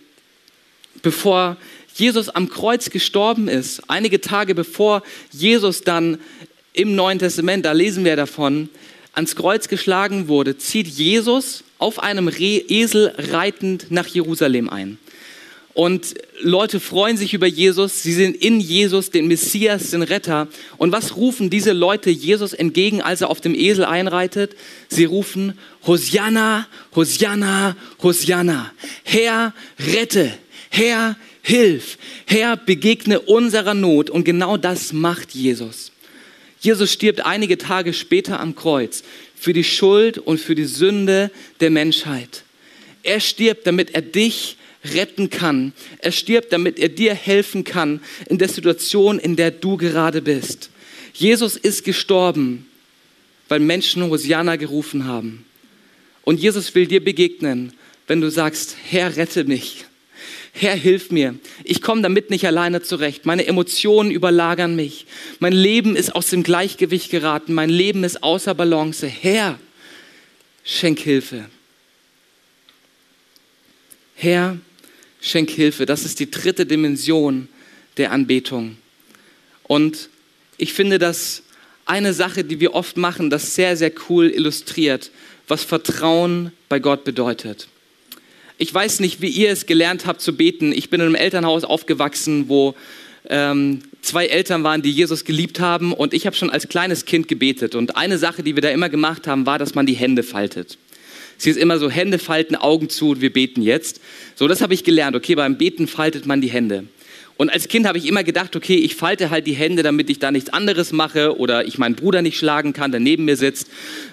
bevor 1.03 1.57
Jesus 1.95 2.29
am 2.29 2.49
Kreuz 2.49 2.91
gestorben 2.91 3.49
ist, 3.49 3.83
einige 3.89 4.21
Tage 4.21 4.55
bevor 4.55 5.03
Jesus 5.33 5.83
dann 5.83 6.19
im 6.73 6.95
Neuen 6.95 7.19
Testament, 7.19 7.65
da 7.65 7.73
lesen 7.73 8.05
wir 8.05 8.15
davon, 8.15 8.69
ans 9.13 9.37
Kreuz 9.37 9.69
geschlagen 9.69 10.29
wurde, 10.29 10.59
zieht 10.59 10.87
Jesus 10.87 11.65
auf 11.79 12.01
einem 12.03 12.31
Esel 12.39 13.15
reitend 13.17 13.91
nach 13.91 14.07
Jerusalem 14.07 14.69
ein. 14.69 14.99
Und 15.79 16.15
Leute 16.41 16.81
freuen 16.81 17.17
sich 17.17 17.35
über 17.35 17.47
Jesus, 17.47 18.03
sie 18.03 18.13
sind 18.13 18.35
in 18.35 18.59
Jesus, 18.59 19.11
den 19.11 19.29
Messias, 19.29 19.91
den 19.91 20.03
Retter. 20.03 20.49
Und 20.77 20.91
was 20.91 21.15
rufen 21.15 21.51
diese 21.51 21.73
Leute 21.73 22.11
Jesus 22.11 22.53
entgegen, 22.53 23.01
als 23.01 23.21
er 23.21 23.31
auf 23.31 23.41
dem 23.41 23.55
Esel 23.55 23.85
einreitet? 23.85 24.57
Sie 24.89 25.05
rufen, 25.05 25.57
Hosianna, 25.87 26.67
Hosianna, 26.97 27.77
Hosianna. 28.03 28.73
Herr, 29.05 29.55
rette, 29.79 30.33
Herr, 30.69 31.17
hilf, 31.43 31.97
Herr, 32.27 32.57
begegne 32.57 33.21
unserer 33.21 33.75
Not. 33.75 34.11
Und 34.11 34.25
genau 34.25 34.57
das 34.57 34.93
macht 34.93 35.33
Jesus. 35.33 35.93
Jesus 36.61 36.93
stirbt 36.93 37.25
einige 37.25 37.59
Tage 37.59 37.93
später 37.93 38.41
am 38.41 38.55
Kreuz 38.55 39.03
für 39.35 39.53
die 39.53 39.65
Schuld 39.65 40.19
und 40.19 40.41
für 40.41 40.55
die 40.55 40.65
Sünde 40.65 41.31
der 41.61 41.71
Menschheit. 41.71 42.43
Er 43.03 43.21
stirbt, 43.21 43.67
damit 43.67 43.95
er 43.95 44.03
dich 44.03 44.57
retten 44.85 45.31
kann. 45.31 45.73
Er 45.99 46.13
stirbt, 46.13 46.53
damit 46.53 46.79
er 46.79 46.89
dir 46.89 47.15
helfen 47.15 47.65
kann 47.65 48.01
in 48.29 48.39
der 48.39 48.49
Situation, 48.49 49.19
in 49.19 49.37
der 49.37 49.51
du 49.51 49.77
gerade 49.77 50.23
bist. 50.23 50.71
Jesus 51.15 51.57
ist 51.57 51.85
gestorben, 51.85 52.67
weil 53.49 53.61
Menschen 53.61 54.03
Hosianna 54.09 54.57
gerufen 54.57 55.05
haben. 55.05 55.45
Und 56.23 56.41
Jesus 56.41 56.75
will 56.75 56.87
dir 56.87 57.03
begegnen, 57.03 57.73
wenn 58.07 58.21
du 58.21 58.31
sagst, 58.31 58.77
Herr, 58.89 59.17
rette 59.17 59.45
mich. 59.45 59.85
Herr, 60.53 60.75
hilf 60.75 61.11
mir. 61.11 61.35
Ich 61.65 61.83
komme 61.83 62.03
damit 62.03 62.31
nicht 62.31 62.47
alleine 62.47 62.83
zurecht. 62.83 63.27
Meine 63.27 63.47
Emotionen 63.47 64.11
überlagern 64.11 64.75
mich. 64.77 65.07
Mein 65.39 65.53
Leben 65.53 65.97
ist 65.97 66.15
aus 66.15 66.31
dem 66.31 66.43
Gleichgewicht 66.43 67.11
geraten. 67.11 67.55
Mein 67.55 67.71
Leben 67.71 68.05
ist 68.05 68.23
außer 68.23 68.55
Balance. 68.55 69.07
Herr, 69.07 69.59
schenk 70.65 71.01
Hilfe. 71.01 71.47
Herr, 74.15 74.59
schenk 75.21 75.51
Hilfe. 75.51 75.87
Das 75.87 76.05
ist 76.05 76.19
die 76.19 76.31
dritte 76.31 76.67
Dimension 76.67 77.49
der 77.97 78.13
Anbetung. 78.13 78.77
Und 79.65 80.09
ich 80.57 80.73
finde, 80.73 80.99
dass 80.99 81.43
eine 81.85 82.13
Sache, 82.13 82.45
die 82.45 82.61
wir 82.61 82.75
oft 82.75 82.97
machen, 82.97 83.31
das 83.31 83.55
sehr, 83.55 83.77
sehr 83.77 83.93
cool 84.09 84.29
illustriert, 84.29 85.11
was 85.47 85.65
Vertrauen 85.65 86.53
bei 86.69 86.81
Gott 86.81 87.05
bedeutet. 87.05 87.69
Ich 88.61 88.75
weiß 88.75 88.99
nicht, 88.99 89.23
wie 89.23 89.29
ihr 89.29 89.51
es 89.51 89.67
gelernt 89.67 90.05
habt 90.05 90.21
zu 90.21 90.37
beten. 90.37 90.73
Ich 90.73 90.91
bin 90.91 91.01
in 91.01 91.07
einem 91.07 91.15
Elternhaus 91.15 91.63
aufgewachsen, 91.63 92.49
wo 92.49 92.75
ähm, 93.29 93.83
zwei 94.03 94.27
Eltern 94.27 94.65
waren, 94.65 94.83
die 94.83 94.91
Jesus 94.91 95.25
geliebt 95.25 95.61
haben 95.61 95.93
und 95.93 96.13
ich 96.13 96.27
habe 96.27 96.35
schon 96.35 96.51
als 96.51 96.69
kleines 96.69 97.05
Kind 97.05 97.29
gebetet. 97.29 97.77
Und 97.77 97.97
eine 97.97 98.19
Sache, 98.19 98.43
die 98.43 98.57
wir 98.57 98.63
da 98.63 98.71
immer 98.71 98.89
gemacht 98.89 99.29
haben, 99.29 99.47
war, 99.47 99.61
dass 99.61 99.77
man 99.77 99.87
die 99.87 99.95
Hände 99.95 100.25
faltet. 100.25 100.77
Sie 101.37 101.51
ist 101.51 101.57
immer 101.57 101.79
so 101.79 101.89
Hände 101.89 102.19
falten, 102.19 102.57
Augen 102.57 102.89
zu 102.89 103.11
und 103.11 103.21
wir 103.21 103.33
beten 103.33 103.63
jetzt. 103.63 104.01
So, 104.35 104.49
das 104.49 104.61
habe 104.61 104.75
ich 104.75 104.83
gelernt. 104.83 105.15
Okay, 105.15 105.37
beim 105.37 105.57
Beten 105.57 105.87
faltet 105.87 106.27
man 106.27 106.41
die 106.41 106.51
Hände. 106.51 106.85
Und 107.39 107.51
als 107.51 107.69
Kind 107.69 107.87
habe 107.87 107.99
ich 107.99 108.07
immer 108.07 108.25
gedacht, 108.25 108.57
okay, 108.57 108.75
ich 108.75 108.97
falte 108.97 109.31
halt 109.31 109.47
die 109.47 109.53
Hände, 109.53 109.85
damit 109.85 110.11
ich 110.11 110.19
da 110.19 110.33
nichts 110.33 110.53
anderes 110.53 110.91
mache 110.91 111.39
oder 111.39 111.65
ich 111.65 111.79
meinen 111.79 111.95
Bruder 111.95 112.21
nicht 112.21 112.37
schlagen 112.37 112.73
kann, 112.73 112.91
der 112.91 112.99
neben 112.99 113.27
mir 113.27 113.37
sitzt. 113.37 113.69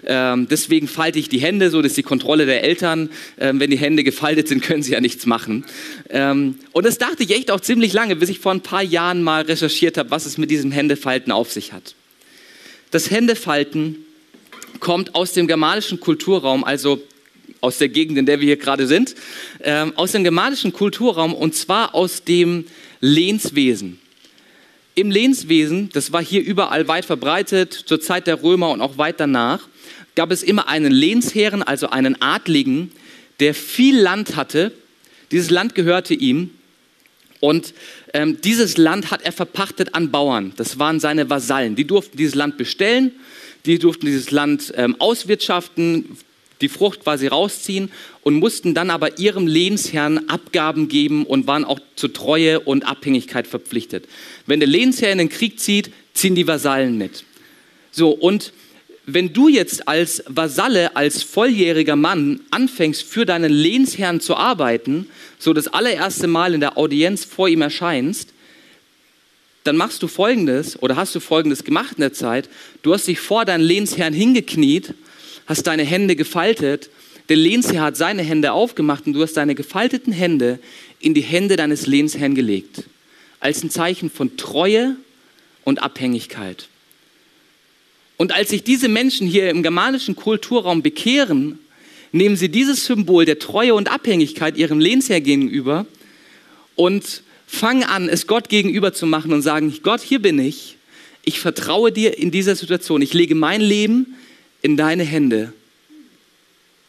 Ähm, 0.06 0.48
deswegen 0.48 0.88
falte 0.88 1.18
ich 1.18 1.28
die 1.28 1.40
Hände, 1.40 1.72
so 1.72 1.82
das 1.82 1.94
ist 1.94 1.98
die 1.98 2.04
Kontrolle 2.04 2.46
der 2.46 2.64
Eltern. 2.64 3.10
Ähm, 3.40 3.60
wenn 3.60 3.72
die 3.72 3.80
Hände 3.80 4.04
gefaltet 4.04 4.48
sind, 4.48 4.62
können 4.62 4.84
sie 4.84 4.92
ja 4.92 5.02
nichts 5.02 5.26
machen. 5.26 5.66
Ähm, 6.12 6.60
und 6.72 6.86
das 6.86 7.00
dachte 7.00 7.24
ich 7.24 7.32
echt 7.32 7.50
auch 7.50 7.60
ziemlich 7.60 7.94
lange, 7.94 8.16
bis 8.16 8.30
ich 8.30 8.38
vor 8.38 8.52
ein 8.52 8.62
paar 8.62 8.84
Jahren 8.84 9.24
mal 9.24 9.42
recherchiert 9.42 9.98
habe, 9.98 10.12
was 10.12 10.28
es 10.28 10.38
mit 10.38 10.52
diesem 10.52 10.72
Händefalten 10.72 11.32
auf 11.32 11.52
sich 11.52 11.74
hat. 11.74 11.96
Das 12.92 13.10
Händefalten 13.10 14.06
kommt 14.80 15.16
aus 15.16 15.34
dem 15.34 15.48
germanischen 15.48 16.00
Kulturraum, 16.00 16.64
also 16.64 17.02
aus 17.60 17.80
der 17.80 17.90
Gegend, 17.90 18.20
in 18.20 18.28
der 18.28 18.40
wir 18.40 18.46
hier 18.46 18.58
gerade 18.58 18.86
sind, 18.86 19.16
ähm, 19.64 19.94
aus 19.96 20.12
dem 20.12 20.22
germanischen 20.22 20.74
Kulturraum 20.74 21.34
und 21.34 21.56
zwar 21.56 21.96
aus 21.96 22.24
dem 22.24 22.66
Lehnswesen. 23.02 24.00
Im 24.96 25.12
Lehnswesen, 25.12 25.90
das 25.94 26.14
war 26.14 26.24
hier 26.24 26.42
überall 26.42 26.88
weit 26.88 27.06
verbreitet, 27.06 27.74
zur 27.74 28.00
Zeit 28.00 28.28
der 28.28 28.42
Römer 28.42 28.70
und 28.70 28.82
auch 28.82 28.98
weit 28.98 29.20
danach, 29.20 29.68
gab 30.16 30.32
es 30.32 30.42
immer 30.42 30.68
einen 30.70 30.92
Lehnsherren, 30.92 31.62
also 31.62 31.90
einen 31.90 32.22
Adligen, 32.22 32.92
der 33.40 33.54
viel 33.54 34.00
Land 34.00 34.36
hatte. 34.38 34.72
Dieses 35.32 35.50
Land 35.50 35.76
gehörte 35.76 36.14
ihm 36.14 36.52
und 37.42 37.74
ähm, 38.14 38.40
dieses 38.42 38.78
Land 38.78 39.12
hat 39.12 39.22
er 39.24 39.34
verpachtet 39.34 39.94
an 39.94 40.12
Bauern. 40.12 40.54
Das 40.56 40.80
waren 40.80 41.00
seine 41.00 41.30
Vasallen. 41.30 41.76
Die 41.76 41.86
durften 41.86 42.18
dieses 42.18 42.36
Land 42.36 42.58
bestellen, 42.58 43.12
die 43.66 43.78
durften 43.80 44.06
dieses 44.06 44.32
Land 44.32 44.74
ähm, 44.78 44.96
auswirtschaften, 45.00 46.18
die 46.62 46.70
Frucht 46.70 47.02
quasi 47.02 47.28
rausziehen 47.28 47.92
und 48.22 48.36
mussten 48.36 48.74
dann 48.74 48.90
aber 48.90 49.20
ihrem 49.20 49.48
Lehnsherrn 49.48 50.30
Abgaben 50.30 50.88
geben 50.88 51.26
und 51.26 51.48
waren 51.48 51.66
auch 51.66 51.80
zu 51.96 52.08
Treue 52.08 52.60
und 52.60 52.86
Abhängigkeit 52.86 53.48
verpflichtet. 53.48 54.08
Wenn 54.46 54.60
der 54.60 54.70
Lehnsherr 54.70 55.12
in 55.12 55.18
den 55.18 55.30
Krieg 55.30 55.60
zieht, 55.60 55.92
ziehen 56.14 56.36
die 56.36 56.48
Vasallen 56.48 56.98
mit. 56.98 57.24
So, 57.92 58.12
und 58.12 58.54
wenn 59.06 59.34
du 59.34 59.48
jetzt 59.50 59.88
als 59.88 60.24
Vasalle, 60.28 60.96
als 60.96 61.22
volljähriger 61.22 61.96
Mann 61.96 62.40
anfängst, 62.50 63.04
für 63.04 63.26
deinen 63.26 63.52
Lehnsherrn 63.52 64.20
zu 64.20 64.36
arbeiten, 64.36 65.08
so 65.38 65.54
das 65.54 65.68
allererste 65.68 66.28
Mal 66.28 66.56
in 66.56 66.62
der 66.62 66.78
Audienz 66.78 67.24
vor 67.24 67.48
ihm 67.48 67.62
erscheinst, 67.62 68.30
dann 69.64 69.78
machst 69.78 70.02
du 70.02 70.08
Folgendes 70.08 70.82
oder 70.82 70.96
hast 70.96 71.14
du 71.16 71.20
Folgendes 71.20 71.64
gemacht 71.64 71.94
in 71.98 72.02
der 72.02 72.14
Zeit. 72.14 72.50
Du 72.84 72.94
hast 72.94 73.08
dich 73.08 73.20
vor 73.20 73.46
deinen 73.46 73.64
Lehnsherrn 73.64 74.14
hingekniet 74.14 74.94
hast 75.46 75.68
deine 75.68 75.84
Hände 75.84 76.16
gefaltet, 76.16 76.90
der 77.30 77.38
Lehnsherr 77.38 77.82
hat 77.82 77.98
seine 77.98 78.22
Hände 78.22 78.52
aufgemacht 78.52 79.08
und 79.08 79.14
du 79.14 79.22
hast 79.22 79.34
deine 79.34 79.56
gefalteten 79.56 80.14
Hände 80.14 80.60
in 81.00 81.14
die 81.14 81.22
Hände 81.22 81.56
deines 81.56 81.88
Lehnsherrn 81.88 82.36
gelegt. 82.36 82.84
Als 83.40 83.64
ein 83.64 83.70
Zeichen 83.70 84.10
von 84.10 84.38
Treue 84.38 84.96
und 85.64 85.82
Abhängigkeit. 85.82 86.68
Und 88.18 88.34
als 88.34 88.50
sich 88.50 88.64
diese 88.64 88.88
Menschen 88.88 89.28
hier 89.28 89.50
im 89.50 89.64
germanischen 89.64 90.16
Kulturraum 90.16 90.82
bekehren, 90.82 91.60
nehmen 92.12 92.38
sie 92.38 92.50
dieses 92.50 92.86
Symbol 92.86 93.26
der 93.26 93.40
Treue 93.40 93.74
und 93.74 93.92
Abhängigkeit 93.92 94.58
ihrem 94.58 94.80
Lehnsherr 94.80 95.20
gegenüber 95.20 95.86
und 96.76 97.24
fangen 97.46 97.84
an, 97.84 98.08
es 98.08 98.28
Gott 98.28 98.50
gegenüber 98.50 98.94
zu 98.94 99.06
machen 99.06 99.34
und 99.34 99.42
sagen, 99.42 99.74
Gott, 99.84 100.02
hier 100.02 100.20
bin 100.20 100.40
ich. 100.40 100.78
Ich 101.24 101.40
vertraue 101.40 101.92
dir 101.92 102.18
in 102.18 102.32
dieser 102.32 102.56
Situation. 102.56 103.02
Ich 103.02 103.14
lege 103.14 103.36
mein 103.36 103.62
Leben 103.62 104.16
in 104.66 104.78
deine 104.78 105.04
Hände. 105.04 105.54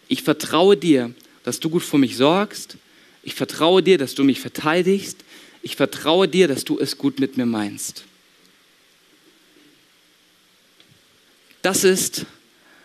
Ich 0.09 0.22
vertraue 0.22 0.79
dir, 0.79 1.12
dass 1.45 1.61
du 1.61 1.68
gut 1.68 1.83
für 1.83 1.99
mich 1.99 2.16
sorgst. 2.16 2.79
Ich 3.22 3.35
vertraue 3.35 3.83
dir, 3.83 3.99
dass 3.99 4.14
du 4.14 4.24
mich 4.24 4.41
verteidigst. 4.41 5.18
Ich 5.61 5.77
vertraue 5.77 6.27
dir, 6.27 6.49
dass 6.49 6.64
du 6.64 6.79
es 6.79 6.97
gut 6.97 7.20
mit 7.20 7.37
mir 7.37 7.45
meinst. 7.45 8.05
Das 11.61 11.85
ist 11.85 12.24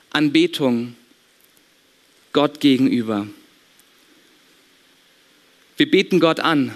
Anbetung 0.09 0.97
Gott 2.33 2.59
gegenüber. 2.59 3.27
Wir 5.77 5.89
beten 5.89 6.19
Gott 6.19 6.41
an, 6.41 6.75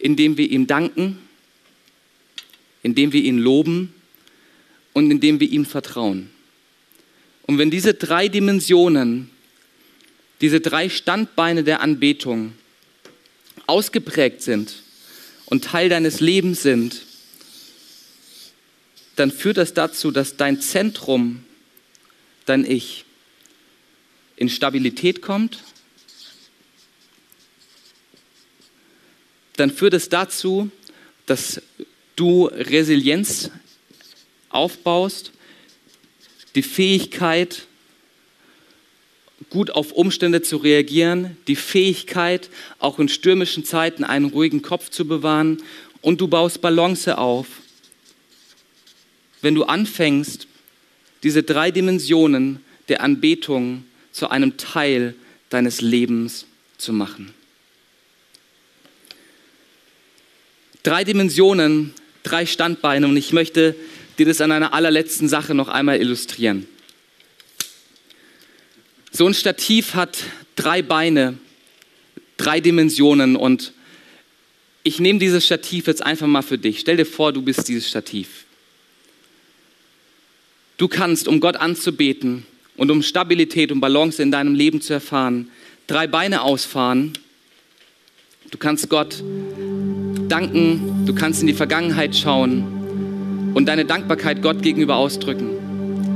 indem 0.00 0.36
wir 0.36 0.50
ihm 0.50 0.66
danken, 0.66 1.16
indem 2.82 3.12
wir 3.12 3.22
ihn 3.22 3.38
loben 3.38 3.94
und 4.94 5.12
indem 5.12 5.38
wir 5.38 5.48
ihm 5.48 5.64
vertrauen. 5.64 6.31
Und 7.46 7.58
wenn 7.58 7.70
diese 7.70 7.94
drei 7.94 8.28
Dimensionen 8.28 9.30
diese 10.42 10.60
drei 10.60 10.88
Standbeine 10.88 11.62
der 11.62 11.80
Anbetung 11.80 12.52
ausgeprägt 13.68 14.42
sind 14.42 14.74
und 15.46 15.64
Teil 15.64 15.88
deines 15.88 16.18
Lebens 16.18 16.62
sind, 16.62 17.02
dann 19.14 19.30
führt 19.30 19.56
das 19.56 19.72
dazu, 19.72 20.10
dass 20.10 20.36
dein 20.36 20.60
Zentrum, 20.60 21.44
dein 22.44 22.68
Ich, 22.68 23.04
in 24.34 24.48
Stabilität 24.48 25.22
kommt. 25.22 25.62
Dann 29.56 29.70
führt 29.70 29.94
es 29.94 30.08
dazu, 30.08 30.72
dass 31.26 31.62
du 32.16 32.46
Resilienz 32.46 33.50
aufbaust, 34.48 35.30
die 36.54 36.62
Fähigkeit, 36.62 37.66
gut 39.50 39.70
auf 39.70 39.92
Umstände 39.92 40.42
zu 40.42 40.56
reagieren, 40.56 41.36
die 41.46 41.56
Fähigkeit, 41.56 42.48
auch 42.78 42.98
in 42.98 43.08
stürmischen 43.08 43.64
Zeiten 43.64 44.04
einen 44.04 44.26
ruhigen 44.26 44.62
Kopf 44.62 44.90
zu 44.90 45.06
bewahren 45.06 45.62
und 46.00 46.20
du 46.20 46.28
baust 46.28 46.60
Balance 46.60 47.18
auf. 47.18 47.46
Wenn 49.40 49.54
du 49.54 49.64
anfängst, 49.64 50.46
diese 51.22 51.42
drei 51.42 51.70
Dimensionen 51.70 52.60
der 52.88 53.02
Anbetung 53.02 53.84
zu 54.12 54.28
einem 54.28 54.56
Teil 54.56 55.14
deines 55.50 55.80
Lebens 55.80 56.46
zu 56.78 56.92
machen. 56.92 57.32
Drei 60.82 61.04
Dimensionen, 61.04 61.94
drei 62.22 62.44
Standbeine 62.44 63.06
und 63.06 63.16
ich 63.16 63.32
möchte 63.32 63.76
dir 64.18 64.26
das 64.26 64.40
an 64.40 64.52
einer 64.52 64.74
allerletzten 64.74 65.28
Sache 65.28 65.54
noch 65.54 65.68
einmal 65.68 66.00
illustrieren. 66.00 66.66
So 69.10 69.26
ein 69.26 69.34
Stativ 69.34 69.94
hat 69.94 70.18
drei 70.56 70.82
Beine, 70.82 71.38
drei 72.36 72.60
Dimensionen 72.60 73.36
und 73.36 73.72
ich 74.84 74.98
nehme 74.98 75.18
dieses 75.18 75.44
Stativ 75.44 75.86
jetzt 75.86 76.02
einfach 76.02 76.26
mal 76.26 76.42
für 76.42 76.58
dich. 76.58 76.80
Stell 76.80 76.96
dir 76.96 77.06
vor, 77.06 77.32
du 77.32 77.42
bist 77.42 77.68
dieses 77.68 77.88
Stativ. 77.88 78.44
Du 80.76 80.88
kannst, 80.88 81.28
um 81.28 81.40
Gott 81.40 81.56
anzubeten 81.56 82.44
und 82.76 82.90
um 82.90 83.02
Stabilität 83.02 83.70
und 83.70 83.80
Balance 83.80 84.22
in 84.22 84.32
deinem 84.32 84.54
Leben 84.54 84.80
zu 84.80 84.92
erfahren, 84.92 85.50
drei 85.86 86.06
Beine 86.06 86.42
ausfahren. 86.42 87.12
Du 88.50 88.58
kannst 88.58 88.88
Gott 88.88 89.22
danken, 90.28 91.06
du 91.06 91.14
kannst 91.14 91.42
in 91.42 91.46
die 91.46 91.54
Vergangenheit 91.54 92.16
schauen 92.16 92.81
und 93.54 93.68
deine 93.68 93.84
Dankbarkeit 93.84 94.42
Gott 94.42 94.62
gegenüber 94.62 94.96
ausdrücken. 94.96 95.50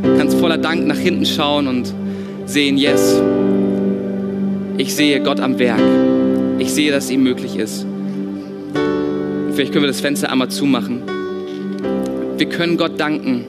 Du 0.03 0.17
kannst 0.17 0.39
voller 0.39 0.59
Dank 0.59 0.87
nach 0.87 0.99
hinten 0.99 1.27
schauen 1.27 1.67
und 1.69 1.93
sehen, 2.47 2.77
yes, 2.79 3.21
ich 4.79 4.95
sehe 4.95 5.21
Gott 5.21 5.41
am 5.41 5.59
Werk. 5.59 5.81
Ich 6.59 6.73
sehe, 6.73 6.91
dass 6.91 7.05
es 7.05 7.11
ihm 7.11 7.23
möglich 7.23 7.57
ist. 7.57 7.87
Vielleicht 9.53 9.73
können 9.73 9.85
wir 9.85 9.89
das 9.89 10.01
Fenster 10.01 10.31
einmal 10.31 10.49
zumachen. 10.49 11.03
Wir 12.37 12.47
können 12.47 12.77
Gott 12.77 13.01
danken 13.01 13.47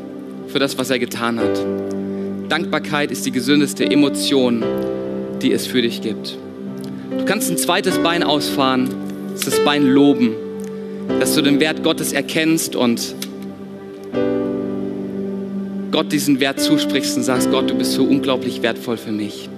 für 0.47 0.59
das, 0.59 0.77
was 0.77 0.89
er 0.89 0.99
getan 0.99 1.39
hat. 1.39 1.65
Dankbarkeit 2.49 3.11
ist 3.11 3.25
die 3.25 3.31
gesündeste 3.31 3.85
Emotion, 3.85 4.63
die 5.41 5.51
es 5.51 5.67
für 5.67 5.81
dich 5.81 6.01
gibt. 6.01 6.37
Du 7.17 7.25
kannst 7.25 7.51
ein 7.51 7.57
zweites 7.57 7.97
Bein 7.99 8.23
ausfahren, 8.23 8.89
das 9.33 9.59
Bein 9.65 9.85
loben, 9.85 10.31
dass 11.19 11.35
du 11.35 11.41
den 11.41 11.59
Wert 11.59 11.83
Gottes 11.83 12.13
erkennst 12.13 12.75
und 12.75 13.15
Gott 15.97 16.11
diesen 16.11 16.39
Wert 16.39 16.59
zusprichst 16.59 17.17
und 17.17 17.23
sagst, 17.23 17.49
Gott, 17.49 17.71
du 17.71 17.73
bist 17.73 17.93
so 17.93 18.03
unglaublich 18.03 18.61
wertvoll 18.61 18.97
für 18.97 19.11
mich. 19.11 19.49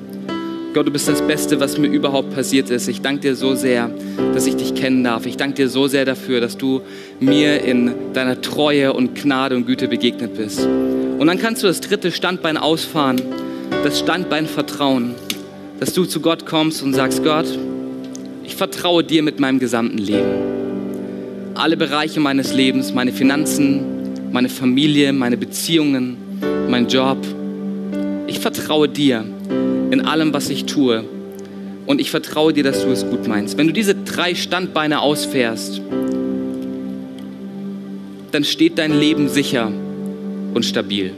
Gott, 0.73 0.87
du 0.87 0.91
bist 0.91 1.09
das 1.09 1.21
Beste, 1.21 1.59
was 1.59 1.77
mir 1.77 1.89
überhaupt 1.89 2.33
passiert 2.33 2.69
ist. 2.69 2.87
Ich 2.87 3.01
danke 3.01 3.19
dir 3.19 3.35
so 3.35 3.55
sehr, 3.55 3.91
dass 4.33 4.47
ich 4.47 4.55
dich 4.55 4.73
kennen 4.73 5.03
darf. 5.03 5.25
Ich 5.25 5.35
danke 5.35 5.55
dir 5.55 5.67
so 5.67 5.87
sehr 5.87 6.05
dafür, 6.05 6.39
dass 6.39 6.57
du 6.57 6.79
mir 7.19 7.61
in 7.61 7.93
deiner 8.13 8.39
Treue 8.39 8.93
und 8.93 9.15
Gnade 9.15 9.57
und 9.57 9.65
Güte 9.65 9.89
begegnet 9.89 10.35
bist. 10.35 10.61
Und 10.65 11.27
dann 11.27 11.39
kannst 11.39 11.61
du 11.61 11.67
das 11.67 11.81
dritte 11.81 12.09
Standbein 12.09 12.55
ausfahren, 12.55 13.21
das 13.83 13.99
Standbein 13.99 14.45
Vertrauen, 14.45 15.15
dass 15.81 15.91
du 15.91 16.05
zu 16.05 16.21
Gott 16.21 16.45
kommst 16.45 16.81
und 16.81 16.93
sagst, 16.93 17.21
Gott, 17.21 17.47
ich 18.45 18.55
vertraue 18.55 19.03
dir 19.03 19.23
mit 19.23 19.41
meinem 19.41 19.59
gesamten 19.59 19.97
Leben. 19.97 21.51
Alle 21.55 21.75
Bereiche 21.75 22.21
meines 22.21 22.53
Lebens, 22.53 22.93
meine 22.93 23.11
Finanzen, 23.11 24.31
meine 24.31 24.47
Familie, 24.47 25.11
meine 25.11 25.35
Beziehungen, 25.35 26.28
mein 26.69 26.87
Job. 26.87 27.17
Ich 28.27 28.39
vertraue 28.39 28.87
dir 28.87 29.25
in 29.91 30.01
allem, 30.01 30.33
was 30.33 30.49
ich 30.49 30.65
tue. 30.65 31.03
Und 31.85 31.99
ich 31.99 32.11
vertraue 32.11 32.53
dir, 32.53 32.63
dass 32.63 32.83
du 32.83 32.91
es 32.91 33.09
gut 33.09 33.27
meinst. 33.27 33.57
Wenn 33.57 33.67
du 33.67 33.73
diese 33.73 33.95
drei 33.95 34.35
Standbeine 34.35 35.01
ausfährst, 35.01 35.81
dann 38.31 38.43
steht 38.43 38.77
dein 38.77 38.99
Leben 38.99 39.27
sicher 39.27 39.71
und 40.53 40.65
stabil. 40.65 41.13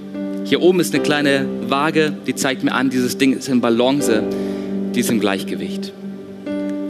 Hier 0.46 0.62
oben 0.62 0.80
ist 0.80 0.94
eine 0.94 1.04
kleine 1.04 1.46
Waage, 1.68 2.14
die 2.26 2.36
zeigt 2.36 2.64
mir 2.64 2.74
an, 2.74 2.90
dieses 2.90 3.18
Ding 3.18 3.34
ist 3.34 3.50
in 3.50 3.62
Balance, 3.62 4.24
die 4.96 5.00
ist 5.00 5.10
im 5.10 5.20
Gleichgewicht. 5.20 5.92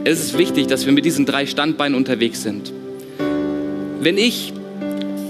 Es 0.04 0.20
ist 0.20 0.38
wichtig, 0.38 0.66
dass 0.66 0.86
wir 0.86 0.92
mit 0.92 1.04
diesen 1.04 1.26
drei 1.26 1.46
Standbeinen 1.46 1.96
unterwegs 1.96 2.42
sind. 2.42 2.72
Wenn 4.00 4.18
ich 4.18 4.52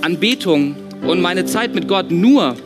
Anbetung 0.01 0.77
und 1.07 1.21
meine 1.21 1.45
Zeit 1.45 1.75
mit 1.75 1.89
Gott 1.89 2.11
nur 2.11 2.57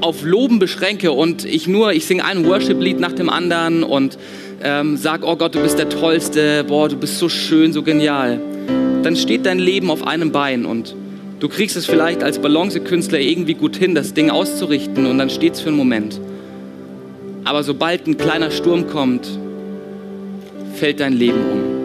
auf 0.00 0.22
Loben 0.22 0.58
beschränke 0.58 1.12
und 1.12 1.44
ich 1.44 1.66
nur, 1.66 1.92
ich 1.92 2.06
singe 2.06 2.24
ein 2.24 2.46
Worship-Lied 2.46 3.00
nach 3.00 3.12
dem 3.12 3.28
anderen 3.28 3.82
und 3.82 4.18
ähm, 4.62 4.96
sag, 4.96 5.24
oh 5.24 5.36
Gott, 5.36 5.54
du 5.54 5.60
bist 5.60 5.78
der 5.78 5.88
Tollste, 5.88 6.64
boah, 6.64 6.88
du 6.88 6.96
bist 6.96 7.18
so 7.18 7.28
schön, 7.28 7.72
so 7.72 7.82
genial, 7.82 8.40
dann 9.02 9.16
steht 9.16 9.46
dein 9.46 9.58
Leben 9.58 9.90
auf 9.90 10.06
einem 10.06 10.32
Bein 10.32 10.66
und 10.66 10.94
du 11.40 11.48
kriegst 11.48 11.76
es 11.76 11.86
vielleicht 11.86 12.22
als 12.22 12.38
Balancekünstler 12.38 13.20
irgendwie 13.20 13.54
gut 13.54 13.76
hin, 13.76 13.94
das 13.94 14.14
Ding 14.14 14.30
auszurichten 14.30 15.06
und 15.06 15.18
dann 15.18 15.30
steht 15.30 15.54
es 15.54 15.60
für 15.60 15.68
einen 15.68 15.78
Moment. 15.78 16.20
Aber 17.44 17.62
sobald 17.62 18.06
ein 18.06 18.16
kleiner 18.16 18.50
Sturm 18.50 18.88
kommt, 18.88 19.28
fällt 20.74 21.00
dein 21.00 21.12
Leben 21.12 21.38
um. 21.38 21.78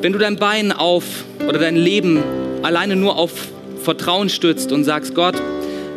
Wenn 0.00 0.12
du 0.12 0.18
dein 0.18 0.36
Bein 0.36 0.70
auf 0.70 1.24
oder 1.48 1.58
dein 1.58 1.74
Leben 1.74 2.22
alleine 2.62 2.94
nur 2.94 3.16
auf 3.16 3.48
Vertrauen 3.88 4.28
stützt 4.28 4.70
und 4.70 4.84
sagst, 4.84 5.14
Gott, 5.14 5.36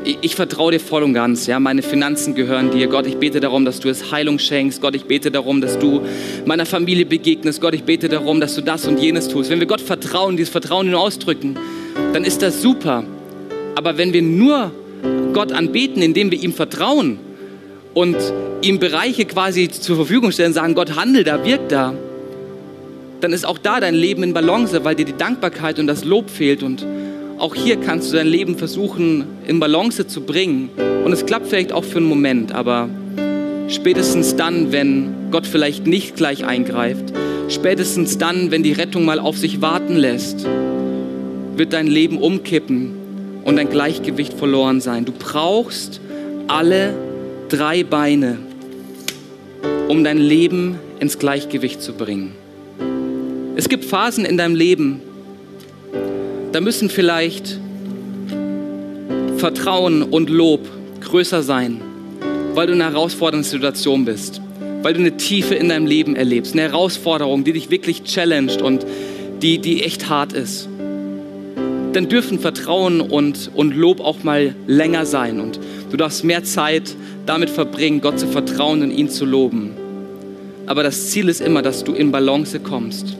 ich 0.06 0.36
vertraue 0.36 0.72
dir 0.72 0.80
voll 0.80 1.04
und 1.04 1.14
ganz. 1.14 1.46
Ja, 1.46 1.60
meine 1.60 1.82
Finanzen 1.82 2.36
gehören 2.36 2.72
dir. 2.72 2.88
Gott, 2.88 3.06
ich 3.06 3.18
bete 3.18 3.42
darum, 3.42 3.66
dass 3.66 3.82
du 3.82 3.90
es 3.90 4.14
Heilung 4.14 4.40
schenkst. 4.40 4.80
Gott, 4.80 4.96
ich 4.96 5.04
bete 5.04 5.30
darum, 5.30 5.60
dass 5.60 5.78
du 5.78 6.02
meiner 6.46 6.66
Familie 6.66 7.06
begegnest. 7.06 7.60
Gott, 7.60 7.74
ich 7.74 7.84
bete 7.84 8.08
darum, 8.08 8.40
dass 8.40 8.56
du 8.56 8.62
das 8.62 8.88
und 8.88 8.98
jenes 8.98 9.28
tust. 9.28 9.50
Wenn 9.50 9.60
wir 9.60 9.68
Gott 9.68 9.82
vertrauen, 9.82 10.38
dieses 10.38 10.50
Vertrauen 10.54 10.90
nur 10.90 11.02
ausdrücken, 11.02 11.58
dann 12.14 12.24
ist 12.24 12.42
das 12.42 12.62
super. 12.62 13.04
Aber 13.76 13.98
wenn 13.98 14.14
wir 14.14 14.22
nur 14.22 14.72
Gott 15.34 15.52
anbeten, 15.52 16.02
indem 16.02 16.32
wir 16.32 16.42
ihm 16.42 16.54
vertrauen 16.54 17.20
und 17.94 18.16
ihm 18.62 18.80
Bereiche 18.80 19.26
quasi 19.26 19.68
zur 19.68 19.98
Verfügung 19.98 20.32
stellen, 20.32 20.54
sagen, 20.54 20.76
Gott, 20.76 20.96
handel 20.96 21.26
da, 21.26 21.44
wirk 21.44 21.68
da, 21.68 21.94
dann 23.20 23.34
ist 23.34 23.46
auch 23.46 23.58
da 23.58 23.82
dein 23.82 23.96
Leben 23.96 24.24
in 24.24 24.34
Balance, 24.34 24.82
weil 24.86 24.96
dir 24.96 25.06
die 25.06 25.18
Dankbarkeit 25.18 25.78
und 25.78 25.88
das 25.88 26.06
Lob 26.06 26.30
fehlt. 26.30 26.64
Und 26.64 26.86
auch 27.42 27.56
hier 27.56 27.78
kannst 27.78 28.12
du 28.12 28.18
dein 28.18 28.28
Leben 28.28 28.56
versuchen, 28.56 29.26
in 29.48 29.60
Balance 29.60 30.06
zu 30.06 30.22
bringen. 30.22 30.70
Und 31.04 31.12
es 31.12 31.26
klappt 31.26 31.48
vielleicht 31.48 31.74
auch 31.74 31.84
für 31.84 31.98
einen 31.98 32.06
Moment, 32.06 32.52
aber 32.52 32.88
spätestens 33.68 34.36
dann, 34.36 34.72
wenn 34.72 35.32
Gott 35.32 35.48
vielleicht 35.48 35.88
nicht 35.88 36.16
gleich 36.16 36.46
eingreift, 36.46 37.06
spätestens 37.50 38.20
dann, 38.20 38.52
wenn 38.52 38.62
die 38.62 38.74
Rettung 38.74 39.06
mal 39.06 39.20
auf 39.20 39.40
sich 39.40 39.60
warten 39.60 39.96
lässt, 39.96 40.46
wird 41.56 41.74
dein 41.74 41.88
Leben 41.88 42.20
umkippen 42.20 42.92
und 43.44 43.56
dein 43.56 43.72
Gleichgewicht 43.72 44.34
verloren 44.34 44.80
sein. 44.80 45.06
Du 45.06 45.12
brauchst 45.12 46.00
alle 46.48 46.94
drei 47.50 47.84
Beine, 47.84 48.38
um 49.88 50.04
dein 50.04 50.20
Leben 50.20 50.78
ins 51.00 51.18
Gleichgewicht 51.18 51.82
zu 51.82 51.94
bringen. 51.94 52.34
Es 53.56 53.68
gibt 53.68 53.84
Phasen 53.84 54.26
in 54.26 54.38
deinem 54.38 54.56
Leben, 54.56 55.02
da 56.52 56.60
müssen 56.60 56.90
vielleicht 56.90 57.60
Vertrauen 59.38 60.04
und 60.04 60.30
Lob 60.30 60.68
größer 61.00 61.44
sein, 61.44 61.82
weil 62.54 62.68
du 62.68 62.74
in 62.74 62.82
einer 62.82 62.92
herausfordernden 62.92 63.50
Situation 63.50 64.06
bist, 64.06 64.42
weil 64.82 64.94
du 64.94 65.00
eine 65.00 65.18
Tiefe 65.18 65.56
in 65.56 65.70
deinem 65.70 65.86
Leben 65.86 66.16
erlebst, 66.16 66.54
eine 66.54 66.64
Herausforderung, 66.64 67.44
die 67.44 67.54
dich 67.54 67.72
wirklich 67.72 68.04
challenged 68.04 68.62
und 68.62 68.86
die, 69.42 69.60
die 69.60 69.84
echt 69.84 70.10
hart 70.10 70.34
ist. 70.34 70.68
Dann 71.94 72.08
dürfen 72.08 72.40
Vertrauen 72.40 73.02
und, 73.02 73.52
und 73.54 73.76
Lob 73.76 74.00
auch 74.00 74.24
mal 74.24 74.56
länger 74.68 75.06
sein 75.06 75.40
und 75.40 75.60
du 75.90 75.98
darfst 75.98 76.24
mehr 76.24 76.44
Zeit 76.44 76.96
damit 77.26 77.50
verbringen, 77.50 78.02
Gott 78.02 78.20
zu 78.20 78.28
vertrauen 78.28 78.82
und 78.82 78.92
ihn 78.92 79.10
zu 79.10 79.26
loben. 79.26 79.72
Aber 80.68 80.84
das 80.84 81.10
Ziel 81.10 81.28
ist 81.28 81.42
immer, 81.42 81.62
dass 81.62 81.84
du 81.84 81.94
in 81.94 82.12
Balance 82.12 82.60
kommst 82.60 83.18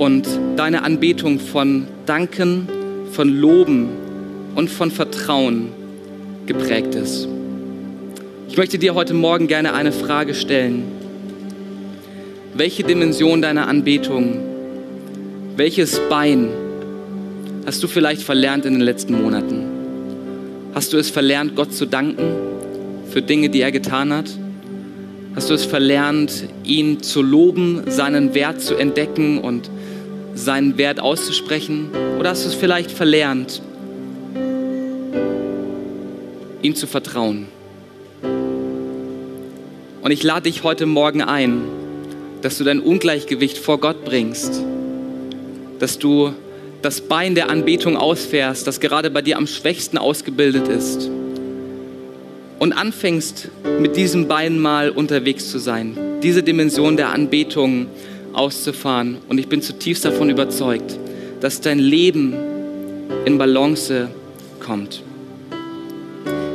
und 0.00 0.26
deine 0.56 0.82
Anbetung 0.82 1.38
von 1.38 1.86
Danken, 2.06 2.66
von 3.12 3.28
Loben 3.28 3.90
und 4.54 4.70
von 4.70 4.90
Vertrauen 4.90 5.72
geprägt 6.46 6.94
ist. 6.94 7.28
Ich 8.48 8.56
möchte 8.56 8.78
dir 8.78 8.94
heute 8.94 9.12
Morgen 9.12 9.46
gerne 9.46 9.74
eine 9.74 9.92
Frage 9.92 10.32
stellen. 10.32 10.84
Welche 12.54 12.82
Dimension 12.82 13.42
deiner 13.42 13.68
Anbetung, 13.68 14.38
welches 15.56 16.00
Bein 16.08 16.48
hast 17.66 17.82
du 17.82 17.86
vielleicht 17.86 18.22
verlernt 18.22 18.64
in 18.64 18.72
den 18.72 18.82
letzten 18.82 19.20
Monaten? 19.20 19.66
Hast 20.72 20.94
du 20.94 20.96
es 20.96 21.10
verlernt, 21.10 21.56
Gott 21.56 21.74
zu 21.74 21.84
danken 21.84 22.24
für 23.10 23.20
Dinge, 23.20 23.50
die 23.50 23.60
er 23.60 23.70
getan 23.70 24.14
hat? 24.14 24.30
Hast 25.34 25.50
du 25.50 25.54
es 25.54 25.66
verlernt, 25.66 26.44
ihn 26.64 27.02
zu 27.02 27.20
loben, 27.20 27.82
seinen 27.86 28.34
Wert 28.34 28.62
zu 28.62 28.76
entdecken 28.76 29.38
und 29.38 29.68
seinen 30.40 30.78
Wert 30.78 31.00
auszusprechen? 31.00 31.90
Oder 32.18 32.30
hast 32.30 32.44
du 32.44 32.48
es 32.48 32.54
vielleicht 32.54 32.90
verlernt, 32.90 33.62
ihm 36.62 36.74
zu 36.74 36.86
vertrauen? 36.86 37.46
Und 40.02 40.10
ich 40.10 40.22
lade 40.22 40.50
dich 40.50 40.64
heute 40.64 40.86
Morgen 40.86 41.22
ein, 41.22 41.62
dass 42.42 42.58
du 42.58 42.64
dein 42.64 42.80
Ungleichgewicht 42.80 43.58
vor 43.58 43.78
Gott 43.78 44.04
bringst, 44.04 44.62
dass 45.78 45.98
du 45.98 46.32
das 46.82 47.02
Bein 47.02 47.34
der 47.34 47.50
Anbetung 47.50 47.96
ausfährst, 47.96 48.66
das 48.66 48.80
gerade 48.80 49.10
bei 49.10 49.20
dir 49.20 49.36
am 49.36 49.46
schwächsten 49.46 49.98
ausgebildet 49.98 50.68
ist 50.68 51.10
und 52.58 52.72
anfängst 52.72 53.48
mit 53.80 53.96
diesem 53.96 54.28
Bein 54.28 54.58
mal 54.58 54.90
unterwegs 54.90 55.50
zu 55.50 55.58
sein, 55.58 55.96
diese 56.22 56.42
Dimension 56.42 56.96
der 56.96 57.10
Anbetung 57.10 57.86
auszufahren. 58.32 59.18
Und 59.28 59.38
ich 59.38 59.48
bin 59.48 59.62
zutiefst 59.62 60.04
davon 60.04 60.30
überzeugt, 60.30 60.98
dass 61.40 61.60
dein 61.60 61.78
Leben 61.78 62.34
in 63.24 63.38
Balance 63.38 64.08
kommt. 64.60 65.02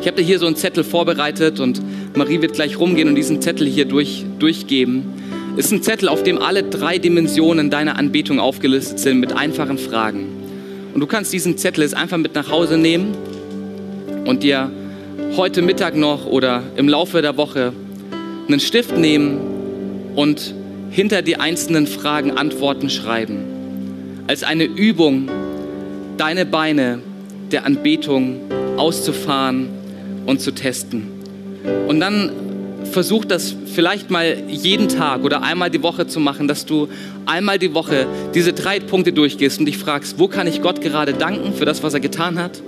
Ich 0.02 0.08
habe 0.08 0.18
dir 0.18 0.24
hier 0.24 0.40
so 0.40 0.46
einen 0.46 0.56
Zettel 0.56 0.84
vorbereitet 0.84 1.60
und 1.60 1.82
Marie 2.16 2.42
wird 2.42 2.54
gleich 2.54 2.80
rumgehen 2.80 3.10
und 3.10 3.16
diesen 3.16 3.42
Zettel 3.42 3.68
hier 3.68 3.86
durch, 3.86 4.24
durchgeben. 4.40 5.04
Es 5.58 5.66
ist 5.66 5.72
ein 5.72 5.82
Zettel, 5.82 6.10
auf 6.10 6.22
dem 6.22 6.38
alle 6.38 6.64
drei 6.64 6.98
Dimensionen 6.98 7.70
deiner 7.70 7.98
Anbetung 7.98 8.40
aufgelistet 8.40 9.00
sind 9.00 9.20
mit 9.20 9.34
einfachen 9.34 9.78
Fragen. 9.78 10.28
Und 10.94 11.02
du 11.02 11.08
kannst 11.08 11.34
diesen 11.34 11.58
Zettel 11.58 11.84
jetzt 11.84 11.96
einfach 11.96 12.18
mit 12.18 12.36
nach 12.36 12.52
Hause 12.52 12.78
nehmen 12.78 13.16
und 14.26 14.44
dir 14.44 14.70
heute 15.36 15.62
Mittag 15.62 15.96
noch 15.96 16.26
oder 16.26 16.64
im 16.76 16.88
Laufe 16.88 17.22
der 17.22 17.36
Woche 17.36 17.74
einen 18.48 18.60
Stift 18.60 18.98
nehmen 18.98 19.40
und 20.16 20.54
hinter 20.96 21.22
die 21.22 21.36
einzelnen 21.36 21.88
Fragen 21.88 22.32
Antworten 22.32 22.90
schreiben. 22.90 24.24
Als 24.28 24.44
eine 24.44 24.64
Übung, 24.64 25.30
deine 26.16 26.46
Beine 26.46 27.00
der 27.52 27.66
Anbetung 27.66 28.40
auszufahren 28.78 29.68
und 30.26 30.40
zu 30.40 30.52
testen. 30.52 31.08
Und 31.90 32.00
dann 32.00 32.32
versuch 32.90 33.26
das 33.26 33.54
vielleicht 33.74 34.10
mal 34.10 34.38
jeden 34.48 34.88
Tag 34.88 35.26
oder 35.26 35.44
einmal 35.44 35.70
die 35.70 35.84
Woche 35.84 36.08
zu 36.08 36.22
machen, 36.22 36.48
dass 36.48 36.66
du 36.66 36.88
einmal 37.26 37.60
die 37.60 37.74
Woche 37.74 38.08
diese 38.34 38.54
drei 38.54 38.80
Punkte 38.80 39.12
durchgehst 39.12 39.60
und 39.60 39.66
dich 39.66 39.78
fragst, 39.78 40.18
wo 40.18 40.30
kann 40.30 40.48
ich 40.48 40.62
Gott 40.62 40.80
gerade 40.80 41.12
danken 41.12 41.54
für 41.54 41.66
das, 41.66 41.84
was 41.84 41.94
er 41.94 42.00
getan 42.00 42.40
hat? 42.40 42.62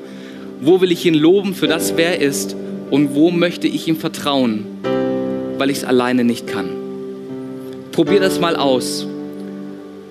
Wo 0.60 0.82
will 0.82 0.92
ich 0.92 1.06
ihn 1.06 1.14
loben 1.14 1.56
für 1.56 1.68
das, 1.68 1.96
wer 1.96 2.20
er 2.20 2.28
ist? 2.28 2.58
Und 2.92 3.16
wo 3.16 3.32
möchte 3.32 3.68
ich 3.68 3.88
ihm 3.88 3.96
vertrauen, 3.96 4.66
weil 5.58 5.70
ich 5.70 5.78
es 5.78 5.84
alleine 5.86 6.26
nicht 6.26 6.46
kann? 6.46 6.87
Probier 7.98 8.20
das 8.20 8.40
mal 8.40 8.56
aus. 8.56 9.08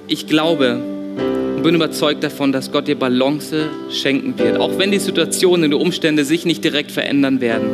Ich 0.08 0.26
glaube 0.26 0.82
und 1.54 1.62
bin 1.62 1.76
überzeugt 1.76 2.24
davon, 2.24 2.50
dass 2.50 2.72
Gott 2.72 2.88
dir 2.88 2.96
Balance 2.96 3.68
schenken 3.92 4.36
wird. 4.40 4.58
Auch 4.58 4.76
wenn 4.76 4.90
die 4.90 4.98
Situationen, 4.98 5.70
die 5.70 5.76
Umstände 5.76 6.24
sich 6.24 6.44
nicht 6.44 6.64
direkt 6.64 6.90
verändern 6.90 7.40
werden, 7.40 7.68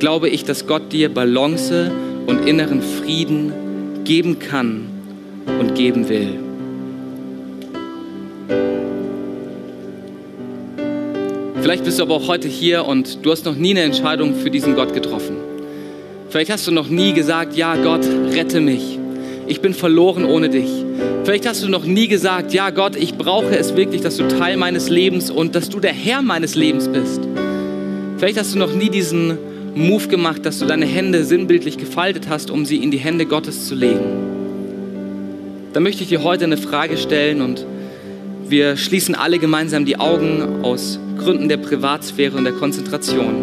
glaube 0.00 0.28
ich, 0.30 0.42
dass 0.42 0.66
Gott 0.66 0.92
dir 0.92 1.14
Balance 1.14 1.92
und 2.26 2.48
inneren 2.48 2.82
Frieden 2.82 3.52
geben 4.02 4.40
kann 4.40 4.88
und 5.60 5.76
geben 5.76 6.08
will. 6.08 6.40
Vielleicht 11.62 11.84
bist 11.84 12.00
du 12.00 12.02
aber 12.02 12.16
auch 12.16 12.26
heute 12.26 12.48
hier 12.48 12.84
und 12.84 13.24
du 13.24 13.30
hast 13.30 13.44
noch 13.44 13.54
nie 13.54 13.70
eine 13.70 13.82
Entscheidung 13.82 14.34
für 14.34 14.50
diesen 14.50 14.74
Gott 14.74 14.92
getroffen. 14.92 15.36
Vielleicht 16.30 16.50
hast 16.50 16.66
du 16.66 16.72
noch 16.72 16.88
nie 16.88 17.12
gesagt, 17.12 17.54
ja 17.54 17.76
Gott, 17.76 18.04
rette 18.32 18.60
mich. 18.60 18.95
Ich 19.48 19.60
bin 19.60 19.74
verloren 19.74 20.24
ohne 20.24 20.48
dich. 20.48 20.70
Vielleicht 21.24 21.46
hast 21.46 21.62
du 21.62 21.68
noch 21.68 21.84
nie 21.84 22.08
gesagt, 22.08 22.52
ja 22.52 22.70
Gott, 22.70 22.96
ich 22.96 23.14
brauche 23.14 23.56
es 23.56 23.76
wirklich, 23.76 24.00
dass 24.00 24.16
du 24.16 24.26
Teil 24.26 24.56
meines 24.56 24.88
Lebens 24.88 25.30
und 25.30 25.54
dass 25.54 25.68
du 25.68 25.80
der 25.80 25.92
Herr 25.92 26.22
meines 26.22 26.54
Lebens 26.54 26.88
bist. 26.88 27.20
Vielleicht 28.18 28.38
hast 28.38 28.54
du 28.54 28.58
noch 28.58 28.72
nie 28.72 28.90
diesen 28.90 29.38
Move 29.74 30.08
gemacht, 30.08 30.46
dass 30.46 30.58
du 30.58 30.66
deine 30.66 30.86
Hände 30.86 31.24
sinnbildlich 31.24 31.78
gefaltet 31.78 32.28
hast, 32.28 32.50
um 32.50 32.64
sie 32.64 32.78
in 32.78 32.90
die 32.90 32.98
Hände 32.98 33.26
Gottes 33.26 33.68
zu 33.68 33.74
legen. 33.74 34.26
Da 35.72 35.80
möchte 35.80 36.02
ich 36.02 36.08
dir 36.08 36.22
heute 36.22 36.44
eine 36.44 36.56
Frage 36.56 36.96
stellen 36.96 37.42
und 37.42 37.66
wir 38.48 38.76
schließen 38.76 39.14
alle 39.14 39.38
gemeinsam 39.38 39.84
die 39.84 39.98
Augen 39.98 40.64
aus 40.64 40.98
Gründen 41.18 41.48
der 41.48 41.58
Privatsphäre 41.58 42.36
und 42.36 42.44
der 42.44 42.52
Konzentration. 42.54 43.34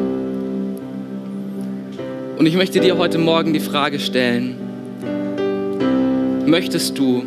Und 2.37 2.45
ich 2.45 2.55
möchte 2.55 2.79
dir 2.79 2.97
heute 2.97 3.19
Morgen 3.19 3.53
die 3.53 3.59
Frage 3.59 3.99
stellen, 3.99 4.62
möchtest 6.45 6.97
du 6.97 7.23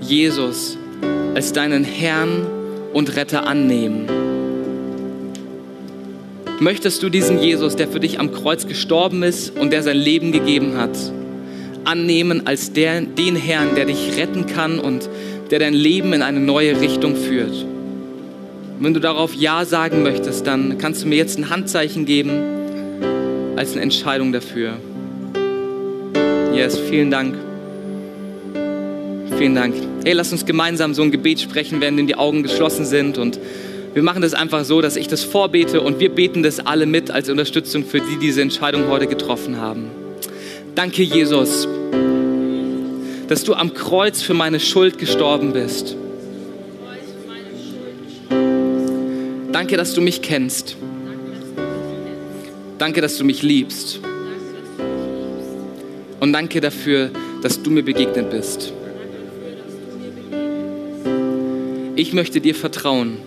Jesus 0.00 0.76
als 1.34 1.52
deinen 1.52 1.84
Herrn 1.84 2.46
und 2.92 3.16
Retter 3.16 3.46
annehmen? 3.46 4.06
Möchtest 6.60 7.02
du 7.02 7.08
diesen 7.08 7.40
Jesus, 7.40 7.74
der 7.74 7.88
für 7.88 7.98
dich 7.98 8.20
am 8.20 8.32
Kreuz 8.32 8.66
gestorben 8.66 9.22
ist 9.22 9.56
und 9.58 9.72
der 9.72 9.82
sein 9.82 9.96
Leben 9.96 10.30
gegeben 10.30 10.76
hat, 10.76 10.96
annehmen 11.84 12.46
als 12.46 12.72
der, 12.72 13.00
den 13.00 13.34
Herrn, 13.34 13.74
der 13.74 13.86
dich 13.86 14.16
retten 14.16 14.46
kann 14.46 14.78
und 14.78 15.08
der 15.50 15.58
dein 15.58 15.74
Leben 15.74 16.12
in 16.12 16.22
eine 16.22 16.40
neue 16.40 16.80
Richtung 16.80 17.16
führt. 17.16 17.66
Wenn 18.78 18.94
du 18.94 19.00
darauf 19.00 19.34
Ja 19.34 19.64
sagen 19.64 20.02
möchtest, 20.02 20.46
dann 20.46 20.78
kannst 20.78 21.02
du 21.02 21.08
mir 21.08 21.16
jetzt 21.16 21.38
ein 21.38 21.50
Handzeichen 21.50 22.04
geben 22.04 22.32
als 23.56 23.72
eine 23.72 23.82
Entscheidung 23.82 24.32
dafür. 24.32 24.74
Yes, 26.54 26.78
vielen 26.78 27.10
Dank. 27.10 27.51
Vielen 29.38 29.54
Dank. 29.54 29.74
Hey, 30.04 30.12
lass 30.12 30.32
uns 30.32 30.46
gemeinsam 30.46 30.94
so 30.94 31.02
ein 31.02 31.10
Gebet 31.10 31.40
sprechen, 31.40 31.80
während 31.80 32.08
die 32.08 32.14
Augen 32.14 32.42
geschlossen 32.42 32.84
sind. 32.84 33.18
Und 33.18 33.38
wir 33.94 34.02
machen 34.02 34.22
das 34.22 34.34
einfach 34.34 34.64
so, 34.64 34.80
dass 34.80 34.96
ich 34.96 35.08
das 35.08 35.24
vorbete 35.24 35.80
und 35.80 36.00
wir 36.00 36.10
beten 36.10 36.42
das 36.42 36.60
alle 36.60 36.86
mit 36.86 37.10
als 37.10 37.28
Unterstützung 37.28 37.84
für 37.84 38.00
die, 38.00 38.14
die 38.14 38.18
diese 38.18 38.42
Entscheidung 38.42 38.88
heute 38.88 39.06
getroffen 39.06 39.60
haben. 39.60 39.90
Danke, 40.74 41.02
Jesus 41.02 41.68
dass 43.32 43.44
du 43.44 43.54
am 43.54 43.72
Kreuz 43.72 44.20
für 44.20 44.34
meine 44.34 44.60
Schuld 44.60 44.98
gestorben 44.98 45.54
bist. 45.54 45.96
Danke, 49.50 49.78
dass 49.78 49.94
du 49.94 50.02
mich 50.02 50.20
kennst. 50.20 50.76
Danke, 52.76 53.00
dass 53.00 53.16
du 53.16 53.24
mich 53.24 53.42
liebst. 53.42 54.00
Und 56.20 56.34
danke 56.34 56.60
dafür, 56.60 57.10
dass 57.42 57.62
du 57.62 57.70
mir 57.70 57.82
begegnet 57.82 58.30
bist. 58.30 58.74
Ich 62.02 62.12
möchte 62.12 62.40
dir 62.40 62.56
vertrauen 62.56 63.18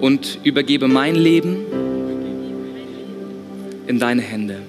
und 0.00 0.38
übergebe 0.44 0.88
mein 0.88 1.14
Leben 1.14 1.58
in 3.86 3.98
deine 3.98 4.22
Hände. 4.22 4.62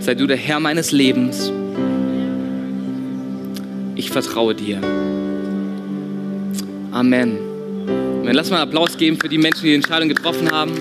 Sei 0.00 0.16
du 0.16 0.26
der 0.26 0.36
Herr 0.36 0.58
meines 0.58 0.90
Lebens. 0.90 1.52
Ich 3.94 4.10
vertraue 4.10 4.56
dir. 4.56 4.80
Amen. 6.90 7.38
Und 8.22 8.32
lass 8.32 8.50
mal 8.50 8.56
einen 8.56 8.68
Applaus 8.68 8.98
geben 8.98 9.20
für 9.20 9.28
die 9.28 9.38
Menschen, 9.38 9.62
die 9.62 9.68
die 9.68 9.74
Entscheidung 9.76 10.08
getroffen 10.08 10.50
haben. 10.50 10.72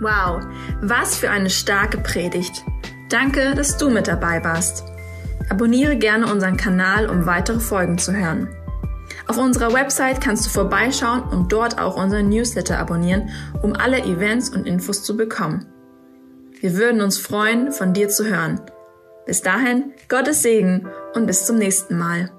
Wow, 0.00 0.42
was 0.80 1.16
für 1.16 1.30
eine 1.30 1.48
starke 1.48 1.98
Predigt. 1.98 2.64
Danke, 3.12 3.54
dass 3.54 3.76
du 3.76 3.90
mit 3.90 4.08
dabei 4.08 4.42
warst. 4.42 4.84
Abonniere 5.50 5.96
gerne 5.96 6.32
unseren 6.32 6.56
Kanal, 6.56 7.10
um 7.10 7.26
weitere 7.26 7.60
Folgen 7.60 7.98
zu 7.98 8.16
hören. 8.16 8.48
Auf 9.26 9.36
unserer 9.36 9.74
Website 9.74 10.22
kannst 10.22 10.46
du 10.46 10.50
vorbeischauen 10.50 11.22
und 11.24 11.52
dort 11.52 11.78
auch 11.78 12.02
unseren 12.02 12.30
Newsletter 12.30 12.78
abonnieren, 12.78 13.28
um 13.60 13.74
alle 13.74 14.02
Events 14.02 14.48
und 14.48 14.66
Infos 14.66 15.02
zu 15.02 15.14
bekommen. 15.14 15.66
Wir 16.58 16.74
würden 16.78 17.02
uns 17.02 17.18
freuen, 17.18 17.70
von 17.70 17.92
dir 17.92 18.08
zu 18.08 18.24
hören. 18.24 18.62
Bis 19.26 19.42
dahin, 19.42 19.92
Gottes 20.08 20.40
Segen 20.40 20.88
und 21.14 21.26
bis 21.26 21.44
zum 21.44 21.58
nächsten 21.58 21.98
Mal. 21.98 22.30